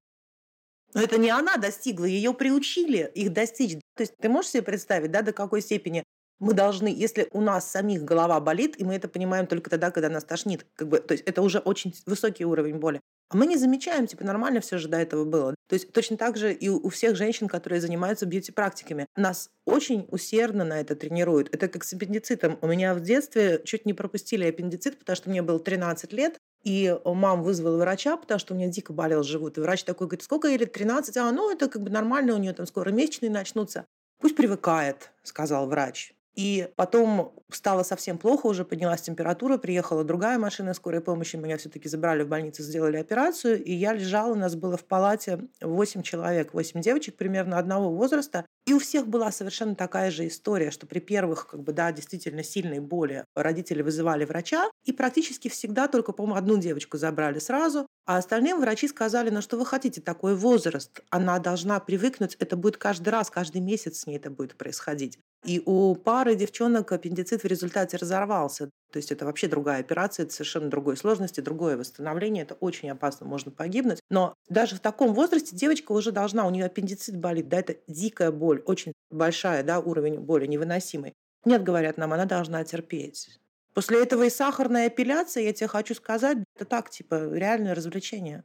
Но 0.93 1.01
это 1.03 1.17
не 1.17 1.29
она 1.29 1.57
достигла, 1.57 2.05
ее 2.05 2.33
приучили 2.33 3.11
их 3.15 3.33
достичь. 3.33 3.73
То 3.95 4.03
есть 4.03 4.13
ты 4.21 4.29
можешь 4.29 4.51
себе 4.51 4.63
представить, 4.63 5.11
да, 5.11 5.21
до 5.21 5.33
какой 5.33 5.61
степени 5.61 6.03
мы 6.39 6.53
должны, 6.53 6.87
если 6.87 7.27
у 7.31 7.41
нас 7.41 7.69
самих 7.69 8.03
голова 8.03 8.39
болит, 8.39 8.79
и 8.79 8.83
мы 8.83 8.95
это 8.95 9.07
понимаем 9.07 9.47
только 9.47 9.69
тогда, 9.69 9.91
когда 9.91 10.09
нас 10.09 10.23
тошнит, 10.23 10.65
как 10.75 10.87
бы, 10.87 10.99
то 10.99 11.13
есть 11.13 11.23
это 11.25 11.41
уже 11.41 11.59
очень 11.59 11.93
высокий 12.05 12.45
уровень 12.45 12.77
боли. 12.77 13.01
А 13.29 13.35
мы 13.35 13.45
не 13.45 13.57
замечаем, 13.57 14.07
типа 14.07 14.23
нормально 14.23 14.61
все 14.61 14.77
же 14.77 14.87
до 14.87 14.97
этого 14.97 15.25
было. 15.25 15.53
То 15.67 15.73
есть 15.73 15.91
точно 15.91 16.15
так 16.15 16.37
же 16.37 16.53
и 16.53 16.69
у 16.69 16.87
всех 16.87 17.17
женщин, 17.17 17.49
которые 17.49 17.81
занимаются 17.81 18.25
бьюти-практиками. 18.25 19.05
Нас 19.17 19.49
очень 19.65 20.07
усердно 20.11 20.63
на 20.63 20.79
это 20.79 20.95
тренируют. 20.95 21.53
Это 21.53 21.67
как 21.67 21.83
с 21.83 21.91
аппендицитом. 21.91 22.57
У 22.61 22.67
меня 22.67 22.93
в 22.93 23.01
детстве 23.01 23.61
чуть 23.65 23.85
не 23.85 23.93
пропустили 23.93 24.45
аппендицит, 24.45 24.97
потому 24.97 25.17
что 25.17 25.29
мне 25.29 25.41
было 25.41 25.59
13 25.59 26.13
лет, 26.13 26.37
и 26.63 26.95
мама 27.03 27.43
вызвала 27.43 27.77
врача, 27.77 28.15
потому 28.15 28.39
что 28.39 28.53
у 28.53 28.57
меня 28.57 28.67
дико 28.69 28.93
болел 28.93 29.23
живот. 29.23 29.57
И 29.57 29.61
врач 29.61 29.83
такой 29.83 30.07
говорит, 30.07 30.23
сколько 30.23 30.47
ей 30.47 30.57
лет? 30.57 30.71
13? 30.71 31.17
А, 31.17 31.29
ну, 31.31 31.51
это 31.51 31.67
как 31.67 31.81
бы 31.81 31.89
нормально, 31.89 32.33
у 32.33 32.37
нее 32.37 32.53
там 32.53 32.65
скоро 32.65 32.91
месячные 32.91 33.29
начнутся. 33.29 33.85
Пусть 34.19 34.37
привыкает, 34.37 35.11
сказал 35.23 35.67
врач. 35.67 36.13
И 36.37 36.69
потом 36.75 37.33
стало 37.51 37.81
совсем 37.81 38.19
плохо, 38.19 38.45
уже 38.45 38.63
поднялась 38.63 39.01
температура, 39.01 39.57
приехала 39.57 40.03
другая 40.03 40.37
машина 40.37 40.75
скорой 40.75 41.01
помощи, 41.01 41.35
меня 41.35 41.57
все-таки 41.57 41.89
забрали 41.89 42.21
в 42.21 42.27
больницу, 42.27 42.61
сделали 42.61 42.97
операцию, 42.97 43.63
и 43.63 43.73
я 43.73 43.93
лежала, 43.93 44.33
у 44.33 44.35
нас 44.35 44.55
было 44.55 44.77
в 44.77 44.85
палате 44.85 45.47
8 45.61 46.03
человек, 46.03 46.53
8 46.53 46.79
девочек 46.81 47.17
примерно 47.17 47.57
одного 47.57 47.89
возраста, 47.89 48.45
и 48.67 48.73
у 48.73 48.79
всех 48.79 49.07
была 49.07 49.31
совершенно 49.31 49.73
такая 49.73 50.11
же 50.11 50.27
история, 50.27 50.69
что 50.69 50.85
при 50.85 50.99
первых, 50.99 51.47
как 51.47 51.63
бы, 51.63 51.73
да, 51.73 51.91
действительно 51.91 52.43
сильной 52.43 52.81
боли 52.81 53.25
родители 53.33 53.81
вызывали 53.81 54.23
врача, 54.23 54.69
и 54.85 54.91
практически 54.91 55.47
всегда 55.47 55.87
только, 55.87 56.11
по-моему, 56.11 56.37
одну 56.37 56.57
девочку 56.57 56.97
забрали 56.97 57.39
сразу, 57.39 57.87
а 58.05 58.17
остальным 58.17 58.61
врачи 58.61 58.87
сказали, 58.87 59.31
ну 59.31 59.41
что 59.41 59.57
вы 59.57 59.65
хотите, 59.65 60.01
такой 60.01 60.35
возраст, 60.35 61.01
она 61.09 61.39
должна 61.39 61.79
привыкнуть, 61.79 62.35
это 62.35 62.55
будет 62.55 62.77
каждый 62.77 63.09
раз, 63.09 63.31
каждый 63.31 63.61
месяц 63.61 64.01
с 64.01 64.05
ней 64.05 64.17
это 64.17 64.29
будет 64.29 64.55
происходить. 64.55 65.17
И 65.45 65.61
у 65.65 65.95
пары 65.95 66.35
девчонок 66.35 66.91
аппендицит 66.91 67.43
в 67.43 67.47
результате 67.47 67.97
разорвался. 67.97 68.69
То 68.91 68.97
есть 68.97 69.11
это 69.11 69.25
вообще 69.25 69.47
другая 69.47 69.79
операция, 69.79 70.25
это 70.25 70.33
совершенно 70.33 70.69
другой 70.69 70.97
сложности, 70.97 71.41
другое 71.41 71.77
восстановление. 71.77 72.43
Это 72.43 72.55
очень 72.55 72.89
опасно, 72.89 73.27
можно 73.27 73.51
погибнуть. 73.51 73.99
Но 74.09 74.33
даже 74.49 74.75
в 74.75 74.79
таком 74.79 75.13
возрасте 75.13 75.55
девочка 75.55 75.91
уже 75.91 76.11
должна, 76.11 76.47
у 76.47 76.49
нее 76.49 76.65
аппендицит 76.65 77.17
болит, 77.17 77.49
да, 77.49 77.59
это 77.59 77.75
дикая 77.87 78.31
боль, 78.31 78.61
очень 78.65 78.93
большая, 79.11 79.63
да, 79.63 79.79
уровень 79.79 80.19
боли, 80.19 80.47
невыносимый. 80.47 81.13
Нет, 81.45 81.63
говорят 81.63 81.97
нам, 81.97 82.13
она 82.13 82.25
должна 82.25 82.63
терпеть. 82.63 83.39
После 83.73 84.01
этого 84.01 84.23
и 84.23 84.29
сахарная 84.29 84.87
эпиляция, 84.87 85.43
я 85.43 85.53
тебе 85.53 85.67
хочу 85.67 85.93
сказать, 85.93 86.39
это 86.55 86.65
так, 86.65 86.89
типа, 86.89 87.31
реальное 87.31 87.75
развлечение. 87.75 88.43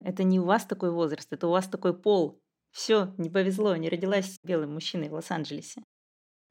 Это 0.00 0.24
не 0.24 0.40
у 0.40 0.44
вас 0.44 0.64
такой 0.64 0.90
возраст, 0.90 1.32
это 1.32 1.46
у 1.46 1.50
вас 1.50 1.68
такой 1.68 1.96
пол. 1.96 2.40
Все, 2.72 3.14
не 3.16 3.30
повезло, 3.30 3.76
не 3.76 3.88
родилась 3.88 4.36
белым 4.42 4.74
мужчиной 4.74 5.08
в 5.08 5.14
Лос-Анджелесе. 5.14 5.82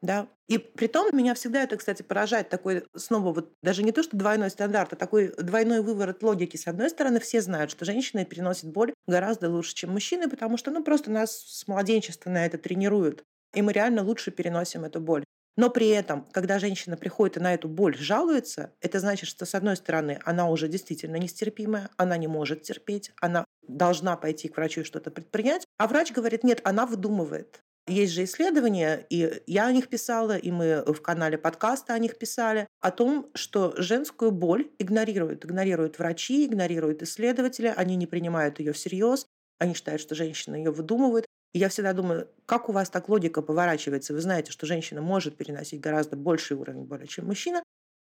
Да. 0.02 0.28
И 0.48 0.58
при 0.58 0.88
том 0.88 1.16
меня 1.16 1.34
всегда 1.34 1.64
это, 1.64 1.78
кстати, 1.78 2.04
поражает 2.04 2.50
такой, 2.50 2.84
снова 2.96 3.34
вот 3.34 3.54
даже 3.64 3.82
не 3.82 3.92
то, 3.92 4.04
что 4.04 4.16
двойной 4.18 4.50
стандарт, 4.50 4.94
а 4.94 4.96
такой 4.96 5.34
двойной 5.38 5.82
выворот 5.82 6.22
логики. 6.22 6.58
С 6.58 6.68
одной 6.68 6.90
стороны, 6.90 7.20
все 7.20 7.42
знают, 7.42 7.72
что 7.72 7.86
женщины 7.86 8.26
переносят 8.26 8.72
боль 8.72 8.94
гораздо 9.08 9.50
лучше, 9.50 9.74
чем 9.74 9.92
мужчины, 9.92 10.30
потому 10.30 10.58
что, 10.58 10.70
ну, 10.72 10.84
просто 10.84 11.10
нас 11.10 11.36
с 11.36 11.68
младенчества 11.68 12.30
на 12.30 12.46
это 12.46 12.58
тренируют. 12.58 13.24
И 13.54 13.62
мы 13.62 13.72
реально 13.74 14.04
лучше 14.04 14.32
переносим 14.32 14.84
эту 14.84 15.00
боль. 15.00 15.24
Но 15.58 15.70
при 15.70 15.88
этом, 15.88 16.28
когда 16.32 16.60
женщина 16.60 16.98
приходит 16.98 17.38
и 17.38 17.40
на 17.40 17.54
эту 17.54 17.70
боль 17.70 17.98
жалуется, 17.98 18.74
это 18.82 19.00
значит, 19.00 19.30
что, 19.30 19.46
с 19.46 19.56
одной 19.56 19.78
стороны, 19.78 20.20
она 20.26 20.50
уже 20.50 20.68
действительно 20.68 21.16
нестерпимая, 21.16 21.90
она 21.96 22.18
не 22.18 22.28
может 22.28 22.64
терпеть, 22.64 23.12
она 23.22 23.46
должна 23.68 24.18
пойти 24.18 24.50
к 24.50 24.58
врачу 24.58 24.82
и 24.82 24.84
что-то 24.84 25.12
предпринять, 25.12 25.66
а 25.78 25.88
врач 25.88 26.12
говорит, 26.12 26.44
нет, 26.44 26.60
она 26.66 26.86
выдумывает. 26.86 27.62
Есть 27.88 28.14
же 28.14 28.24
исследования, 28.24 29.06
и 29.12 29.44
я 29.46 29.68
о 29.68 29.72
них 29.72 29.90
писала, 29.90 30.36
и 30.36 30.50
мы 30.50 30.84
в 30.88 31.02
канале 31.02 31.38
подкаста 31.38 31.94
о 31.94 32.00
них 32.00 32.18
писали, 32.18 32.68
о 32.82 32.90
том, 32.90 33.30
что 33.36 33.76
женскую 33.78 34.32
боль 34.32 34.72
игнорируют. 34.80 35.46
Игнорируют 35.46 36.00
врачи, 36.00 36.46
игнорируют 36.46 37.04
исследователи, 37.04 37.72
они 37.76 37.96
не 37.96 38.08
принимают 38.08 38.60
ее 38.60 38.74
всерьез, 38.74 39.28
они 39.60 39.76
считают, 39.76 40.02
что 40.02 40.16
женщина 40.16 40.56
ее 40.56 40.72
выдумывает. 40.72 41.28
И 41.54 41.60
я 41.60 41.70
всегда 41.70 41.94
думаю, 41.94 42.28
как 42.48 42.70
у 42.70 42.72
вас 42.72 42.90
так 42.90 43.08
логика 43.08 43.44
поворачивается? 43.44 44.14
Вы 44.14 44.22
знаете, 44.22 44.52
что 44.52 44.66
женщина 44.66 45.02
может 45.02 45.38
переносить 45.38 45.80
гораздо 45.80 46.16
больший 46.16 46.58
уровень 46.58 46.86
боли, 46.86 47.06
чем 47.06 47.28
мужчина, 47.28 47.62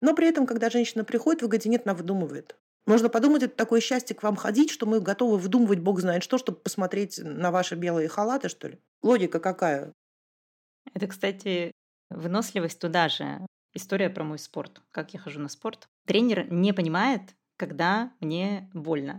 но 0.03 0.15
при 0.15 0.29
этом, 0.29 0.47
когда 0.47 0.69
женщина 0.69 1.03
приходит, 1.03 1.41
вы 1.41 1.49
говорите, 1.49 1.71
нет, 1.71 1.83
она 1.87 1.95
выдумывает. 1.95 2.57
Можно 2.87 3.09
подумать, 3.09 3.45
это 3.45 3.55
такое 3.55 3.81
счастье 3.81 4.17
к 4.17 4.23
вам 4.23 4.37
ходить, 4.37 4.71
что 4.71 4.87
мы 4.87 5.01
готовы 5.01 5.39
вдумывать 5.39 5.79
бог 5.79 6.01
знает 6.01 6.23
что, 6.23 6.39
чтобы 6.39 6.59
посмотреть 6.59 7.19
на 7.19 7.51
ваши 7.51 7.77
белые 7.77 8.09
халаты, 8.09 8.49
что 8.49 8.69
ли. 8.69 8.79
Логика 9.03 9.39
какая? 9.39 9.93
Это, 10.93 11.07
кстати, 11.07 11.73
выносливость 12.11 12.81
туда 12.81 13.09
же. 13.09 13.47
История 13.75 14.11
про 14.11 14.25
мой 14.25 14.39
спорт. 14.39 14.83
Как 14.91 15.15
я 15.15 15.21
хожу 15.21 15.41
на 15.41 15.49
спорт. 15.49 15.87
Тренер 16.07 16.53
не 16.53 16.73
понимает, 16.73 17.23
когда 17.57 18.13
мне 18.21 18.69
больно. 18.75 19.19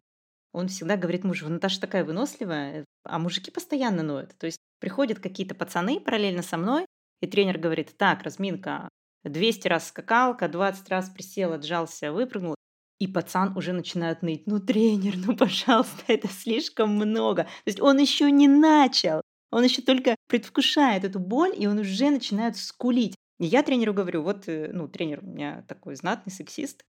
Он 0.51 0.67
всегда 0.67 0.97
говорит 0.97 1.23
мужу, 1.23 1.49
Наташа 1.49 1.81
такая 1.81 2.03
выносливая, 2.03 2.85
а 3.03 3.17
мужики 3.17 3.49
постоянно 3.49 4.03
ноют. 4.03 4.37
То 4.37 4.45
есть 4.45 4.59
приходят 4.79 5.19
какие-то 5.19 5.55
пацаны 5.55 5.99
параллельно 5.99 6.43
со 6.43 6.57
мной, 6.57 6.85
и 7.21 7.27
тренер 7.27 7.57
говорит, 7.57 7.97
так, 7.97 8.21
разминка, 8.23 8.89
200 9.23 9.67
раз 9.67 9.87
скакалка, 9.87 10.47
20 10.47 10.89
раз 10.89 11.09
присел, 11.09 11.53
отжался, 11.53 12.11
выпрыгнул. 12.11 12.55
И 13.03 13.07
пацан 13.07 13.51
уже 13.57 13.73
начинает 13.73 14.21
ныть. 14.21 14.47
Ну, 14.47 14.61
тренер, 14.61 15.15
ну, 15.17 15.35
пожалуйста, 15.35 16.03
это 16.07 16.29
слишком 16.29 16.91
много. 16.91 17.43
То 17.43 17.49
есть 17.65 17.81
он 17.81 17.97
еще 17.97 18.31
не 18.31 18.47
начал. 18.47 19.19
Он 19.51 19.61
еще 19.61 19.81
только 19.81 20.15
предвкушает 20.29 21.03
эту 21.03 21.19
боль, 21.19 21.51
и 21.53 21.67
он 21.67 21.79
уже 21.79 22.09
начинает 22.09 22.55
скулить. 22.55 23.13
И 23.41 23.45
я 23.45 23.61
тренеру 23.61 23.93
говорю, 23.93 24.21
вот, 24.23 24.47
э, 24.47 24.71
ну, 24.71 24.87
тренер 24.87 25.19
у 25.21 25.25
меня 25.25 25.65
такой 25.67 25.95
знатный 25.95 26.31
сексист. 26.31 26.81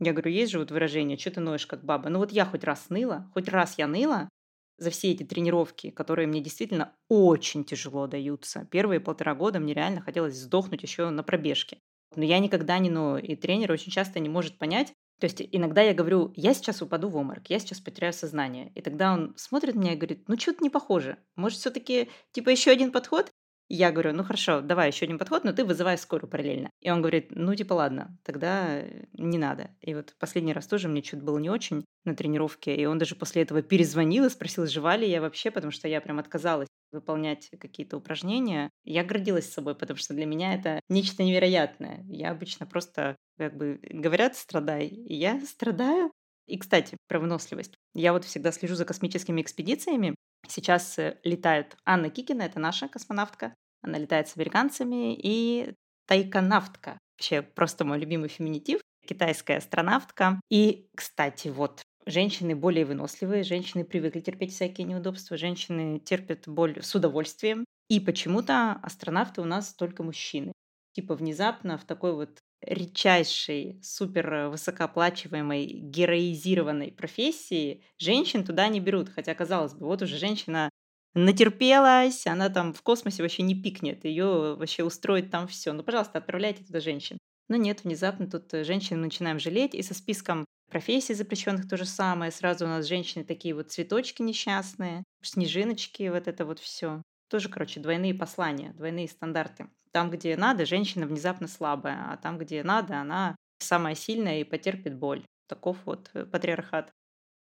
Я 0.00 0.12
говорю, 0.12 0.30
есть 0.30 0.52
же 0.52 0.58
вот 0.58 0.70
выражение, 0.70 1.18
что 1.18 1.32
ты 1.32 1.40
ноешь 1.40 1.66
как 1.66 1.84
баба. 1.84 2.08
Ну 2.08 2.18
вот 2.18 2.32
я 2.32 2.46
хоть 2.46 2.64
раз 2.64 2.88
ныла, 2.88 3.30
хоть 3.34 3.48
раз 3.48 3.76
я 3.76 3.86
ныла 3.86 4.30
за 4.78 4.88
все 4.88 5.10
эти 5.10 5.22
тренировки, 5.22 5.90
которые 5.90 6.26
мне 6.28 6.40
действительно 6.40 6.94
очень 7.10 7.62
тяжело 7.62 8.06
даются. 8.06 8.66
Первые 8.70 9.00
полтора 9.00 9.34
года 9.34 9.60
мне 9.60 9.74
реально 9.74 10.00
хотелось 10.00 10.40
сдохнуть 10.40 10.82
еще 10.82 11.10
на 11.10 11.22
пробежке. 11.22 11.78
Но 12.16 12.24
я 12.24 12.38
никогда 12.38 12.78
не 12.78 12.88
ною, 12.88 13.22
и 13.22 13.36
тренер 13.36 13.70
очень 13.72 13.92
часто 13.92 14.18
не 14.18 14.30
может 14.30 14.56
понять, 14.56 14.94
то 15.18 15.24
есть 15.24 15.42
иногда 15.50 15.82
я 15.82 15.94
говорю, 15.94 16.32
я 16.36 16.54
сейчас 16.54 16.80
упаду 16.80 17.08
в 17.08 17.16
оморок, 17.16 17.50
я 17.50 17.58
сейчас 17.58 17.80
потеряю 17.80 18.12
сознание. 18.12 18.70
И 18.74 18.80
тогда 18.80 19.12
он 19.12 19.34
смотрит 19.36 19.74
на 19.74 19.80
меня 19.80 19.92
и 19.94 19.96
говорит, 19.96 20.28
ну 20.28 20.38
что-то 20.38 20.62
не 20.62 20.70
похоже. 20.70 21.18
Может, 21.34 21.58
все-таки 21.58 22.08
типа 22.32 22.50
еще 22.50 22.70
один 22.70 22.92
подход? 22.92 23.30
Я 23.70 23.92
говорю, 23.92 24.14
ну 24.14 24.24
хорошо, 24.24 24.62
давай 24.62 24.88
еще 24.88 25.04
один 25.04 25.18
подход, 25.18 25.44
но 25.44 25.52
ты 25.52 25.62
вызывай 25.62 25.98
скорую 25.98 26.30
параллельно. 26.30 26.70
И 26.80 26.90
он 26.90 27.02
говорит, 27.02 27.32
ну 27.32 27.54
типа 27.54 27.74
ладно, 27.74 28.16
тогда 28.22 28.82
не 29.12 29.36
надо. 29.36 29.70
И 29.82 29.94
вот 29.94 30.14
последний 30.18 30.54
раз 30.54 30.66
тоже 30.66 30.88
мне 30.88 31.02
что-то 31.02 31.24
было 31.24 31.38
не 31.38 31.50
очень 31.50 31.84
на 32.04 32.14
тренировке, 32.14 32.74
и 32.74 32.86
он 32.86 32.96
даже 32.98 33.14
после 33.14 33.42
этого 33.42 33.60
перезвонил 33.60 34.24
и 34.24 34.30
спросил, 34.30 34.66
жива 34.66 34.96
ли 34.96 35.08
я 35.08 35.20
вообще, 35.20 35.50
потому 35.50 35.72
что 35.72 35.86
я 35.86 36.00
прям 36.00 36.18
отказалась 36.18 36.67
выполнять 36.92 37.50
какие-то 37.60 37.96
упражнения. 37.96 38.70
Я 38.84 39.04
гордилась 39.04 39.52
собой, 39.52 39.74
потому 39.74 39.98
что 39.98 40.14
для 40.14 40.26
меня 40.26 40.54
это 40.54 40.80
нечто 40.88 41.22
невероятное. 41.22 42.04
Я 42.08 42.30
обычно 42.30 42.66
просто, 42.66 43.16
как 43.36 43.56
бы, 43.56 43.80
говорят, 43.82 44.36
страдай, 44.36 44.86
и 44.86 45.14
я 45.14 45.40
страдаю. 45.40 46.10
И, 46.46 46.56
кстати, 46.56 46.96
про 47.08 47.20
выносливость. 47.20 47.74
Я 47.94 48.12
вот 48.12 48.24
всегда 48.24 48.52
слежу 48.52 48.74
за 48.74 48.86
космическими 48.86 49.42
экспедициями, 49.42 50.14
Сейчас 50.46 50.98
э, 50.98 51.18
летают 51.24 51.76
Анна 51.84 52.10
Кикина, 52.10 52.42
это 52.42 52.60
наша 52.60 52.88
космонавтка. 52.88 53.54
Она 53.82 53.98
летает 53.98 54.28
с 54.28 54.36
американцами. 54.36 55.14
И 55.14 55.74
тайконавтка, 56.06 56.98
вообще 57.16 57.42
просто 57.42 57.84
мой 57.84 57.98
любимый 57.98 58.28
феминитив, 58.28 58.80
китайская 59.06 59.58
астронавтка. 59.58 60.40
И, 60.50 60.88
кстати, 60.94 61.48
вот 61.48 61.82
женщины 62.08 62.56
более 62.56 62.84
выносливые, 62.84 63.42
женщины 63.44 63.84
привыкли 63.84 64.20
терпеть 64.20 64.52
всякие 64.52 64.86
неудобства, 64.86 65.36
женщины 65.36 66.00
терпят 66.00 66.48
боль 66.48 66.82
с 66.82 66.94
удовольствием. 66.94 67.64
И 67.88 68.00
почему-то 68.00 68.72
астронавты 68.82 69.40
у 69.40 69.44
нас 69.44 69.74
только 69.74 70.02
мужчины. 70.02 70.52
Типа 70.92 71.14
внезапно 71.14 71.78
в 71.78 71.84
такой 71.84 72.14
вот 72.14 72.40
редчайшей, 72.60 73.80
супер 73.82 74.48
высокооплачиваемой, 74.48 75.66
героизированной 75.66 76.92
профессии 76.92 77.84
женщин 77.98 78.44
туда 78.44 78.68
не 78.68 78.80
берут. 78.80 79.08
Хотя, 79.08 79.34
казалось 79.34 79.74
бы, 79.74 79.86
вот 79.86 80.02
уже 80.02 80.16
женщина 80.16 80.70
натерпелась, 81.14 82.26
она 82.26 82.48
там 82.48 82.72
в 82.74 82.82
космосе 82.82 83.22
вообще 83.22 83.42
не 83.42 83.54
пикнет, 83.54 84.04
ее 84.04 84.56
вообще 84.56 84.84
устроит 84.84 85.30
там 85.30 85.46
все. 85.48 85.72
Ну, 85.72 85.82
пожалуйста, 85.82 86.18
отправляйте 86.18 86.64
туда 86.64 86.80
женщин. 86.80 87.18
Но 87.48 87.56
нет, 87.56 87.84
внезапно 87.84 88.28
тут 88.28 88.50
женщин 88.66 89.00
начинаем 89.00 89.38
жалеть, 89.38 89.74
и 89.74 89.82
со 89.82 89.94
списком 89.94 90.44
профессий 90.68 91.14
запрещенных 91.14 91.68
то 91.68 91.76
же 91.76 91.84
самое. 91.84 92.30
Сразу 92.30 92.64
у 92.64 92.68
нас 92.68 92.86
женщины 92.86 93.24
такие 93.24 93.54
вот 93.54 93.70
цветочки 93.70 94.22
несчастные, 94.22 95.04
снежиночки, 95.22 96.08
вот 96.08 96.28
это 96.28 96.44
вот 96.44 96.58
все. 96.58 97.02
Тоже, 97.28 97.48
короче, 97.48 97.80
двойные 97.80 98.14
послания, 98.14 98.72
двойные 98.72 99.08
стандарты. 99.08 99.68
Там, 99.92 100.10
где 100.10 100.36
надо, 100.36 100.66
женщина 100.66 101.06
внезапно 101.06 101.48
слабая, 101.48 102.10
а 102.10 102.16
там, 102.16 102.38
где 102.38 102.62
надо, 102.62 103.00
она 103.00 103.36
самая 103.58 103.94
сильная 103.94 104.40
и 104.40 104.44
потерпит 104.44 104.96
боль. 104.96 105.24
Таков 105.46 105.78
вот 105.84 106.10
э, 106.14 106.24
патриархат. 106.24 106.92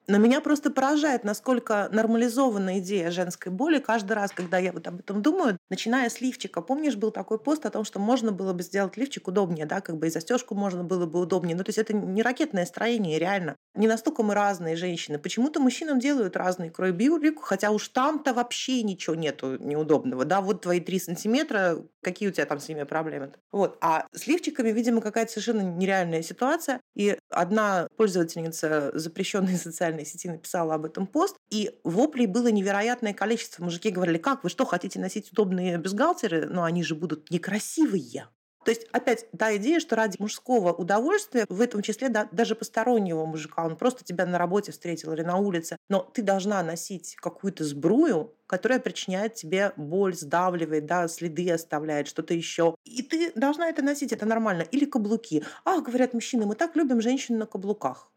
Но 0.08 0.16
меня 0.16 0.40
просто 0.40 0.70
поражает, 0.70 1.22
насколько 1.22 1.90
нормализована 1.92 2.78
идея 2.78 3.10
женской 3.10 3.52
боли 3.52 3.78
каждый 3.78 4.14
раз, 4.14 4.32
когда 4.32 4.56
я 4.56 4.72
вот 4.72 4.86
об 4.86 5.00
этом 5.00 5.20
думаю, 5.20 5.58
начиная 5.68 6.08
с 6.08 6.22
лифчика. 6.22 6.62
Помнишь, 6.62 6.96
был 6.96 7.10
такой 7.10 7.38
пост 7.38 7.66
о 7.66 7.70
том, 7.70 7.84
что 7.84 7.98
можно 7.98 8.32
было 8.32 8.54
бы 8.54 8.62
сделать 8.62 8.96
лифчик 8.96 9.28
удобнее, 9.28 9.66
да, 9.66 9.82
как 9.82 9.98
бы 9.98 10.06
и 10.06 10.10
застежку 10.10 10.54
можно 10.54 10.82
было 10.82 11.04
бы 11.04 11.20
удобнее. 11.20 11.54
Ну, 11.54 11.62
то 11.62 11.68
есть 11.68 11.78
это 11.78 11.92
не 11.92 12.22
ракетное 12.22 12.64
строение, 12.64 13.18
реально. 13.18 13.56
Не 13.74 13.86
настолько 13.86 14.22
мы 14.22 14.32
разные 14.32 14.76
женщины. 14.76 15.18
Почему-то 15.18 15.60
мужчинам 15.60 15.98
делают 15.98 16.36
разные 16.36 16.70
крой 16.70 16.92
биорику, 16.92 17.42
хотя 17.42 17.70
уж 17.70 17.86
там-то 17.88 18.32
вообще 18.32 18.82
ничего 18.82 19.14
нету 19.14 19.58
неудобного. 19.58 20.24
Да, 20.24 20.40
вот 20.40 20.62
твои 20.62 20.80
три 20.80 20.98
сантиметра, 20.98 21.84
какие 22.02 22.30
у 22.30 22.32
тебя 22.32 22.46
там 22.46 22.60
с 22.60 22.68
ними 22.68 22.84
проблемы? 22.84 23.32
Вот. 23.52 23.76
А 23.82 24.06
с 24.14 24.26
лифчиками, 24.26 24.70
видимо, 24.70 25.02
какая-то 25.02 25.32
совершенно 25.32 25.60
нереальная 25.60 26.22
ситуация. 26.22 26.80
И 26.96 27.18
одна 27.28 27.88
пользовательница 27.98 28.90
запрещенной 28.94 29.56
социальной 29.58 29.97
социальной 29.98 30.04
сети 30.04 30.28
написала 30.28 30.74
об 30.74 30.84
этом 30.84 31.06
пост, 31.06 31.36
и 31.50 31.78
воплей 31.84 32.26
было 32.26 32.48
невероятное 32.48 33.14
количество. 33.14 33.64
Мужики 33.64 33.90
говорили, 33.90 34.18
как 34.18 34.44
вы 34.44 34.50
что, 34.50 34.64
хотите 34.64 34.98
носить 35.00 35.32
удобные 35.32 35.78
бюстгальтеры, 35.78 36.46
но 36.46 36.64
они 36.64 36.82
же 36.82 36.94
будут 36.94 37.30
некрасивые. 37.30 38.28
То 38.64 38.72
есть, 38.72 38.86
опять, 38.92 39.26
та 39.38 39.56
идея, 39.56 39.80
что 39.80 39.96
ради 39.96 40.16
мужского 40.20 40.74
удовольствия, 40.74 41.46
в 41.48 41.60
этом 41.60 41.80
числе 41.80 42.10
да, 42.10 42.28
даже 42.32 42.54
постороннего 42.54 43.24
мужика, 43.24 43.64
он 43.64 43.76
просто 43.76 44.04
тебя 44.04 44.26
на 44.26 44.36
работе 44.36 44.72
встретил 44.72 45.12
или 45.12 45.22
на 45.22 45.36
улице, 45.36 45.78
но 45.88 46.00
ты 46.00 46.22
должна 46.22 46.62
носить 46.62 47.16
какую-то 47.16 47.64
сбрую, 47.64 48.34
которая 48.46 48.78
причиняет 48.78 49.34
тебе 49.34 49.72
боль, 49.76 50.14
сдавливает, 50.14 50.84
да, 50.84 51.08
следы 51.08 51.50
оставляет, 51.50 52.08
что-то 52.08 52.34
еще. 52.34 52.74
И 52.84 53.02
ты 53.02 53.32
должна 53.34 53.68
это 53.68 53.80
носить, 53.80 54.12
это 54.12 54.26
нормально. 54.26 54.62
Или 54.62 54.84
каблуки. 54.84 55.44
Ах, 55.64 55.82
говорят 55.82 56.12
мужчины, 56.12 56.44
мы 56.44 56.54
так 56.54 56.76
любим 56.76 57.00
женщин 57.00 57.38
на 57.38 57.46
каблуках. 57.46 58.10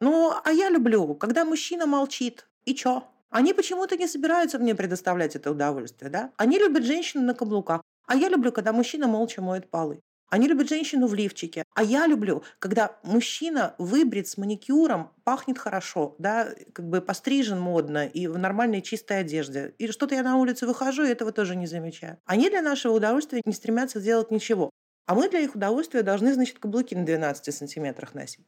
Ну, 0.00 0.32
а 0.44 0.52
я 0.52 0.70
люблю, 0.70 1.14
когда 1.14 1.44
мужчина 1.44 1.86
молчит. 1.86 2.46
И 2.64 2.74
чё? 2.74 3.04
Они 3.30 3.52
почему-то 3.52 3.96
не 3.96 4.06
собираются 4.06 4.58
мне 4.58 4.74
предоставлять 4.74 5.36
это 5.36 5.50
удовольствие, 5.50 6.10
да? 6.10 6.32
Они 6.36 6.58
любят 6.58 6.84
женщину 6.84 7.24
на 7.24 7.34
каблуках. 7.34 7.82
А 8.06 8.16
я 8.16 8.28
люблю, 8.28 8.52
когда 8.52 8.72
мужчина 8.72 9.06
молча 9.06 9.42
моет 9.42 9.70
полы. 9.70 10.00
Они 10.30 10.46
любят 10.46 10.68
женщину 10.68 11.06
в 11.06 11.14
лифчике. 11.14 11.64
А 11.74 11.82
я 11.82 12.06
люблю, 12.06 12.42
когда 12.58 12.96
мужчина 13.02 13.74
выбрит 13.78 14.28
с 14.28 14.36
маникюром, 14.36 15.10
пахнет 15.24 15.58
хорошо, 15.58 16.14
да, 16.18 16.48
как 16.72 16.86
бы 16.88 17.00
пострижен 17.00 17.58
модно 17.58 18.06
и 18.06 18.26
в 18.26 18.38
нормальной 18.38 18.82
чистой 18.82 19.20
одежде. 19.20 19.74
И 19.78 19.90
что-то 19.90 20.14
я 20.14 20.22
на 20.22 20.36
улице 20.36 20.66
выхожу 20.66 21.04
и 21.04 21.08
этого 21.08 21.32
тоже 21.32 21.56
не 21.56 21.66
замечаю. 21.66 22.18
Они 22.26 22.50
для 22.50 22.62
нашего 22.62 22.92
удовольствия 22.92 23.40
не 23.44 23.52
стремятся 23.52 24.00
делать 24.00 24.30
ничего. 24.30 24.70
А 25.06 25.14
мы 25.14 25.30
для 25.30 25.40
их 25.40 25.54
удовольствия 25.54 26.02
должны, 26.02 26.34
значит, 26.34 26.58
каблуки 26.58 26.94
на 26.94 27.06
12 27.06 27.54
сантиметрах 27.54 28.14
носить. 28.14 28.46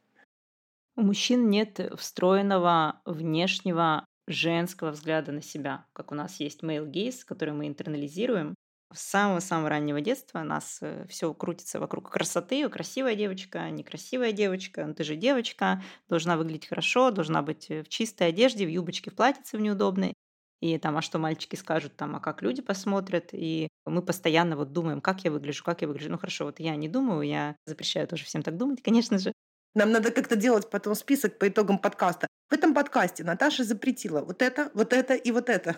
У 0.95 1.01
мужчин 1.01 1.49
нет 1.49 1.79
встроенного 1.97 3.01
внешнего 3.05 4.05
женского 4.27 4.91
взгляда 4.91 5.31
на 5.31 5.41
себя, 5.41 5.85
как 5.93 6.11
у 6.11 6.15
нас 6.15 6.39
есть 6.39 6.63
male 6.63 6.89
gaze, 6.89 7.19
который 7.25 7.53
мы 7.53 7.67
интернализируем. 7.67 8.55
С 8.93 9.01
самого-самого 9.03 9.69
раннего 9.69 10.01
детства 10.01 10.43
нас 10.43 10.79
э, 10.81 11.05
все 11.07 11.33
крутится 11.33 11.79
вокруг 11.79 12.09
красоты. 12.11 12.67
Красивая 12.67 13.15
девочка, 13.15 13.69
некрасивая 13.69 14.33
девочка. 14.33 14.85
Ну, 14.85 14.93
ты 14.93 15.05
же 15.05 15.15
девочка, 15.15 15.81
должна 16.09 16.35
выглядеть 16.35 16.67
хорошо, 16.67 17.09
должна 17.09 17.41
быть 17.41 17.69
в 17.69 17.87
чистой 17.87 18.27
одежде, 18.27 18.65
в 18.65 18.69
юбочке, 18.69 19.09
в 19.09 19.15
платьице 19.15 19.57
в 19.57 19.61
неудобной. 19.61 20.13
И 20.59 20.77
там, 20.77 20.97
а 20.97 21.01
что 21.01 21.19
мальчики 21.19 21.55
скажут, 21.55 21.95
там, 21.95 22.17
а 22.17 22.19
как 22.19 22.41
люди 22.41 22.61
посмотрят. 22.61 23.29
И 23.31 23.69
мы 23.85 24.01
постоянно 24.01 24.57
вот 24.57 24.73
думаем, 24.73 24.99
как 24.99 25.23
я 25.23 25.31
выгляжу, 25.31 25.63
как 25.63 25.81
я 25.81 25.87
выгляжу. 25.87 26.11
Ну 26.11 26.17
хорошо, 26.17 26.43
вот 26.45 26.59
я 26.59 26.75
не 26.75 26.89
думаю, 26.89 27.21
я 27.21 27.55
запрещаю 27.65 28.07
тоже 28.09 28.25
всем 28.25 28.43
так 28.43 28.57
думать, 28.57 28.81
конечно 28.83 29.17
же. 29.19 29.31
Нам 29.73 29.91
надо 29.91 30.11
как-то 30.11 30.35
делать 30.35 30.69
потом 30.69 30.95
список 30.95 31.39
по 31.39 31.47
итогам 31.47 31.79
подкаста. 31.79 32.27
В 32.49 32.53
этом 32.53 32.73
подкасте 32.73 33.23
Наташа 33.23 33.63
запретила 33.63 34.21
вот 34.21 34.41
это, 34.41 34.69
вот 34.73 34.91
это 34.91 35.13
и 35.13 35.31
вот 35.31 35.49
это. 35.49 35.77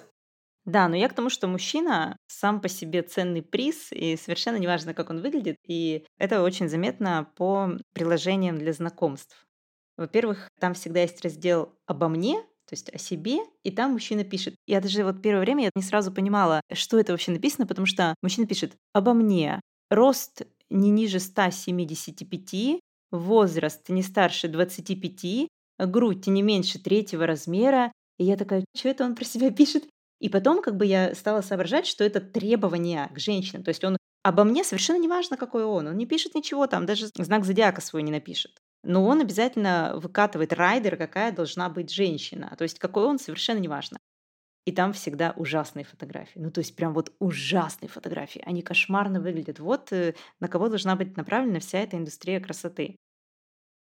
Да, 0.65 0.87
но 0.87 0.95
я 0.95 1.09
к 1.09 1.13
тому, 1.13 1.29
что 1.29 1.47
мужчина 1.47 2.17
сам 2.27 2.61
по 2.61 2.69
себе 2.69 3.01
ценный 3.01 3.41
приз, 3.41 3.91
и 3.91 4.15
совершенно 4.15 4.57
неважно, 4.57 4.93
как 4.93 5.09
он 5.09 5.21
выглядит, 5.21 5.57
и 5.67 6.05
это 6.17 6.41
очень 6.41 6.69
заметно 6.69 7.29
по 7.35 7.77
приложениям 7.93 8.57
для 8.57 8.71
знакомств. 8.71 9.45
Во-первых, 9.97 10.47
там 10.59 10.73
всегда 10.73 11.01
есть 11.01 11.21
раздел 11.23 11.75
«Обо 11.85 12.07
мне», 12.07 12.41
то 12.65 12.75
есть 12.75 12.89
о 12.89 12.97
себе, 12.97 13.39
и 13.63 13.71
там 13.71 13.91
мужчина 13.91 14.23
пишет. 14.23 14.55
Я 14.65 14.79
даже 14.79 15.03
вот 15.03 15.21
первое 15.21 15.41
время 15.41 15.65
я 15.65 15.69
не 15.75 15.83
сразу 15.83 16.11
понимала, 16.11 16.61
что 16.71 16.97
это 16.97 17.11
вообще 17.11 17.31
написано, 17.31 17.67
потому 17.67 17.85
что 17.85 18.15
мужчина 18.21 18.47
пишет 18.47 18.73
«Обо 18.93 19.13
мне». 19.13 19.59
Рост 19.91 20.43
не 20.69 20.89
ниже 20.89 21.19
175, 21.19 22.79
возраст 23.13 23.87
не 23.89 24.03
старше 24.03 24.47
25, 24.47 25.47
грудь 25.79 26.27
не 26.27 26.41
меньше 26.41 26.79
третьего 26.79 27.25
размера. 27.25 27.91
И 28.17 28.25
я 28.25 28.35
такая, 28.35 28.65
что 28.75 28.89
это 28.89 29.05
он 29.05 29.15
про 29.15 29.23
себя 29.23 29.51
пишет? 29.51 29.85
И 30.19 30.29
потом 30.29 30.61
как 30.61 30.77
бы 30.77 30.85
я 30.85 31.15
стала 31.15 31.41
соображать, 31.41 31.85
что 31.85 32.03
это 32.03 32.19
требования 32.21 33.09
к 33.13 33.19
женщинам. 33.19 33.63
То 33.63 33.69
есть 33.69 33.83
он 33.83 33.97
обо 34.23 34.43
мне 34.43 34.63
совершенно 34.63 34.97
не 34.97 35.07
важно, 35.07 35.37
какой 35.37 35.63
он. 35.63 35.87
Он 35.87 35.97
не 35.97 36.05
пишет 36.05 36.35
ничего 36.35 36.67
там, 36.67 36.85
даже 36.85 37.07
знак 37.15 37.45
зодиака 37.45 37.81
свой 37.81 38.03
не 38.03 38.11
напишет. 38.11 38.51
Но 38.83 39.05
он 39.05 39.21
обязательно 39.21 39.93
выкатывает 39.95 40.53
райдер, 40.53 40.97
какая 40.97 41.31
должна 41.31 41.69
быть 41.69 41.91
женщина. 41.93 42.53
То 42.57 42.63
есть 42.63 42.79
какой 42.79 43.05
он, 43.05 43.19
совершенно 43.19 43.59
не 43.59 43.67
важно. 43.67 43.97
И 44.65 44.71
там 44.71 44.93
всегда 44.93 45.33
ужасные 45.35 45.83
фотографии. 45.83 46.39
Ну, 46.39 46.49
то 46.49 46.59
есть 46.59 46.75
прям 46.75 46.93
вот 46.93 47.13
ужасные 47.19 47.89
фотографии. 47.89 48.41
Они 48.45 48.61
кошмарно 48.61 49.19
выглядят. 49.19 49.59
Вот 49.59 49.91
э, 49.91 50.15
на 50.39 50.47
кого 50.47 50.69
должна 50.69 50.95
быть 50.95 51.17
направлена 51.17 51.59
вся 51.59 51.79
эта 51.79 51.97
индустрия 51.97 52.39
красоты. 52.39 52.95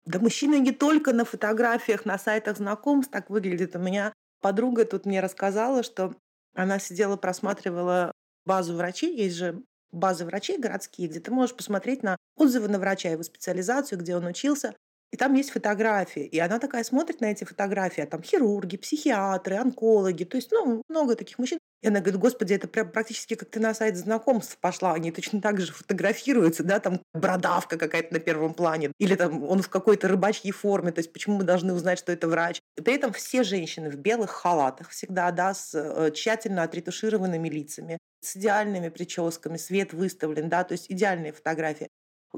Да 0.07 0.19
мужчины 0.19 0.59
не 0.59 0.73
только 0.73 1.13
на 1.13 1.27
фотографиях, 1.27 2.07
на 2.07 2.19
сайтах 2.19 2.57
знакомств 2.57 3.13
так 3.13 3.29
выглядят. 3.29 3.77
У 3.77 3.79
меня 3.79 4.15
подруга 4.41 4.87
тут 4.87 5.05
мне 5.05 5.21
рассказала, 5.21 5.83
что 5.83 6.15
она 6.55 6.79
сидела, 6.79 7.17
просматривала 7.17 8.13
базу 8.47 8.75
врачей. 8.75 9.15
Есть 9.15 9.37
же 9.37 9.63
базы 9.93 10.25
врачей 10.25 10.59
городские, 10.59 11.09
где 11.09 11.21
ты 11.21 11.31
можешь 11.31 11.55
посмотреть 11.55 12.03
на 12.03 12.17
отзывы 12.37 12.69
на 12.69 12.79
врача, 12.79 13.11
его 13.11 13.23
специализацию, 13.23 13.99
где 13.99 14.17
он 14.17 14.25
учился. 14.27 14.75
И 15.13 15.17
там 15.17 15.35
есть 15.35 15.51
фотографии. 15.51 16.23
И 16.23 16.39
она 16.39 16.59
такая 16.59 16.85
смотрит 16.85 17.21
на 17.21 17.27
эти 17.27 17.45
фотографии, 17.45 18.03
а 18.03 18.07
там 18.07 18.23
хирурги, 18.23 18.77
психиатры, 18.77 19.57
онкологи, 19.57 20.25
то 20.25 20.37
есть, 20.37 20.53
ну, 20.53 20.83
много 20.89 21.17
таких 21.17 21.39
мужчин. 21.39 21.59
И 21.83 21.89
она 21.89 22.01
говорит, 22.01 22.21
господи, 22.21 22.55
это 22.55 22.69
прям 22.69 22.91
практически 22.91 23.35
как 23.35 23.49
ты 23.49 23.59
на 23.59 23.73
сайт 23.75 23.97
знакомств 23.97 24.59
пошла. 24.59 24.93
Они 24.93 25.11
точно 25.11 25.41
так 25.41 25.61
же 25.61 25.73
фотографируются, 25.73 26.63
да, 26.63 26.79
там 26.79 27.01
бородавка 27.15 27.79
какая-то 27.79 28.13
на 28.13 28.21
первом 28.21 28.55
плане. 28.55 28.93
Или 28.99 29.15
там 29.15 29.43
он 29.45 29.63
в 29.63 29.69
какой-то 29.69 30.07
рыбачьей 30.07 30.53
форме. 30.53 30.93
То 30.93 31.01
есть 31.01 31.13
почему 31.13 31.39
мы 31.39 31.45
должны 31.45 31.73
узнать, 31.73 31.99
что 31.99 32.13
это 32.13 32.29
врач? 32.29 32.61
И 32.77 32.83
при 32.83 32.95
этом 32.95 33.13
все 33.13 33.43
женщины 33.43 33.91
в 33.91 33.97
белых 33.97 34.31
халатах 34.31 34.91
всегда, 34.91 35.31
да, 35.31 35.55
с 35.55 35.75
э, 35.75 36.11
тщательно 36.15 36.63
отретушированными 36.63 37.49
лицами, 37.49 37.99
с 38.23 38.37
идеальными 38.37 38.91
прическами, 38.91 39.57
свет 39.57 39.95
выставлен, 39.95 40.51
да, 40.51 40.65
то 40.65 40.73
есть 40.73 40.91
идеальные 40.91 41.33
фотографии 41.33 41.89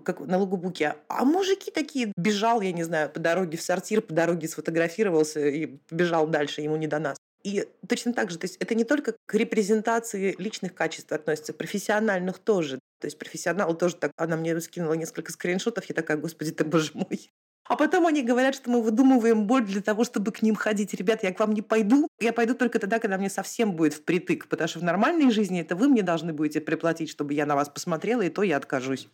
как 0.00 0.20
на 0.20 0.38
лугубуке. 0.38 0.96
А 1.08 1.24
мужики 1.24 1.70
такие, 1.70 2.12
бежал, 2.16 2.60
я 2.60 2.72
не 2.72 2.82
знаю, 2.82 3.10
по 3.10 3.20
дороге 3.20 3.58
в 3.58 3.62
сортир, 3.62 4.00
по 4.00 4.14
дороге 4.14 4.48
сфотографировался 4.48 5.46
и 5.46 5.78
бежал 5.90 6.26
дальше, 6.26 6.60
ему 6.60 6.76
не 6.76 6.86
до 6.86 6.98
нас. 6.98 7.16
И 7.42 7.66
точно 7.88 8.12
так 8.12 8.30
же, 8.30 8.38
то 8.38 8.44
есть 8.44 8.56
это 8.58 8.74
не 8.74 8.84
только 8.84 9.14
к 9.26 9.34
репрезентации 9.34 10.34
личных 10.38 10.74
качеств 10.74 11.10
относится, 11.10 11.52
профессиональных 11.52 12.38
тоже. 12.38 12.78
То 13.00 13.06
есть 13.06 13.18
профессионал 13.18 13.76
тоже 13.76 13.96
так, 13.96 14.12
она 14.16 14.36
мне 14.36 14.58
скинула 14.60 14.94
несколько 14.94 15.32
скриншотов, 15.32 15.84
я 15.86 15.94
такая, 15.94 16.16
господи 16.16 16.52
ты, 16.52 16.64
боже 16.64 16.92
мой. 16.94 17.32
А 17.64 17.76
потом 17.76 18.06
они 18.06 18.22
говорят, 18.22 18.54
что 18.54 18.70
мы 18.70 18.82
выдумываем 18.82 19.46
боль 19.46 19.64
для 19.64 19.80
того, 19.80 20.04
чтобы 20.04 20.32
к 20.32 20.42
ним 20.42 20.56
ходить. 20.56 20.94
Ребят, 20.94 21.22
я 21.22 21.32
к 21.32 21.40
вам 21.40 21.52
не 21.52 21.62
пойду. 21.62 22.08
Я 22.20 22.32
пойду 22.32 22.54
только 22.54 22.78
тогда, 22.78 22.98
когда 22.98 23.18
мне 23.18 23.30
совсем 23.30 23.72
будет 23.72 23.94
впритык. 23.94 24.48
Потому 24.48 24.68
что 24.68 24.80
в 24.80 24.82
нормальной 24.82 25.30
жизни 25.30 25.60
это 25.60 25.76
вы 25.76 25.88
мне 25.88 26.02
должны 26.02 26.32
будете 26.32 26.60
приплатить, 26.60 27.08
чтобы 27.08 27.34
я 27.34 27.46
на 27.46 27.54
вас 27.54 27.68
посмотрела, 27.68 28.22
и 28.22 28.30
то 28.30 28.42
я 28.42 28.56
откажусь. 28.56 29.08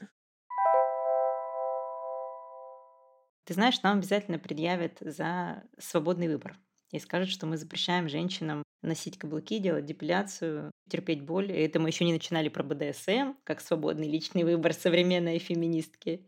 Ты 3.49 3.55
знаешь, 3.55 3.81
нам 3.81 3.97
обязательно 3.97 4.39
предъявят 4.39 4.99
за 5.01 5.63
свободный 5.79 6.29
выбор 6.29 6.59
и 6.91 6.99
скажут, 6.99 7.31
что 7.31 7.47
мы 7.47 7.57
запрещаем 7.57 8.07
женщинам 8.07 8.63
носить 8.83 9.17
каблуки, 9.17 9.59
делать 9.59 9.87
депиляцию, 9.87 10.71
терпеть 10.91 11.23
боль. 11.23 11.51
И 11.51 11.55
это 11.55 11.81
мы 11.81 11.89
еще 11.89 12.05
не 12.05 12.13
начинали 12.13 12.51
про 12.51 12.63
БДСМ, 12.63 13.37
как 13.45 13.63
свободный 13.63 14.07
личный 14.07 14.45
выбор 14.45 14.75
современной 14.75 15.39
феминистки. 15.39 16.27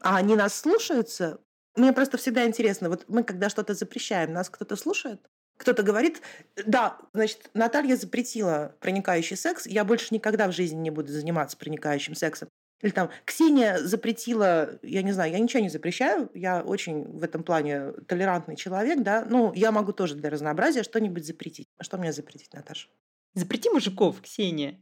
А 0.00 0.16
они 0.16 0.34
нас 0.34 0.56
слушаются? 0.56 1.40
Мне 1.76 1.92
просто 1.92 2.18
всегда 2.18 2.44
интересно, 2.44 2.88
вот 2.88 3.04
мы 3.06 3.22
когда 3.22 3.48
что-то 3.48 3.74
запрещаем, 3.74 4.32
нас 4.32 4.50
кто-то 4.50 4.74
слушает? 4.74 5.20
Кто-то 5.56 5.84
говорит, 5.84 6.20
да, 6.66 6.98
значит, 7.12 7.48
Наталья 7.54 7.94
запретила 7.94 8.74
проникающий 8.80 9.36
секс, 9.36 9.66
я 9.66 9.84
больше 9.84 10.12
никогда 10.12 10.48
в 10.48 10.52
жизни 10.52 10.80
не 10.80 10.90
буду 10.90 11.12
заниматься 11.12 11.56
проникающим 11.56 12.16
сексом. 12.16 12.48
Или 12.82 12.90
там 12.92 13.10
Ксения 13.26 13.78
запретила, 13.78 14.78
я 14.82 15.02
не 15.02 15.12
знаю, 15.12 15.32
я 15.32 15.38
ничего 15.38 15.62
не 15.62 15.68
запрещаю, 15.68 16.30
я 16.34 16.62
очень 16.62 17.04
в 17.04 17.22
этом 17.22 17.42
плане 17.42 17.92
толерантный 18.08 18.56
человек, 18.56 19.02
да, 19.02 19.26
ну, 19.28 19.52
я 19.54 19.70
могу 19.70 19.92
тоже 19.92 20.14
для 20.14 20.30
разнообразия 20.30 20.82
что-нибудь 20.82 21.26
запретить. 21.26 21.68
А 21.76 21.84
что 21.84 21.98
мне 21.98 22.12
запретить, 22.12 22.54
Наташа? 22.54 22.88
Запрети 23.34 23.68
мужиков, 23.68 24.22
Ксения. 24.22 24.80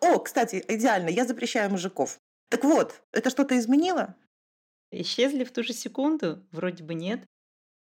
О, 0.00 0.18
кстати, 0.18 0.64
идеально, 0.68 1.08
я 1.08 1.26
запрещаю 1.26 1.70
мужиков. 1.70 2.18
Так 2.48 2.64
вот, 2.64 3.02
это 3.12 3.30
что-то 3.30 3.58
изменило? 3.58 4.16
Исчезли 4.90 5.44
в 5.44 5.52
ту 5.52 5.62
же 5.62 5.72
секунду? 5.72 6.46
Вроде 6.50 6.82
бы 6.82 6.94
нет. 6.94 7.24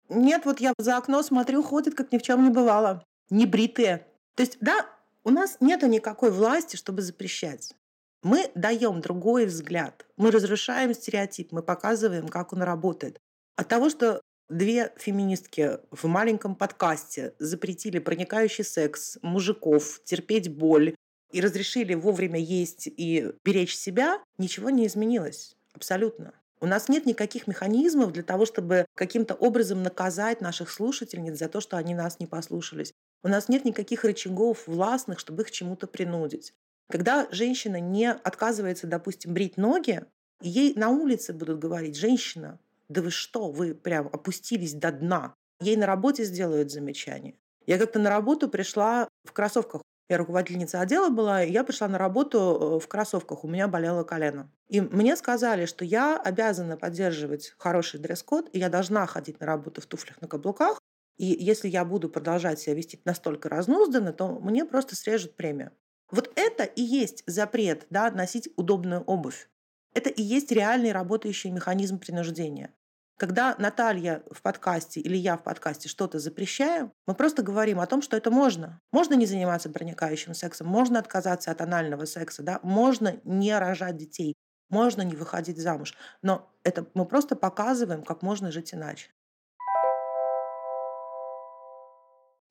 Нет, 0.08 0.44
вот 0.44 0.60
я 0.60 0.72
за 0.78 0.96
окно 0.96 1.22
смотрю, 1.22 1.62
ходит, 1.62 1.94
как 1.94 2.12
ни 2.12 2.18
в 2.18 2.22
чем 2.22 2.42
не 2.44 2.50
бывало. 2.50 3.04
Не 3.30 3.46
бритые. 3.46 4.06
То 4.34 4.42
есть, 4.42 4.58
да, 4.60 4.86
у 5.24 5.30
нас 5.30 5.56
нету 5.60 5.86
никакой 5.86 6.30
власти, 6.30 6.76
чтобы 6.76 7.02
запрещать. 7.02 7.74
Мы 8.22 8.52
даем 8.54 9.00
другой 9.00 9.46
взгляд. 9.46 10.06
Мы 10.16 10.30
разрушаем 10.30 10.94
стереотип, 10.94 11.50
мы 11.50 11.62
показываем, 11.62 12.28
как 12.28 12.52
он 12.52 12.62
работает. 12.62 13.18
От 13.56 13.66
того, 13.68 13.90
что 13.90 14.20
две 14.48 14.92
феминистки 14.96 15.78
в 15.90 16.04
маленьком 16.04 16.54
подкасте 16.54 17.34
запретили 17.40 17.98
проникающий 17.98 18.64
секс 18.64 19.18
мужиков, 19.22 20.00
терпеть 20.04 20.48
боль 20.54 20.94
и 21.32 21.40
разрешили 21.40 21.94
вовремя 21.94 22.38
есть 22.38 22.86
и 22.86 23.32
беречь 23.44 23.76
себя, 23.76 24.22
ничего 24.38 24.70
не 24.70 24.86
изменилось. 24.86 25.56
Абсолютно. 25.74 26.34
У 26.60 26.66
нас 26.66 26.88
нет 26.88 27.06
никаких 27.06 27.48
механизмов 27.48 28.12
для 28.12 28.22
того, 28.22 28.46
чтобы 28.46 28.86
каким-то 28.94 29.34
образом 29.34 29.82
наказать 29.82 30.40
наших 30.40 30.70
слушательниц 30.70 31.36
за 31.36 31.48
то, 31.48 31.60
что 31.60 31.76
они 31.76 31.92
нас 31.92 32.20
не 32.20 32.28
послушались. 32.28 32.92
У 33.24 33.28
нас 33.28 33.48
нет 33.48 33.64
никаких 33.64 34.04
рычагов 34.04 34.68
властных, 34.68 35.18
чтобы 35.18 35.42
их 35.42 35.50
чему-то 35.50 35.88
принудить. 35.88 36.54
Когда 36.88 37.28
женщина 37.30 37.80
не 37.80 38.10
отказывается, 38.10 38.86
допустим, 38.86 39.34
брить 39.34 39.56
ноги, 39.56 40.04
ей 40.40 40.74
на 40.74 40.90
улице 40.90 41.32
будут 41.32 41.58
говорить, 41.58 41.96
женщина, 41.96 42.58
да 42.88 43.02
вы 43.02 43.10
что, 43.10 43.50
вы 43.50 43.74
прям 43.74 44.08
опустились 44.12 44.74
до 44.74 44.92
дна. 44.92 45.34
Ей 45.60 45.76
на 45.76 45.86
работе 45.86 46.24
сделают 46.24 46.70
замечание. 46.70 47.34
Я 47.66 47.78
как-то 47.78 47.98
на 47.98 48.10
работу 48.10 48.48
пришла 48.48 49.08
в 49.24 49.32
кроссовках. 49.32 49.82
Я 50.08 50.18
руководительница 50.18 50.80
отдела 50.80 51.08
была, 51.08 51.42
и 51.42 51.50
я 51.50 51.64
пришла 51.64 51.88
на 51.88 51.96
работу 51.96 52.38
э, 52.38 52.84
в 52.84 52.88
кроссовках, 52.88 53.44
у 53.44 53.48
меня 53.48 53.66
болело 53.66 54.04
колено. 54.04 54.50
И 54.68 54.80
мне 54.80 55.16
сказали, 55.16 55.64
что 55.64 55.86
я 55.86 56.20
обязана 56.20 56.76
поддерживать 56.76 57.54
хороший 57.56 57.98
дресс-код, 57.98 58.50
и 58.52 58.58
я 58.58 58.68
должна 58.68 59.06
ходить 59.06 59.40
на 59.40 59.46
работу 59.46 59.80
в 59.80 59.86
туфлях 59.86 60.20
на 60.20 60.28
каблуках, 60.28 60.80
и 61.16 61.26
если 61.26 61.68
я 61.68 61.84
буду 61.84 62.08
продолжать 62.08 62.60
себя 62.60 62.74
вести 62.74 63.00
настолько 63.04 63.48
разнузданно, 63.48 64.12
то 64.12 64.38
мне 64.40 64.64
просто 64.64 64.96
срежут 64.96 65.36
премию. 65.36 65.70
Вот 66.12 66.30
это 66.36 66.64
и 66.64 66.82
есть 66.82 67.24
запрет 67.26 67.86
да, 67.88 68.10
носить 68.10 68.50
удобную 68.56 69.00
обувь. 69.00 69.48
Это 69.94 70.10
и 70.10 70.22
есть 70.22 70.52
реальный 70.52 70.92
работающий 70.92 71.50
механизм 71.50 71.98
принуждения. 71.98 72.74
Когда 73.16 73.54
Наталья 73.58 74.22
в 74.30 74.42
подкасте 74.42 75.00
или 75.00 75.16
я 75.16 75.36
в 75.38 75.42
подкасте 75.42 75.88
что-то 75.88 76.18
запрещаю, 76.18 76.92
мы 77.06 77.14
просто 77.14 77.42
говорим 77.42 77.80
о 77.80 77.86
том, 77.86 78.02
что 78.02 78.16
это 78.16 78.30
можно. 78.30 78.78
Можно 78.92 79.14
не 79.14 79.24
заниматься 79.24 79.70
проникающим 79.70 80.34
сексом, 80.34 80.66
можно 80.66 80.98
отказаться 80.98 81.50
от 81.50 81.60
анального 81.62 82.04
секса, 82.04 82.42
да? 82.42 82.60
можно 82.62 83.18
не 83.24 83.56
рожать 83.58 83.96
детей, 83.96 84.34
можно 84.68 85.02
не 85.02 85.16
выходить 85.16 85.58
замуж. 85.58 85.94
Но 86.20 86.50
это 86.62 86.86
мы 86.92 87.06
просто 87.06 87.36
показываем, 87.36 88.02
как 88.02 88.22
можно 88.22 88.52
жить 88.52 88.74
иначе. 88.74 89.10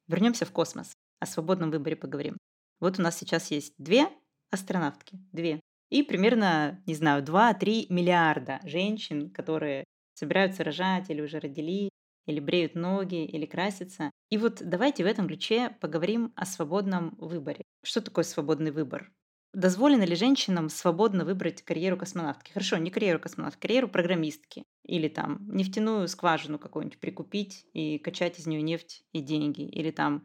Вернемся 0.07 0.45
в 0.45 0.51
космос. 0.51 0.93
О 1.19 1.27
свободном 1.27 1.69
выборе 1.69 1.95
поговорим. 1.95 2.37
Вот 2.81 2.99
у 2.99 3.01
нас 3.01 3.17
сейчас 3.17 3.51
есть 3.51 3.73
две 3.77 4.09
астронавтки, 4.49 5.19
две. 5.31 5.61
И 5.89 6.03
примерно, 6.03 6.81
не 6.85 6.95
знаю, 6.95 7.23
2-3 7.23 7.85
миллиарда 7.89 8.59
женщин, 8.63 9.29
которые 9.29 9.85
собираются 10.13 10.63
рожать 10.63 11.09
или 11.09 11.21
уже 11.21 11.39
родили, 11.39 11.89
или 12.25 12.39
бреют 12.39 12.75
ноги, 12.75 13.25
или 13.25 13.45
красятся. 13.45 14.11
И 14.29 14.37
вот 14.37 14.61
давайте 14.61 15.03
в 15.03 15.07
этом 15.07 15.27
ключе 15.27 15.75
поговорим 15.79 16.33
о 16.35 16.45
свободном 16.45 17.15
выборе. 17.17 17.63
Что 17.83 18.01
такое 18.01 18.23
свободный 18.23 18.71
выбор? 18.71 19.11
Дозволено 19.53 20.03
ли 20.03 20.15
женщинам 20.15 20.69
свободно 20.69 21.25
выбрать 21.25 21.61
карьеру 21.61 21.97
космонавтки? 21.97 22.53
Хорошо, 22.53 22.77
не 22.77 22.89
карьеру 22.89 23.19
космонавтки, 23.19 23.59
карьеру 23.59 23.89
программистки. 23.89 24.63
Или 24.85 25.09
там 25.09 25.45
нефтяную 25.49 26.07
скважину 26.07 26.57
какую-нибудь 26.57 26.99
прикупить 26.99 27.65
и 27.73 27.97
качать 27.97 28.39
из 28.39 28.47
нее 28.47 28.61
нефть 28.61 29.03
и 29.11 29.19
деньги. 29.19 29.63
Или 29.63 29.91
там 29.91 30.23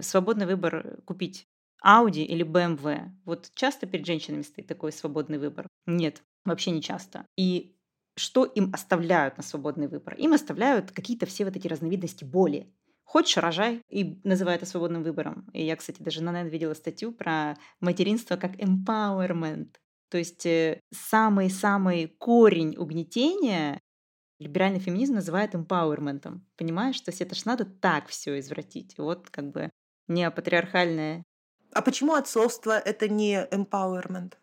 свободный 0.00 0.46
выбор 0.46 1.00
купить 1.04 1.46
Audi 1.84 2.24
или 2.24 2.44
BMW. 2.44 3.10
Вот 3.24 3.50
часто 3.54 3.86
перед 3.86 4.06
женщинами 4.06 4.42
стоит 4.42 4.66
такой 4.66 4.92
свободный 4.92 5.38
выбор? 5.38 5.68
Нет, 5.86 6.22
вообще 6.44 6.70
не 6.70 6.82
часто. 6.82 7.26
И 7.36 7.76
что 8.16 8.44
им 8.44 8.70
оставляют 8.72 9.36
на 9.36 9.42
свободный 9.42 9.88
выбор? 9.88 10.14
Им 10.14 10.32
оставляют 10.32 10.92
какие-то 10.92 11.26
все 11.26 11.44
вот 11.44 11.56
эти 11.56 11.68
разновидности 11.68 12.24
боли. 12.24 12.72
Хочешь, 13.04 13.36
рожай, 13.36 13.82
и 13.90 14.20
называй 14.24 14.56
это 14.56 14.66
свободным 14.66 15.02
выбором. 15.02 15.46
И 15.52 15.64
я, 15.64 15.76
кстати, 15.76 16.02
даже 16.02 16.22
на 16.22 16.30
NN 16.30 16.48
видела 16.48 16.74
статью 16.74 17.12
про 17.12 17.56
материнство 17.80 18.36
как 18.36 18.56
empowerment. 18.56 19.74
То 20.08 20.18
есть 20.18 20.46
э, 20.46 20.80
самый-самый 20.92 22.08
корень 22.18 22.76
угнетения 22.76 23.80
либеральный 24.38 24.80
феминизм 24.80 25.14
называет 25.14 25.54
empowerment. 25.54 26.40
Понимаешь, 26.56 27.00
то 27.00 27.10
есть 27.10 27.20
это 27.20 27.34
ж 27.34 27.44
надо 27.44 27.64
так 27.64 28.08
все 28.08 28.38
извратить. 28.38 28.96
Вот 28.98 29.30
как 29.30 29.50
бы 29.50 29.70
неопатриархальная 30.08 31.24
а 31.74 31.82
почему 31.82 32.14
отцовство— 32.14 32.78
это 32.84 33.08
не 33.08 33.46
empowerment? 33.50 34.34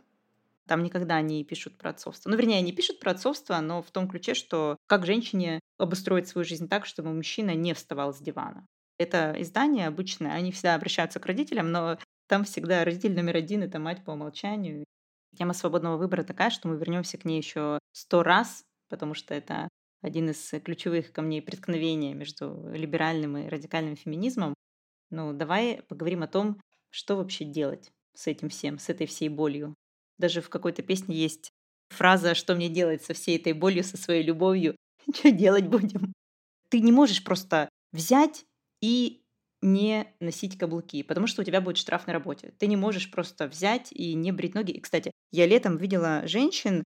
Там 0.68 0.84
никогда 0.84 1.22
не 1.22 1.44
пишут 1.44 1.78
про 1.78 1.90
отцовство. 1.90 2.30
Ну, 2.30 2.38
вернее, 2.38 2.60
они 2.60 2.72
пишут 2.72 3.00
про 3.00 3.12
отцовство, 3.12 3.60
но 3.60 3.82
в 3.82 3.92
том 3.92 4.08
ключе, 4.08 4.34
что 4.34 4.78
как 4.88 5.06
женщине 5.06 5.60
обустроить 5.78 6.28
свою 6.28 6.46
жизнь 6.46 6.70
так, 6.70 6.86
чтобы 6.86 7.12
мужчина 7.14 7.56
не 7.56 7.74
вставал 7.74 8.14
с 8.14 8.20
дивана. 8.20 8.66
Это 8.98 9.36
издание 9.40 9.88
обычное, 9.88 10.34
они 10.34 10.52
всегда 10.52 10.76
обращаются 10.76 11.20
к 11.20 11.26
родителям, 11.26 11.72
но 11.72 11.98
там 12.28 12.44
всегда 12.44 12.86
родитель 12.86 13.16
номер 13.16 13.38
один— 13.38 13.64
это 13.64 13.80
мать 13.80 14.06
по 14.06 14.12
умолчанию. 14.12 14.86
Тема 15.38 15.54
свободного 15.54 15.98
выбора 15.98 16.24
такая, 16.24 16.50
что 16.50 16.68
мы 16.68 16.78
вернемся 16.78 17.18
к 17.18 17.26
ней 17.26 17.38
еще 17.38 17.80
сто 17.94 18.22
раз, 18.22 18.64
потому 18.90 19.14
что 19.14 19.34
это 19.34 19.68
один 20.02 20.30
из 20.30 20.52
ключевых 20.64 21.12
камней 21.12 21.42
преткновения 21.42 22.14
между 22.14 22.70
либеральным 22.72 23.38
и 23.38 23.48
радикальным 23.48 23.96
феминизмом. 23.96 24.54
Ну, 25.10 25.34
давай 25.34 25.82
поговорим 25.88 26.24
о 26.24 26.28
том, 26.28 26.62
что 26.92 27.18
вообще 27.18 27.46
делать 27.46 27.92
с 28.14 28.28
этим 28.28 28.50
всем, 28.50 28.80
с 28.80 28.90
этой 28.90 29.08
всей 29.08 29.30
болью? 29.30 29.76
Даже 30.20 30.42
в 30.42 30.50
какой-то 30.50 30.84
песне 30.84 31.16
есть 31.16 31.52
фраза 31.90 32.36
«Что 32.36 32.56
мне 32.56 32.70
делать 32.70 33.04
со 33.04 33.14
всей 33.14 33.38
этой 33.38 33.54
болью, 33.54 33.84
со 33.84 33.98
своей 33.98 34.24
любовью? 34.24 34.76
Что 35.16 35.32
делать 35.32 35.68
будем?» 35.68 36.14
Ты 36.70 36.80
не 36.82 36.92
можешь 36.92 37.24
просто 37.24 37.70
взять 37.92 38.46
и 38.82 39.24
не 39.62 40.08
носить 40.20 40.58
каблуки, 40.58 41.04
потому 41.04 41.28
что 41.28 41.42
у 41.42 41.46
тебя 41.46 41.62
будет 41.62 41.78
штраф 41.78 42.08
на 42.08 42.14
работе. 42.14 42.54
Ты 42.58 42.68
не 42.68 42.78
можешь 42.78 43.12
просто 43.12 43.48
взять 43.48 43.92
и 43.92 44.14
не 44.16 44.32
брить 44.32 44.56
ноги. 44.56 44.72
И, 44.72 44.80
кстати, 44.80 45.12
я 45.32 45.46
летом 45.46 45.78
видела 45.78 46.28
женщин, 46.28 46.84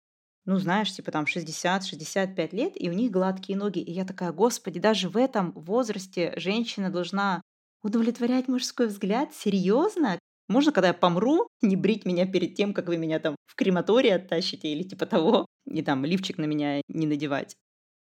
ну, 0.46 0.58
знаешь, 0.58 0.94
типа 0.94 1.12
там 1.12 1.26
60-65 1.26 2.56
лет, 2.56 2.74
и 2.76 2.90
у 2.90 2.94
них 2.94 3.12
гладкие 3.12 3.58
ноги. 3.58 3.80
И 3.80 3.92
я 3.92 4.06
такая, 4.06 4.32
господи, 4.32 4.80
даже 4.80 5.10
в 5.10 5.18
этом 5.18 5.52
возрасте 5.54 6.34
женщина 6.38 6.90
должна 6.90 7.42
Удовлетворять 7.84 8.48
мужской 8.48 8.88
взгляд? 8.88 9.34
Серьезно? 9.34 10.20
Можно, 10.48 10.72
когда 10.72 10.90
я 10.90 10.94
помру, 10.94 11.48
не 11.62 11.76
брить 11.76 12.06
меня 12.06 12.28
перед 12.28 12.56
тем, 12.56 12.74
как 12.74 12.88
вы 12.88 12.98
меня 12.98 13.20
там 13.20 13.36
в 13.48 13.56
крематорий 13.56 14.14
оттащите 14.14 14.68
или 14.68 14.84
типа 14.84 15.06
того, 15.06 15.46
и 15.66 15.82
там 15.82 16.06
лифчик 16.06 16.38
на 16.38 16.46
меня 16.46 16.82
не 16.88 17.08
надевать. 17.08 17.56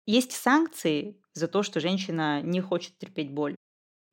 Есть 0.05 0.33
санкции 0.33 1.21
за 1.33 1.47
то, 1.47 1.63
что 1.63 1.79
женщина 1.79 2.41
не 2.41 2.59
хочет 2.59 2.97
терпеть 2.97 3.31
боль. 3.31 3.55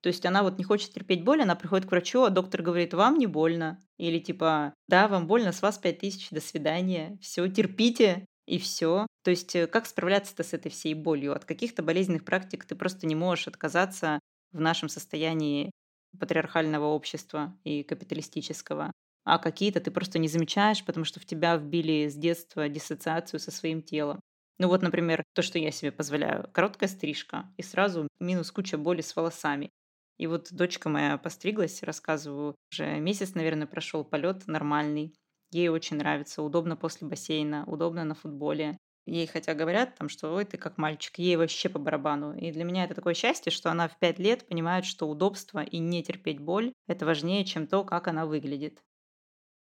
То 0.00 0.08
есть 0.08 0.24
она 0.24 0.42
вот 0.42 0.58
не 0.58 0.64
хочет 0.64 0.92
терпеть 0.92 1.24
боль, 1.24 1.42
она 1.42 1.56
приходит 1.56 1.86
к 1.86 1.90
врачу, 1.90 2.22
а 2.22 2.30
доктор 2.30 2.62
говорит, 2.62 2.94
вам 2.94 3.18
не 3.18 3.26
больно. 3.26 3.80
Или 3.98 4.20
типа, 4.20 4.72
да, 4.86 5.08
вам 5.08 5.26
больно, 5.26 5.52
с 5.52 5.60
вас 5.60 5.76
пять 5.78 5.98
тысяч, 5.98 6.30
до 6.30 6.40
свидания. 6.40 7.18
Все, 7.20 7.46
терпите, 7.48 8.24
и 8.46 8.58
все. 8.58 9.06
То 9.24 9.30
есть 9.30 9.54
э, 9.54 9.66
как 9.66 9.86
справляться-то 9.86 10.42
с 10.42 10.54
этой 10.54 10.70
всей 10.70 10.94
болью? 10.94 11.34
От 11.34 11.44
каких-то 11.44 11.82
болезненных 11.82 12.24
практик 12.24 12.64
ты 12.64 12.74
просто 12.74 13.06
не 13.06 13.14
можешь 13.14 13.48
отказаться 13.48 14.20
в 14.52 14.60
нашем 14.60 14.88
состоянии 14.88 15.70
патриархального 16.18 16.86
общества 16.86 17.58
и 17.64 17.82
капиталистического, 17.82 18.92
а 19.24 19.38
какие-то 19.38 19.80
ты 19.80 19.90
просто 19.90 20.18
не 20.18 20.28
замечаешь, 20.28 20.84
потому 20.84 21.04
что 21.04 21.20
в 21.20 21.26
тебя 21.26 21.56
вбили 21.56 22.08
с 22.08 22.14
детства 22.14 22.68
диссоциацию 22.68 23.40
со 23.40 23.50
своим 23.50 23.82
телом. 23.82 24.20
Ну 24.58 24.68
вот, 24.68 24.82
например, 24.82 25.22
то, 25.34 25.42
что 25.42 25.58
я 25.58 25.70
себе 25.70 25.92
позволяю. 25.92 26.48
Короткая 26.52 26.88
стрижка, 26.88 27.52
и 27.56 27.62
сразу 27.62 28.08
минус 28.20 28.50
куча 28.50 28.76
боли 28.78 29.02
с 29.02 29.14
волосами. 29.14 29.70
И 30.18 30.26
вот 30.26 30.48
дочка 30.52 30.88
моя 30.88 31.16
постриглась, 31.18 31.82
рассказываю, 31.82 32.56
уже 32.72 32.98
месяц, 32.98 33.34
наверное, 33.34 33.66
прошел 33.68 34.04
полет 34.04 34.46
нормальный. 34.48 35.14
Ей 35.50 35.68
очень 35.68 35.96
нравится, 35.98 36.42
удобно 36.42 36.76
после 36.76 37.06
бассейна, 37.06 37.64
удобно 37.66 38.04
на 38.04 38.14
футболе. 38.14 38.78
Ей 39.08 39.26
хотя 39.26 39.54
говорят, 39.54 39.94
там, 39.96 40.08
что 40.08 40.34
ой, 40.34 40.44
ты 40.44 40.58
как 40.58 40.76
мальчик, 40.76 41.18
ей 41.18 41.36
вообще 41.36 41.68
по 41.68 41.78
барабану. 41.78 42.36
И 42.36 42.52
для 42.52 42.64
меня 42.64 42.84
это 42.84 42.94
такое 42.94 43.14
счастье, 43.14 43.50
что 43.50 43.70
она 43.70 43.88
в 43.88 43.98
пять 43.98 44.18
лет 44.18 44.46
понимает, 44.46 44.84
что 44.84 45.08
удобство 45.08 45.62
и 45.62 45.78
не 45.78 46.02
терпеть 46.02 46.40
боль– 46.40 46.72
это 46.86 47.06
важнее, 47.06 47.44
чем 47.44 47.66
то, 47.66 47.84
как 47.84 48.08
она 48.08 48.26
выглядит. 48.26 48.82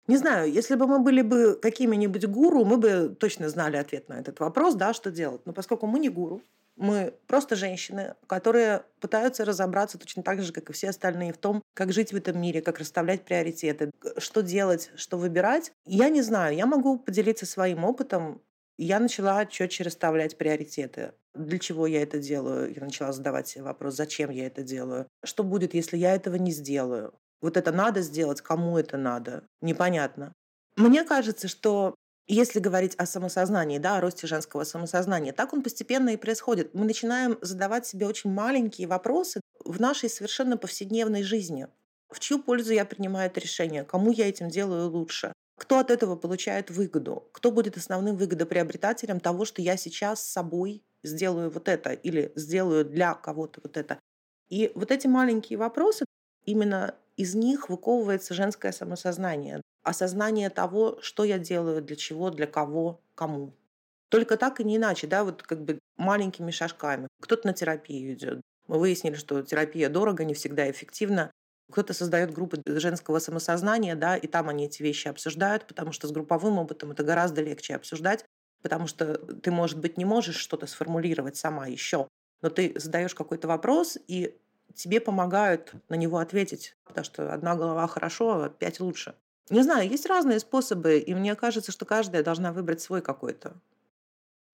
Не 0.08 0.16
знаю, 0.16 0.50
если 0.50 0.74
бы 0.74 0.86
мы 0.86 1.00
были 1.00 1.22
бы 1.22 1.58
какими-нибудь 1.60 2.26
гуру, 2.26 2.64
мы 2.64 2.78
бы 2.78 3.14
точно 3.20 3.48
знали 3.48 3.76
ответ 3.76 4.08
на 4.08 4.14
этот 4.14 4.40
вопрос, 4.40 4.74
да, 4.74 4.94
что 4.94 5.10
делать. 5.10 5.42
Но 5.44 5.52
поскольку 5.52 5.86
мы 5.86 5.98
не 5.98 6.08
гуру, 6.08 6.42
мы 6.78 7.12
просто 7.26 7.56
женщины, 7.56 8.14
которые 8.26 8.84
пытаются 9.00 9.44
разобраться 9.44 9.98
точно 9.98 10.22
так 10.22 10.40
же, 10.42 10.52
как 10.52 10.70
и 10.70 10.72
все 10.72 10.90
остальные, 10.90 11.32
в 11.32 11.38
том, 11.38 11.62
как 11.74 11.92
жить 11.92 12.12
в 12.12 12.16
этом 12.16 12.40
мире, 12.40 12.62
как 12.62 12.78
расставлять 12.78 13.24
приоритеты, 13.24 13.90
что 14.16 14.42
делать, 14.42 14.90
что 14.96 15.18
выбирать. 15.18 15.72
Я 15.84 16.08
не 16.08 16.22
знаю, 16.22 16.56
я 16.56 16.66
могу 16.66 16.98
поделиться 16.98 17.46
своим 17.46 17.84
опытом. 17.84 18.40
Я 18.78 19.00
начала 19.00 19.44
четче 19.44 19.82
расставлять 19.82 20.38
приоритеты. 20.38 21.12
Для 21.34 21.58
чего 21.58 21.88
я 21.88 22.00
это 22.00 22.20
делаю? 22.20 22.72
Я 22.72 22.82
начала 22.84 23.12
задавать 23.12 23.48
себе 23.48 23.64
вопрос, 23.64 23.96
зачем 23.96 24.30
я 24.30 24.46
это 24.46 24.62
делаю? 24.62 25.08
Что 25.24 25.42
будет, 25.42 25.74
если 25.74 25.96
я 25.96 26.14
этого 26.14 26.36
не 26.36 26.52
сделаю? 26.52 27.12
Вот 27.40 27.56
это 27.56 27.72
надо 27.72 28.02
сделать, 28.02 28.40
кому 28.40 28.78
это 28.78 28.96
надо? 28.96 29.48
Непонятно. 29.60 30.32
Мне 30.76 31.02
кажется, 31.02 31.48
что 31.48 31.96
если 32.28 32.60
говорить 32.60 32.94
о 32.94 33.06
самосознании, 33.06 33.78
да, 33.78 33.96
о 33.96 34.00
росте 34.00 34.28
женского 34.28 34.62
самосознания, 34.62 35.32
так 35.32 35.52
он 35.52 35.62
постепенно 35.64 36.10
и 36.10 36.16
происходит. 36.16 36.72
Мы 36.72 36.84
начинаем 36.84 37.36
задавать 37.40 37.84
себе 37.84 38.06
очень 38.06 38.30
маленькие 38.30 38.86
вопросы 38.86 39.40
в 39.64 39.80
нашей 39.80 40.08
совершенно 40.08 40.56
повседневной 40.56 41.24
жизни. 41.24 41.66
В 42.08 42.20
чью 42.20 42.40
пользу 42.40 42.72
я 42.72 42.84
принимаю 42.84 43.28
это 43.28 43.40
решение? 43.40 43.82
Кому 43.84 44.12
я 44.12 44.28
этим 44.28 44.48
делаю 44.48 44.88
лучше? 44.88 45.32
Кто 45.58 45.80
от 45.80 45.90
этого 45.90 46.14
получает 46.14 46.70
выгоду? 46.70 47.28
Кто 47.32 47.50
будет 47.50 47.76
основным 47.76 48.16
выгодоприобретателем 48.16 49.18
того, 49.18 49.44
что 49.44 49.60
я 49.60 49.76
сейчас 49.76 50.22
с 50.22 50.32
собой 50.32 50.84
сделаю 51.02 51.50
вот 51.50 51.68
это 51.68 51.90
или 51.92 52.32
сделаю 52.36 52.84
для 52.84 53.14
кого-то 53.14 53.60
вот 53.62 53.76
это? 53.76 53.98
И 54.48 54.70
вот 54.74 54.92
эти 54.92 55.08
маленькие 55.08 55.58
вопросы, 55.58 56.04
именно 56.44 56.94
из 57.16 57.34
них 57.34 57.68
выковывается 57.68 58.34
женское 58.34 58.70
самосознание, 58.70 59.60
осознание 59.82 60.48
того, 60.48 60.98
что 61.02 61.24
я 61.24 61.38
делаю, 61.38 61.82
для 61.82 61.96
чего, 61.96 62.30
для 62.30 62.46
кого, 62.46 63.00
кому. 63.16 63.52
Только 64.10 64.36
так 64.36 64.60
и 64.60 64.64
не 64.64 64.76
иначе, 64.76 65.08
да, 65.08 65.24
вот 65.24 65.42
как 65.42 65.64
бы 65.64 65.80
маленькими 65.96 66.52
шажками. 66.52 67.08
Кто-то 67.20 67.48
на 67.48 67.52
терапию 67.52 68.14
идет. 68.14 68.40
Мы 68.68 68.78
выяснили, 68.78 69.14
что 69.14 69.42
терапия 69.42 69.88
дорого, 69.88 70.24
не 70.24 70.34
всегда 70.34 70.70
эффективна. 70.70 71.32
Кто-то 71.70 71.92
создает 71.92 72.32
группы 72.32 72.62
женского 72.66 73.18
самосознания, 73.18 73.94
да, 73.94 74.16
и 74.16 74.26
там 74.26 74.48
они 74.48 74.66
эти 74.66 74.82
вещи 74.82 75.08
обсуждают, 75.08 75.66
потому 75.66 75.92
что 75.92 76.08
с 76.08 76.12
групповым 76.12 76.58
опытом 76.58 76.92
это 76.92 77.02
гораздо 77.02 77.42
легче 77.42 77.74
обсуждать, 77.74 78.24
потому 78.62 78.86
что 78.86 79.18
ты, 79.18 79.50
может 79.50 79.78
быть, 79.78 79.98
не 79.98 80.04
можешь 80.04 80.36
что-то 80.36 80.66
сформулировать 80.66 81.36
сама 81.36 81.66
еще, 81.66 82.08
но 82.42 82.50
ты 82.50 82.72
задаешь 82.76 83.14
какой-то 83.14 83.48
вопрос, 83.48 83.98
и 84.06 84.38
тебе 84.74 85.00
помогают 85.00 85.72
на 85.88 85.94
него 85.94 86.18
ответить, 86.18 86.74
потому 86.84 87.04
что 87.04 87.32
одна 87.32 87.54
голова 87.54 87.86
хорошо, 87.86 88.44
а 88.44 88.48
пять 88.48 88.80
лучше. 88.80 89.14
Не 89.50 89.62
знаю, 89.62 89.88
есть 89.88 90.06
разные 90.06 90.40
способы, 90.40 90.98
и 90.98 91.14
мне 91.14 91.34
кажется, 91.34 91.72
что 91.72 91.86
каждая 91.86 92.22
должна 92.22 92.52
выбрать 92.52 92.80
свой 92.80 93.00
какой-то. 93.00 93.60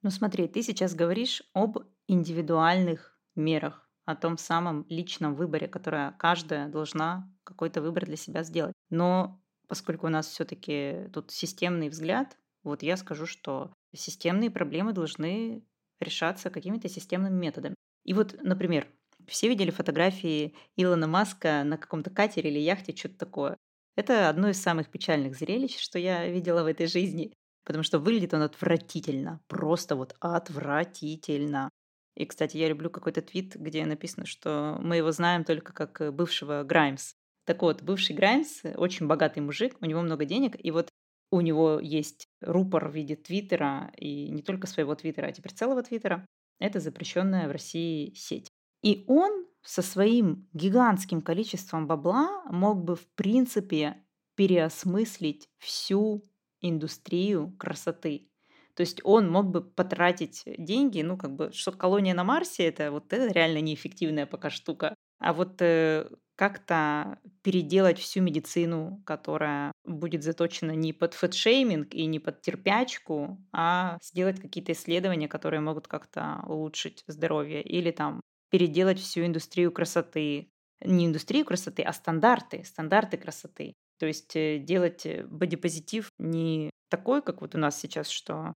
Ну 0.02 0.10
смотри, 0.10 0.48
ты 0.48 0.62
сейчас 0.62 0.94
говоришь 0.94 1.42
об 1.52 1.78
индивидуальных 2.06 3.18
мерах, 3.34 3.83
о 4.04 4.16
том 4.16 4.36
самом 4.38 4.86
личном 4.88 5.34
выборе, 5.34 5.68
которое 5.68 6.12
каждая 6.12 6.68
должна 6.68 7.30
какой-то 7.44 7.82
выбор 7.82 8.04
для 8.06 8.16
себя 8.16 8.42
сделать. 8.42 8.74
Но 8.90 9.42
поскольку 9.68 10.06
у 10.06 10.10
нас 10.10 10.26
все-таки 10.28 11.08
тут 11.12 11.30
системный 11.30 11.88
взгляд, 11.88 12.36
вот 12.62 12.82
я 12.82 12.96
скажу, 12.96 13.26
что 13.26 13.72
системные 13.94 14.50
проблемы 14.50 14.92
должны 14.92 15.64
решаться 16.00 16.50
какими-то 16.50 16.88
системными 16.88 17.38
методами. 17.38 17.74
И 18.04 18.12
вот, 18.14 18.36
например, 18.42 18.88
все 19.26 19.48
видели 19.48 19.70
фотографии 19.70 20.54
Илона 20.76 21.06
Маска 21.06 21.62
на 21.64 21.78
каком-то 21.78 22.10
катере 22.10 22.50
или 22.50 22.58
яхте, 22.58 22.94
что-то 22.94 23.18
такое. 23.18 23.56
Это 23.96 24.28
одно 24.28 24.48
из 24.48 24.60
самых 24.60 24.90
печальных 24.90 25.36
зрелищ, 25.36 25.78
что 25.78 25.98
я 25.98 26.26
видела 26.28 26.62
в 26.64 26.66
этой 26.66 26.86
жизни, 26.86 27.32
потому 27.64 27.84
что 27.84 27.98
выглядит 27.98 28.34
он 28.34 28.42
отвратительно, 28.42 29.40
просто 29.46 29.96
вот 29.96 30.16
отвратительно. 30.20 31.70
И, 32.16 32.26
кстати, 32.26 32.56
я 32.56 32.68
люблю 32.68 32.90
какой-то 32.90 33.22
твит, 33.22 33.56
где 33.56 33.84
написано, 33.84 34.26
что 34.26 34.78
мы 34.80 34.96
его 34.96 35.10
знаем 35.10 35.44
только 35.44 35.72
как 35.72 36.00
э, 36.00 36.10
бывшего 36.10 36.62
Граймс. 36.62 37.14
Так 37.44 37.62
вот, 37.62 37.82
бывший 37.82 38.14
Граймс 38.14 38.62
очень 38.76 39.06
богатый 39.06 39.40
мужик, 39.40 39.76
у 39.80 39.86
него 39.86 40.00
много 40.02 40.24
денег, 40.24 40.56
и 40.58 40.70
вот 40.70 40.88
у 41.30 41.40
него 41.40 41.80
есть 41.80 42.28
рупор 42.40 42.88
в 42.88 42.94
виде 42.94 43.16
твиттера, 43.16 43.92
и 43.96 44.30
не 44.30 44.42
только 44.42 44.66
своего 44.66 44.94
твиттера, 44.94 45.26
а 45.26 45.32
теперь 45.32 45.52
целого 45.52 45.82
твиттера. 45.82 46.24
Это 46.60 46.78
запрещенная 46.78 47.48
в 47.48 47.52
России 47.52 48.14
сеть. 48.14 48.48
И 48.82 49.04
он 49.08 49.46
со 49.62 49.82
своим 49.82 50.48
гигантским 50.52 51.22
количеством 51.22 51.86
бабла 51.86 52.44
мог 52.50 52.84
бы, 52.84 52.94
в 52.94 53.06
принципе, 53.14 54.04
переосмыслить 54.36 55.48
всю 55.58 56.22
индустрию 56.60 57.54
красоты. 57.58 58.28
То 58.74 58.80
есть 58.80 59.00
он 59.04 59.30
мог 59.30 59.46
бы 59.50 59.62
потратить 59.62 60.42
деньги, 60.46 61.02
ну, 61.02 61.16
как 61.16 61.34
бы, 61.34 61.52
что 61.52 61.72
колония 61.72 62.14
на 62.14 62.24
Марсе, 62.24 62.64
это 62.64 62.90
вот 62.90 63.12
это 63.12 63.32
реально 63.32 63.60
неэффективная 63.60 64.26
пока 64.26 64.50
штука. 64.50 64.94
А 65.20 65.32
вот 65.32 65.62
э, 65.62 66.08
как-то 66.36 67.18
переделать 67.42 67.98
всю 67.98 68.20
медицину, 68.20 69.02
которая 69.06 69.72
будет 69.84 70.24
заточена 70.24 70.72
не 70.72 70.92
под 70.92 71.14
фэтшейминг 71.14 71.94
и 71.94 72.06
не 72.06 72.18
под 72.18 72.40
терпячку, 72.42 73.38
а 73.52 73.98
сделать 74.02 74.40
какие-то 74.40 74.72
исследования, 74.72 75.28
которые 75.28 75.60
могут 75.60 75.86
как-то 75.86 76.42
улучшить 76.46 77.04
здоровье 77.06 77.62
или 77.62 77.90
там 77.92 78.20
переделать 78.50 78.98
всю 78.98 79.24
индустрию 79.24 79.70
красоты. 79.72 80.50
Не 80.80 81.06
индустрию 81.06 81.44
красоты, 81.44 81.82
а 81.82 81.92
стандарты, 81.92 82.64
стандарты 82.64 83.16
красоты. 83.16 83.74
То 83.98 84.06
есть 84.06 84.34
э, 84.34 84.58
делать 84.58 85.06
э, 85.06 85.24
бодипозитив 85.24 86.10
не 86.18 86.70
такой, 86.88 87.22
как 87.22 87.40
вот 87.40 87.54
у 87.54 87.58
нас 87.58 87.78
сейчас, 87.78 88.08
что 88.08 88.52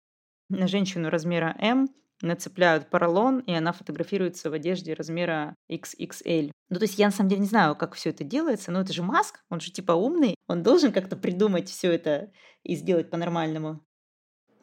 на 0.48 0.66
женщину 0.66 1.10
размера 1.10 1.54
М 1.58 1.88
нацепляют 2.20 2.90
поролон, 2.90 3.40
и 3.40 3.52
она 3.52 3.72
фотографируется 3.72 4.50
в 4.50 4.52
одежде 4.52 4.94
размера 4.94 5.54
XXL. 5.70 6.50
Ну, 6.68 6.78
то 6.78 6.82
есть 6.82 6.98
я 6.98 7.06
на 7.06 7.12
самом 7.12 7.30
деле 7.30 7.42
не 7.42 7.46
знаю, 7.46 7.76
как 7.76 7.94
все 7.94 8.10
это 8.10 8.24
делается, 8.24 8.70
но 8.72 8.80
это 8.80 8.92
же 8.92 9.02
Маск, 9.02 9.40
он 9.50 9.60
же 9.60 9.70
типа 9.70 9.92
умный, 9.92 10.34
он 10.48 10.62
должен 10.62 10.92
как-то 10.92 11.16
придумать 11.16 11.68
все 11.68 11.92
это 11.92 12.32
и 12.64 12.74
сделать 12.74 13.10
по-нормальному. 13.10 13.84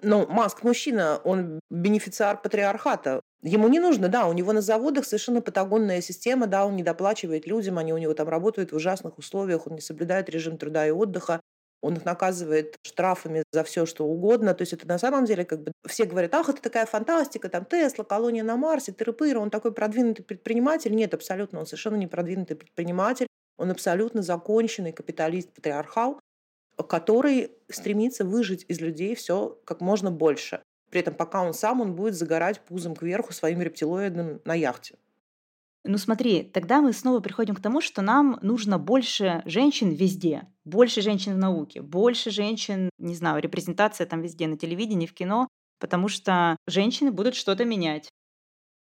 Ну, 0.02 0.28
Маск 0.28 0.64
мужчина, 0.64 1.20
он 1.24 1.60
бенефициар 1.70 2.40
патриархата. 2.42 3.22
Ему 3.42 3.68
не 3.68 3.80
нужно, 3.80 4.10
да, 4.10 4.28
у 4.28 4.34
него 4.34 4.54
на 4.54 4.62
заводах 4.62 5.06
совершенно 5.06 5.42
патагонная 5.42 6.02
система, 6.02 6.48
да, 6.48 6.66
он 6.66 6.76
не 6.76 6.84
доплачивает 6.84 7.48
людям, 7.48 7.78
они 7.78 7.94
у 7.94 7.98
него 7.98 8.14
там 8.14 8.28
работают 8.28 8.72
в 8.72 8.76
ужасных 8.76 9.18
условиях, 9.18 9.68
он 9.68 9.76
не 9.76 9.82
соблюдает 9.82 10.30
режим 10.30 10.58
труда 10.58 10.86
и 10.86 10.92
отдыха, 10.92 11.40
он 11.86 11.94
их 11.98 12.04
наказывает 12.04 12.78
штрафами 12.82 13.44
за 13.52 13.64
все, 13.64 13.86
что 13.86 14.06
угодно. 14.06 14.56
То 14.56 14.64
есть 14.64 14.74
это 14.74 14.88
на 14.88 14.98
самом 14.98 15.26
деле 15.26 15.46
как 15.46 15.62
бы 15.62 15.72
все 15.88 16.06
говорят, 16.06 16.34
ах, 16.34 16.50
это 16.50 16.60
такая 16.60 16.88
фантастика, 16.88 17.48
там 17.48 17.64
Тесла, 17.64 18.04
колония 18.04 18.44
на 18.44 18.58
Марсе, 18.58 18.92
тыры 18.92 19.38
он 19.38 19.52
такой 19.52 19.72
продвинутый 19.72 20.26
предприниматель. 20.26 20.96
Нет, 20.96 21.14
абсолютно, 21.14 21.60
он 21.60 21.68
совершенно 21.68 21.96
не 21.96 22.08
продвинутый 22.08 22.58
предприниматель, 22.58 23.28
он 23.58 23.70
абсолютно 23.70 24.24
законченный 24.24 24.94
капиталист-патриархал, 24.94 26.20
который 26.90 27.52
стремится 27.70 28.26
выжить 28.26 28.66
из 28.68 28.82
людей 28.82 29.14
все 29.14 29.60
как 29.64 29.80
можно 29.80 30.10
больше. 30.10 30.64
При 30.90 31.02
этом 31.02 31.14
пока 31.14 31.44
он 31.44 31.54
сам, 31.54 31.82
он 31.82 31.96
будет 31.96 32.16
загорать 32.16 32.62
пузом 32.62 32.96
кверху 32.96 33.32
своим 33.32 33.62
рептилоидным 33.62 34.42
на 34.44 34.56
яхте. 34.56 34.96
Ну 35.88 36.00
смотри, 36.00 36.42
тогда 36.42 36.82
мы 36.82 36.94
снова 36.94 37.20
приходим 37.20 37.54
к 37.54 37.62
тому, 37.62 37.80
что 37.80 38.02
нам 38.02 38.40
нужно 38.42 38.80
больше 38.80 39.44
женщин 39.46 39.92
везде, 39.92 40.48
больше 40.64 41.02
женщин 41.02 41.36
в 41.36 41.38
науке, 41.38 41.84
больше 41.84 42.32
женщин, 42.32 42.90
не 42.98 43.14
знаю, 43.14 43.40
репрезентация 43.40 44.08
там 44.08 44.22
везде, 44.22 44.48
на 44.48 44.58
телевидении, 44.58 45.06
в 45.06 45.14
кино, 45.14 45.48
потому 45.80 46.08
что 46.08 46.58
женщины 46.66 47.12
будут 47.12 47.36
что-то 47.36 47.66
менять. 47.66 48.10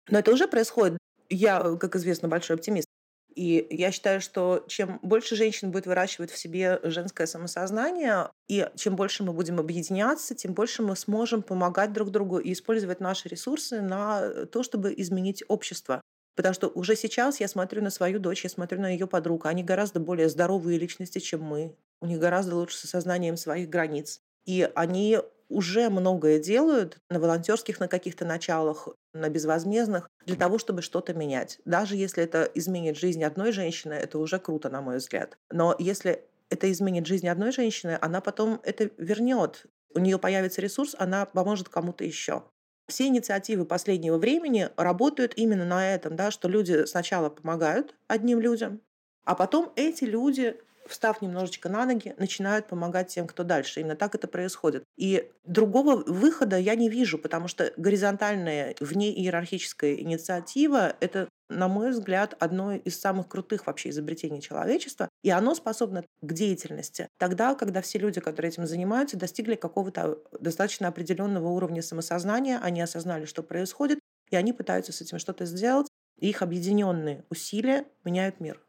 Но 0.09 0.21
это 0.21 0.33
уже 0.33 0.47
происходит. 0.47 0.99
Я, 1.29 1.77
как 1.77 1.97
известно, 1.97 2.29
большой 2.29 2.55
оптимист. 2.55 2.87
И 3.35 3.67
я 3.71 3.91
считаю, 3.91 4.21
что 4.21 4.65
чем 4.69 5.01
больше 5.03 5.35
женщин 5.35 5.73
будет 5.73 5.87
выращивать 5.87 6.31
в 6.31 6.39
себе 6.39 6.79
женское 6.85 7.27
самосознание, 7.27 8.31
и 8.47 8.69
чем 8.77 8.95
больше 8.95 9.25
мы 9.25 9.33
будем 9.33 9.59
объединяться, 9.59 10.37
тем 10.37 10.55
больше 10.55 10.83
мы 10.83 10.95
сможем 10.95 11.43
помогать 11.43 11.93
друг 11.93 12.11
другу 12.11 12.39
и 12.39 12.53
использовать 12.53 13.01
наши 13.01 13.29
ресурсы 13.29 13.81
на 13.81 14.47
то, 14.47 14.63
чтобы 14.63 14.95
изменить 14.97 15.43
общество. 15.49 16.01
Потому 16.35 16.55
что 16.55 16.69
уже 16.69 16.97
сейчас 16.97 17.41
я 17.41 17.49
смотрю 17.49 17.83
на 17.83 17.91
свою 17.91 18.19
дочь, 18.19 18.45
я 18.45 18.51
смотрю 18.51 18.81
на 18.81 18.91
ее 18.91 19.07
подруг. 19.07 19.47
Они 19.47 19.63
гораздо 19.63 20.01
более 20.01 20.29
здоровые 20.29 20.79
личности, 20.79 21.19
чем 21.19 21.43
мы. 21.43 21.77
У 22.01 22.07
них 22.07 22.19
гораздо 22.19 22.57
лучше 22.57 22.79
с 22.79 22.85
осознанием 22.85 23.37
своих 23.37 23.69
границ. 23.69 24.21
И 24.45 24.69
они 24.75 25.19
уже 25.49 25.91
многое 25.91 26.39
делают 26.39 26.99
на 27.11 27.21
волонтерских 27.21 27.79
на 27.79 27.87
каких-то 27.87 28.25
началах, 28.25 28.89
на 29.13 29.29
безвозмездных, 29.29 30.09
для 30.25 30.37
того, 30.37 30.59
чтобы 30.59 30.83
что-то 30.83 31.13
менять. 31.15 31.61
Даже 31.65 31.97
если 31.97 32.25
это 32.25 32.51
изменит 32.55 32.97
жизнь 32.97 33.23
одной 33.23 33.53
женщины, 33.53 33.93
это 33.93 34.19
уже 34.19 34.39
круто, 34.39 34.71
на 34.71 34.81
мой 34.81 34.97
взгляд. 34.97 35.37
Но 35.51 35.77
если 35.79 36.25
это 36.49 36.71
изменит 36.73 37.07
жизнь 37.07 37.29
одной 37.29 37.53
женщины, 37.53 37.99
она 38.01 38.21
потом 38.21 38.61
это 38.63 38.91
вернет. 38.97 39.67
У 39.95 39.99
нее 39.99 40.19
появится 40.19 40.61
ресурс, 40.63 40.97
она 40.99 41.27
поможет 41.27 41.69
кому-то 41.69 42.05
еще. 42.05 42.45
Все 42.89 43.07
инициативы 43.07 43.65
последнего 43.65 44.19
времени 44.19 44.69
работают 44.77 45.35
именно 45.37 45.65
на 45.65 45.95
этом, 45.95 46.17
да, 46.17 46.31
что 46.31 46.49
люди 46.49 46.85
сначала 46.87 47.31
помогают 47.31 47.95
одним 48.09 48.41
людям, 48.41 48.81
а 49.25 49.35
потом 49.35 49.73
эти 49.77 50.05
люди 50.05 50.57
встав 50.87 51.23
немножечко 51.23 51.69
на 51.69 51.87
ноги, 51.87 52.15
начинают 52.19 52.67
помогать 52.67 53.09
тем, 53.09 53.27
кто 53.27 53.45
дальше. 53.45 53.81
Именно 53.81 53.97
так 53.97 54.15
это 54.15 54.29
происходит. 54.29 54.85
И 54.97 55.31
другого 55.45 55.97
выхода 55.97 56.59
я 56.59 56.75
не 56.75 56.89
вижу, 56.89 57.19
потому 57.19 57.49
что 57.49 57.73
горизонтальная 57.77 58.75
вне 58.81 59.13
иерархическая 59.13 59.95
инициатива— 59.95 60.97
это 61.01 61.29
на 61.57 61.69
мой 61.69 61.91
взгляд, 61.91 62.37
одно 62.41 62.73
из 62.73 62.99
самых 63.01 63.29
крутых 63.29 63.67
вообще 63.67 63.91
изобретений 63.91 64.41
человечества, 64.41 65.09
и 65.23 65.31
оно 65.31 65.55
способно 65.55 66.05
к 66.21 66.33
деятельности 66.33 67.09
тогда, 67.19 67.55
когда 67.55 67.83
все 67.83 67.99
люди, 67.99 68.21
которые 68.21 68.51
этим 68.51 68.67
занимаются, 68.67 69.17
достигли 69.17 69.55
какого-то 69.55 70.19
достаточно 70.41 70.89
определенного 70.89 71.49
уровня 71.49 71.83
самосознания, 71.83 72.59
они 72.63 72.81
осознали, 72.81 73.25
что 73.25 73.43
происходит, 73.43 73.99
и 74.31 74.37
они 74.37 74.53
пытаются 74.53 74.93
с 74.93 75.01
этим 75.01 75.19
что-то 75.19 75.45
сделать, 75.45 75.89
и 76.19 76.29
их 76.31 76.43
объединенные 76.43 77.25
усилия 77.31 77.87
меняют 78.05 78.41
мир. 78.41 78.61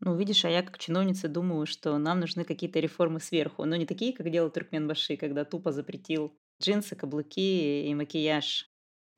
Ну, 0.00 0.16
видишь, 0.16 0.44
а 0.44 0.50
я 0.50 0.62
как 0.62 0.78
чиновница 0.78 1.28
думаю, 1.28 1.66
что 1.66 1.96
нам 1.98 2.20
нужны 2.20 2.44
какие-то 2.44 2.78
реформы 2.78 3.20
сверху, 3.20 3.64
но 3.64 3.76
не 3.76 3.86
такие, 3.86 4.12
как 4.12 4.30
делал 4.30 4.50
Туркменбаши, 4.50 5.16
когда 5.16 5.44
тупо 5.44 5.72
запретил 5.72 6.36
джинсы, 6.62 6.94
каблуки 6.94 7.86
и 7.88 7.94
макияж. 7.94 8.70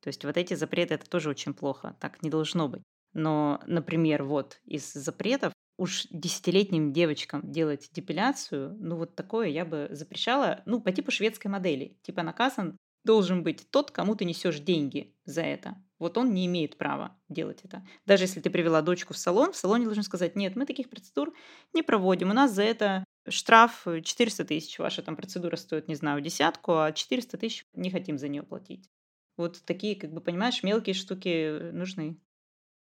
То 0.02 0.08
есть 0.08 0.24
вот 0.24 0.36
эти 0.36 0.54
запреты 0.54 0.94
это 0.94 1.08
тоже 1.08 1.30
очень 1.30 1.54
плохо, 1.54 1.96
так 2.00 2.22
не 2.22 2.30
должно 2.30 2.68
быть. 2.68 2.82
Но, 3.12 3.60
например, 3.66 4.24
вот 4.24 4.60
из 4.64 4.92
запретов 4.92 5.52
уж 5.78 6.06
десятилетним 6.10 6.92
девочкам 6.92 7.50
делать 7.50 7.88
депиляцию, 7.92 8.76
ну 8.78 8.96
вот 8.96 9.14
такое 9.14 9.48
я 9.48 9.64
бы 9.64 9.88
запрещала, 9.90 10.62
ну 10.66 10.80
по 10.80 10.92
типу 10.92 11.10
шведской 11.10 11.50
модели. 11.50 11.98
Типа 12.02 12.22
наказан 12.22 12.76
должен 13.04 13.42
быть 13.42 13.70
тот, 13.70 13.90
кому 13.90 14.16
ты 14.16 14.24
несешь 14.24 14.58
деньги 14.58 15.14
за 15.24 15.42
это. 15.42 15.76
Вот 15.98 16.18
он 16.18 16.34
не 16.34 16.44
имеет 16.46 16.76
права 16.76 17.16
делать 17.28 17.60
это. 17.64 17.86
Даже 18.04 18.24
если 18.24 18.40
ты 18.40 18.50
привела 18.50 18.82
дочку 18.82 19.14
в 19.14 19.18
салон, 19.18 19.52
в 19.52 19.56
салоне 19.56 19.86
должен 19.86 20.02
сказать, 20.02 20.36
нет, 20.36 20.56
мы 20.56 20.66
таких 20.66 20.90
процедур 20.90 21.32
не 21.72 21.82
проводим. 21.82 22.30
У 22.30 22.34
нас 22.34 22.52
за 22.52 22.64
это 22.64 23.04
штраф 23.28 23.86
400 24.02 24.44
тысяч. 24.44 24.78
Ваша 24.78 25.02
там 25.02 25.16
процедура 25.16 25.56
стоит, 25.56 25.88
не 25.88 25.94
знаю, 25.94 26.20
десятку, 26.20 26.72
а 26.72 26.92
400 26.92 27.38
тысяч 27.38 27.64
не 27.72 27.90
хотим 27.90 28.18
за 28.18 28.28
нее 28.28 28.42
платить. 28.42 28.90
Вот 29.36 29.62
такие, 29.64 29.96
как 29.96 30.12
бы, 30.12 30.20
понимаешь, 30.20 30.62
мелкие 30.62 30.94
штуки 30.94 31.70
нужны. 31.72 32.18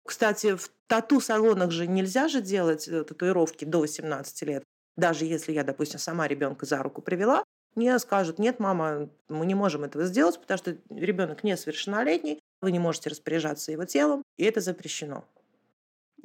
Кстати, 0.05 0.55
в 0.55 0.71
тату-салонах 0.87 1.71
же 1.71 1.85
нельзя 1.85 2.29
же 2.29 2.41
делать 2.41 2.87
э, 2.87 3.03
татуировки 3.03 3.65
до 3.65 3.79
18 3.79 4.41
лет. 4.43 4.63
Даже 4.95 5.25
если 5.25 5.51
я, 5.51 5.63
допустим, 5.63 5.99
сама 5.99 6.27
ребенка 6.27 6.65
за 6.65 6.81
руку 6.81 7.01
привела, 7.01 7.43
мне 7.75 7.99
скажут, 7.99 8.39
нет, 8.39 8.59
мама, 8.59 9.09
мы 9.27 9.45
не 9.45 9.53
можем 9.53 9.83
этого 9.83 10.05
сделать, 10.05 10.39
потому 10.39 10.57
что 10.57 10.77
ребенок 10.89 11.43
несовершеннолетний, 11.43 12.39
вы 12.61 12.71
не 12.71 12.79
можете 12.79 13.09
распоряжаться 13.09 13.71
его 13.71 13.85
телом, 13.85 14.23
и 14.37 14.45
это 14.45 14.61
запрещено. 14.61 15.25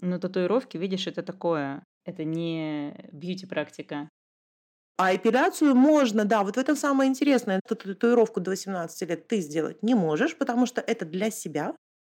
Но 0.01 0.19
татуировки, 0.19 0.79
видишь, 0.79 1.07
это 1.07 1.23
такое, 1.23 1.85
это 2.05 2.25
не 2.25 3.09
бьюти-практика. 3.13 4.09
А 4.97 5.15
эпиляцию 5.15 5.75
можно, 5.75 6.25
да, 6.25 6.43
вот 6.43 6.57
в 6.57 6.59
этом 6.59 6.77
самое 6.77 7.09
интересное. 7.09 7.61
Эту 7.65 7.77
татуировку 7.77 8.41
до 8.41 8.51
18 8.51 9.09
лет 9.09 9.27
ты 9.27 9.41
сделать 9.41 9.83
не 9.83 9.95
можешь, 9.95 10.37
потому 10.37 10.67
что 10.67 10.81
это 10.81 11.05
для 11.05 11.31
себя, 11.31 11.75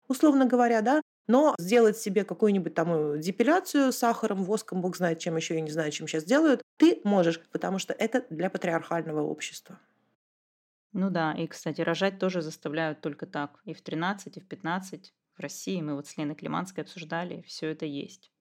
условно 0.08 0.46
говоря, 0.46 0.82
да. 0.82 1.02
Но 1.28 1.56
сделать 1.58 1.98
себе 1.98 2.26
какую-нибудь 2.26 2.74
там 2.74 3.14
э, 3.14 3.20
депиляцию 3.20 3.94
сахаром, 3.94 4.44
воском, 4.44 4.82
бог 4.82 4.98
знает 4.98 5.20
чем 5.20 5.38
еще, 5.38 5.56
я 5.56 5.62
не 5.62 5.72
знаю, 5.72 5.90
чем 5.92 6.08
сейчас 6.08 6.26
делают, 6.26 6.62
ты 6.78 7.00
можешь, 7.06 7.40
потому 7.52 7.80
что 7.80 7.94
это 7.94 8.26
для 8.30 8.50
патриархального 8.50 9.22
общества. 9.22 9.80
Ну 10.92 11.10
да, 11.10 11.34
и, 11.34 11.48
кстати, 11.48 11.80
рожать 11.82 12.20
тоже 12.20 12.42
заставляют 12.42 13.00
только 13.02 13.26
так. 13.26 13.62
И 13.64 13.74
в 13.74 13.82
13, 13.82 14.36
и 14.36 14.40
в 14.42 14.48
15 14.48 15.14
в 15.36 15.40
России 15.40 15.82
мы 15.82 15.96
вот 15.96 16.08
с 16.08 16.18
Леной 16.18 16.36
Климанской 16.36 16.84
обсуждали, 16.84 17.42
все 17.48 17.72
это 17.72 17.86
есть. 17.86 18.32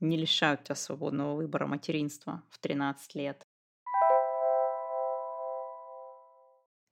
Не 0.00 0.16
лишают 0.16 0.64
тебя 0.64 0.74
свободного 0.74 1.36
выбора 1.36 1.66
материнства 1.66 2.42
в 2.50 2.58
13 2.58 3.14
лет. 3.14 3.46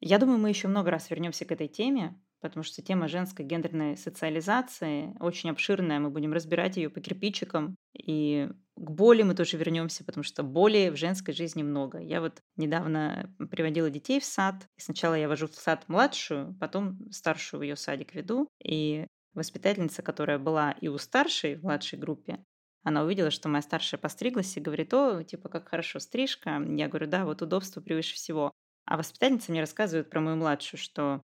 Я 0.01 0.19
думаю, 0.19 0.39
мы 0.39 0.49
еще 0.49 0.69
много 0.69 0.91
раз 0.91 1.11
вернемся 1.11 1.45
к 1.45 1.53
этой 1.53 1.69
теме, 1.69 2.21
потому 2.41 2.63
что 2.63 2.83
тема 2.83 3.09
женской 3.09 3.45
гендерной 3.45 3.97
социализации 3.97 5.17
очень 5.19 5.51
обширная, 5.51 5.99
мы 5.99 6.11
будем 6.11 6.33
разбирать 6.33 6.77
ее 6.77 6.89
по 6.89 7.01
кирпичикам, 7.01 7.75
и 7.95 8.49
к 8.77 8.91
боли 8.91 9.23
мы 9.25 9.35
тоже 9.35 9.57
вернемся, 9.57 10.05
потому 10.05 10.23
что 10.23 10.45
боли 10.45 10.91
в 10.91 10.97
женской 10.97 11.35
жизни 11.35 11.65
много. 11.65 11.99
Я 11.99 12.21
вот 12.21 12.41
недавно 12.57 13.35
приводила 13.51 13.91
детей 13.91 14.21
в 14.21 14.25
сад, 14.25 14.67
и 14.77 14.81
сначала 14.81 15.15
я 15.15 15.29
вожу 15.29 15.49
в 15.49 15.55
сад 15.55 15.85
младшую, 15.89 16.57
потом 16.61 17.11
старшую 17.11 17.61
в 17.61 17.63
ее 17.65 17.75
садик 17.75 18.15
веду, 18.15 18.49
и 18.63 19.07
воспитательница, 19.35 20.03
которая 20.03 20.39
была 20.39 20.73
и 20.73 20.87
у 20.87 20.99
старшей 20.99 21.57
в 21.57 21.65
младшей 21.65 21.99
группе, 21.99 22.45
она 22.85 23.03
увидела, 23.03 23.31
что 23.31 23.49
моя 23.49 23.63
старшая 23.63 24.01
постриглась 24.01 24.57
и 24.57 24.61
говорит, 24.61 24.95
о, 24.95 25.23
типа, 25.23 25.49
как 25.49 25.69
хорошо 25.69 25.99
стрижка. 25.99 26.63
Я 26.67 26.89
говорю, 26.89 27.07
да, 27.09 27.25
вот 27.25 27.43
удобство 27.43 27.81
превыше 27.81 28.15
всего. 28.15 28.53
А 28.89 28.97
воспитательница 28.97 29.53
мне 29.53 29.61
рассказывает 29.61 30.09
про 30.09 30.21
мою 30.21 30.37
младшую, 30.37 30.81
что 30.81 31.21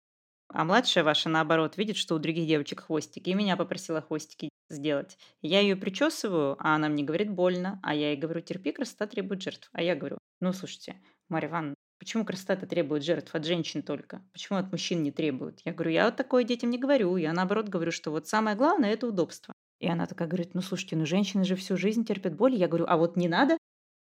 а 0.50 0.64
младшая 0.64 1.02
ваша, 1.02 1.28
наоборот, 1.28 1.76
видит, 1.76 1.96
что 1.96 2.14
у 2.14 2.18
других 2.18 2.46
девочек 2.46 2.80
хвостики, 2.80 3.30
и 3.30 3.34
меня 3.34 3.56
попросила 3.56 4.00
хвостики 4.00 4.48
сделать. 4.70 5.18
Я 5.42 5.61
ее 5.61 5.74
причесываю, 5.74 6.56
а 6.61 6.76
она 6.76 6.88
мне 6.88 7.02
говорит 7.02 7.30
больно, 7.30 7.80
а 7.82 7.94
я 7.94 8.12
ей 8.12 8.16
говорю, 8.16 8.40
терпи, 8.42 8.70
красота 8.70 9.09
требует 9.09 9.42
жертв. 9.42 9.68
А 9.72 9.82
я 9.82 9.96
говорю, 9.96 10.18
ну, 10.40 10.52
слушайте, 10.52 11.00
Марья 11.28 11.48
Ивановна, 11.48 11.74
почему 11.98 12.24
красота-то 12.24 12.66
требует 12.66 13.02
жертв 13.02 13.34
от 13.34 13.44
женщин 13.44 13.82
только? 13.82 14.22
Почему 14.32 14.59
от 14.59 14.70
мужчин 14.70 15.02
не 15.02 15.11
требует? 15.11 15.61
Я 15.64 15.72
говорю, 15.72 15.90
я 15.90 16.04
вот 16.04 16.16
такое 16.16 16.44
детям 16.44 16.70
не 16.70 16.78
говорю, 16.78 17.16
я 17.16 17.32
наоборот 17.32 17.68
говорю, 17.68 17.90
что 17.90 18.12
вот 18.12 18.28
самое 18.28 18.56
главное– 18.56 18.92
это 18.92 19.09
удобство. 19.09 19.52
И 19.80 19.88
она 19.88 20.06
такая 20.06 20.28
говорит, 20.28 20.54
ну, 20.54 20.62
слушайте, 20.62 20.94
ну, 20.94 21.06
женщины 21.06 21.44
же 21.44 21.56
всю 21.56 21.76
жизнь 21.76 22.04
терпят 22.04 22.36
боль. 22.36 22.54
Я 22.54 22.68
говорю, 22.68 22.86
а 22.88 22.96
вот 22.96 23.16
не 23.16 23.28
надо, 23.28 23.59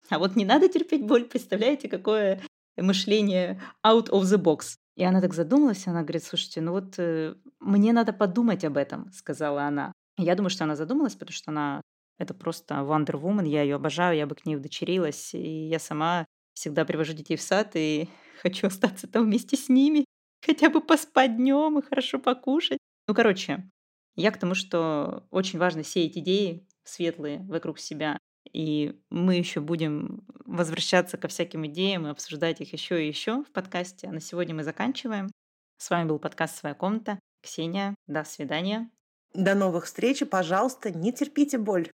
а 0.09 0.19
вот 0.19 0.35
не 0.35 0.45
надо 0.45 0.67
терпеть 0.67 1.07
боль, 1.07 1.23
представляете, 1.23 1.87
какое 1.87 2.41
мышление 2.77 3.61
out 3.85 4.09
of 4.09 4.21
the 4.23 4.41
box. 4.41 4.77
И 4.95 5.03
она 5.03 5.21
так 5.21 5.33
задумалась, 5.33 5.87
она 5.87 6.03
говорит, 6.03 6.23
слушайте, 6.23 6.61
ну 6.61 6.71
вот 6.71 6.95
э, 6.97 7.35
мне 7.59 7.91
надо 7.91 8.13
подумать 8.13 8.63
об 8.63 8.77
этом, 8.77 9.11
сказала 9.11 9.63
она. 9.63 9.91
Я 10.17 10.35
думаю, 10.35 10.49
что 10.49 10.63
она 10.63 10.75
задумалась, 10.75 11.15
потому 11.15 11.33
что 11.33 11.51
она 11.51 11.81
это 12.17 12.33
просто 12.33 12.75
Wonder 12.75 13.21
Woman, 13.21 13.47
я 13.47 13.61
ее 13.61 13.75
обожаю, 13.75 14.17
я 14.17 14.25
бы 14.25 14.35
к 14.35 14.45
ней 14.45 14.55
удочерилась, 14.55 15.33
и 15.33 15.67
я 15.67 15.79
сама 15.79 16.25
всегда 16.53 16.85
привожу 16.85 17.13
детей 17.13 17.35
в 17.35 17.41
сад 17.41 17.71
и 17.75 18.09
хочу 18.41 18.67
остаться 18.67 19.07
там 19.07 19.25
вместе 19.25 19.57
с 19.57 19.69
ними, 19.69 20.05
хотя 20.45 20.69
бы 20.69 20.81
поспать 20.81 21.35
днем 21.35 21.79
и 21.79 21.85
хорошо 21.85 22.19
покушать. 22.19 22.77
Ну, 23.07 23.13
короче, 23.13 23.69
я 24.15 24.31
к 24.31 24.39
тому, 24.39 24.55
что 24.55 25.27
очень 25.29 25.59
важно 25.59 25.83
сеять 25.83 26.17
идеи 26.17 26.65
светлые 26.83 27.39
вокруг 27.49 27.79
себя, 27.79 28.17
и 28.55 28.97
мы 29.09 29.35
еще 29.35 29.59
будем 29.59 30.23
возвращаться 30.45 31.17
ко 31.17 31.27
всяким 31.27 31.65
идеям 31.67 32.07
и 32.07 32.09
обсуждать 32.09 32.61
их 32.61 32.71
еще 32.71 33.03
и 33.03 33.07
еще 33.07 33.43
в 33.43 33.51
подкасте. 33.51 34.07
А 34.07 34.13
на 34.13 34.21
сегодня 34.21 34.55
мы 34.55 34.63
заканчиваем. 34.63 35.29
С 35.77 35.89
вами 35.89 36.07
был 36.07 36.19
подкаст 36.19 36.57
«Своя 36.57 36.73
комната». 36.73 37.19
Ксения, 37.43 37.95
до 38.07 38.23
свидания. 38.23 38.89
До 39.33 39.55
новых 39.55 39.85
встреч 39.85 40.21
и, 40.21 40.25
пожалуйста, 40.25 40.89
не 40.89 41.11
терпите 41.11 41.57
боль. 41.57 41.91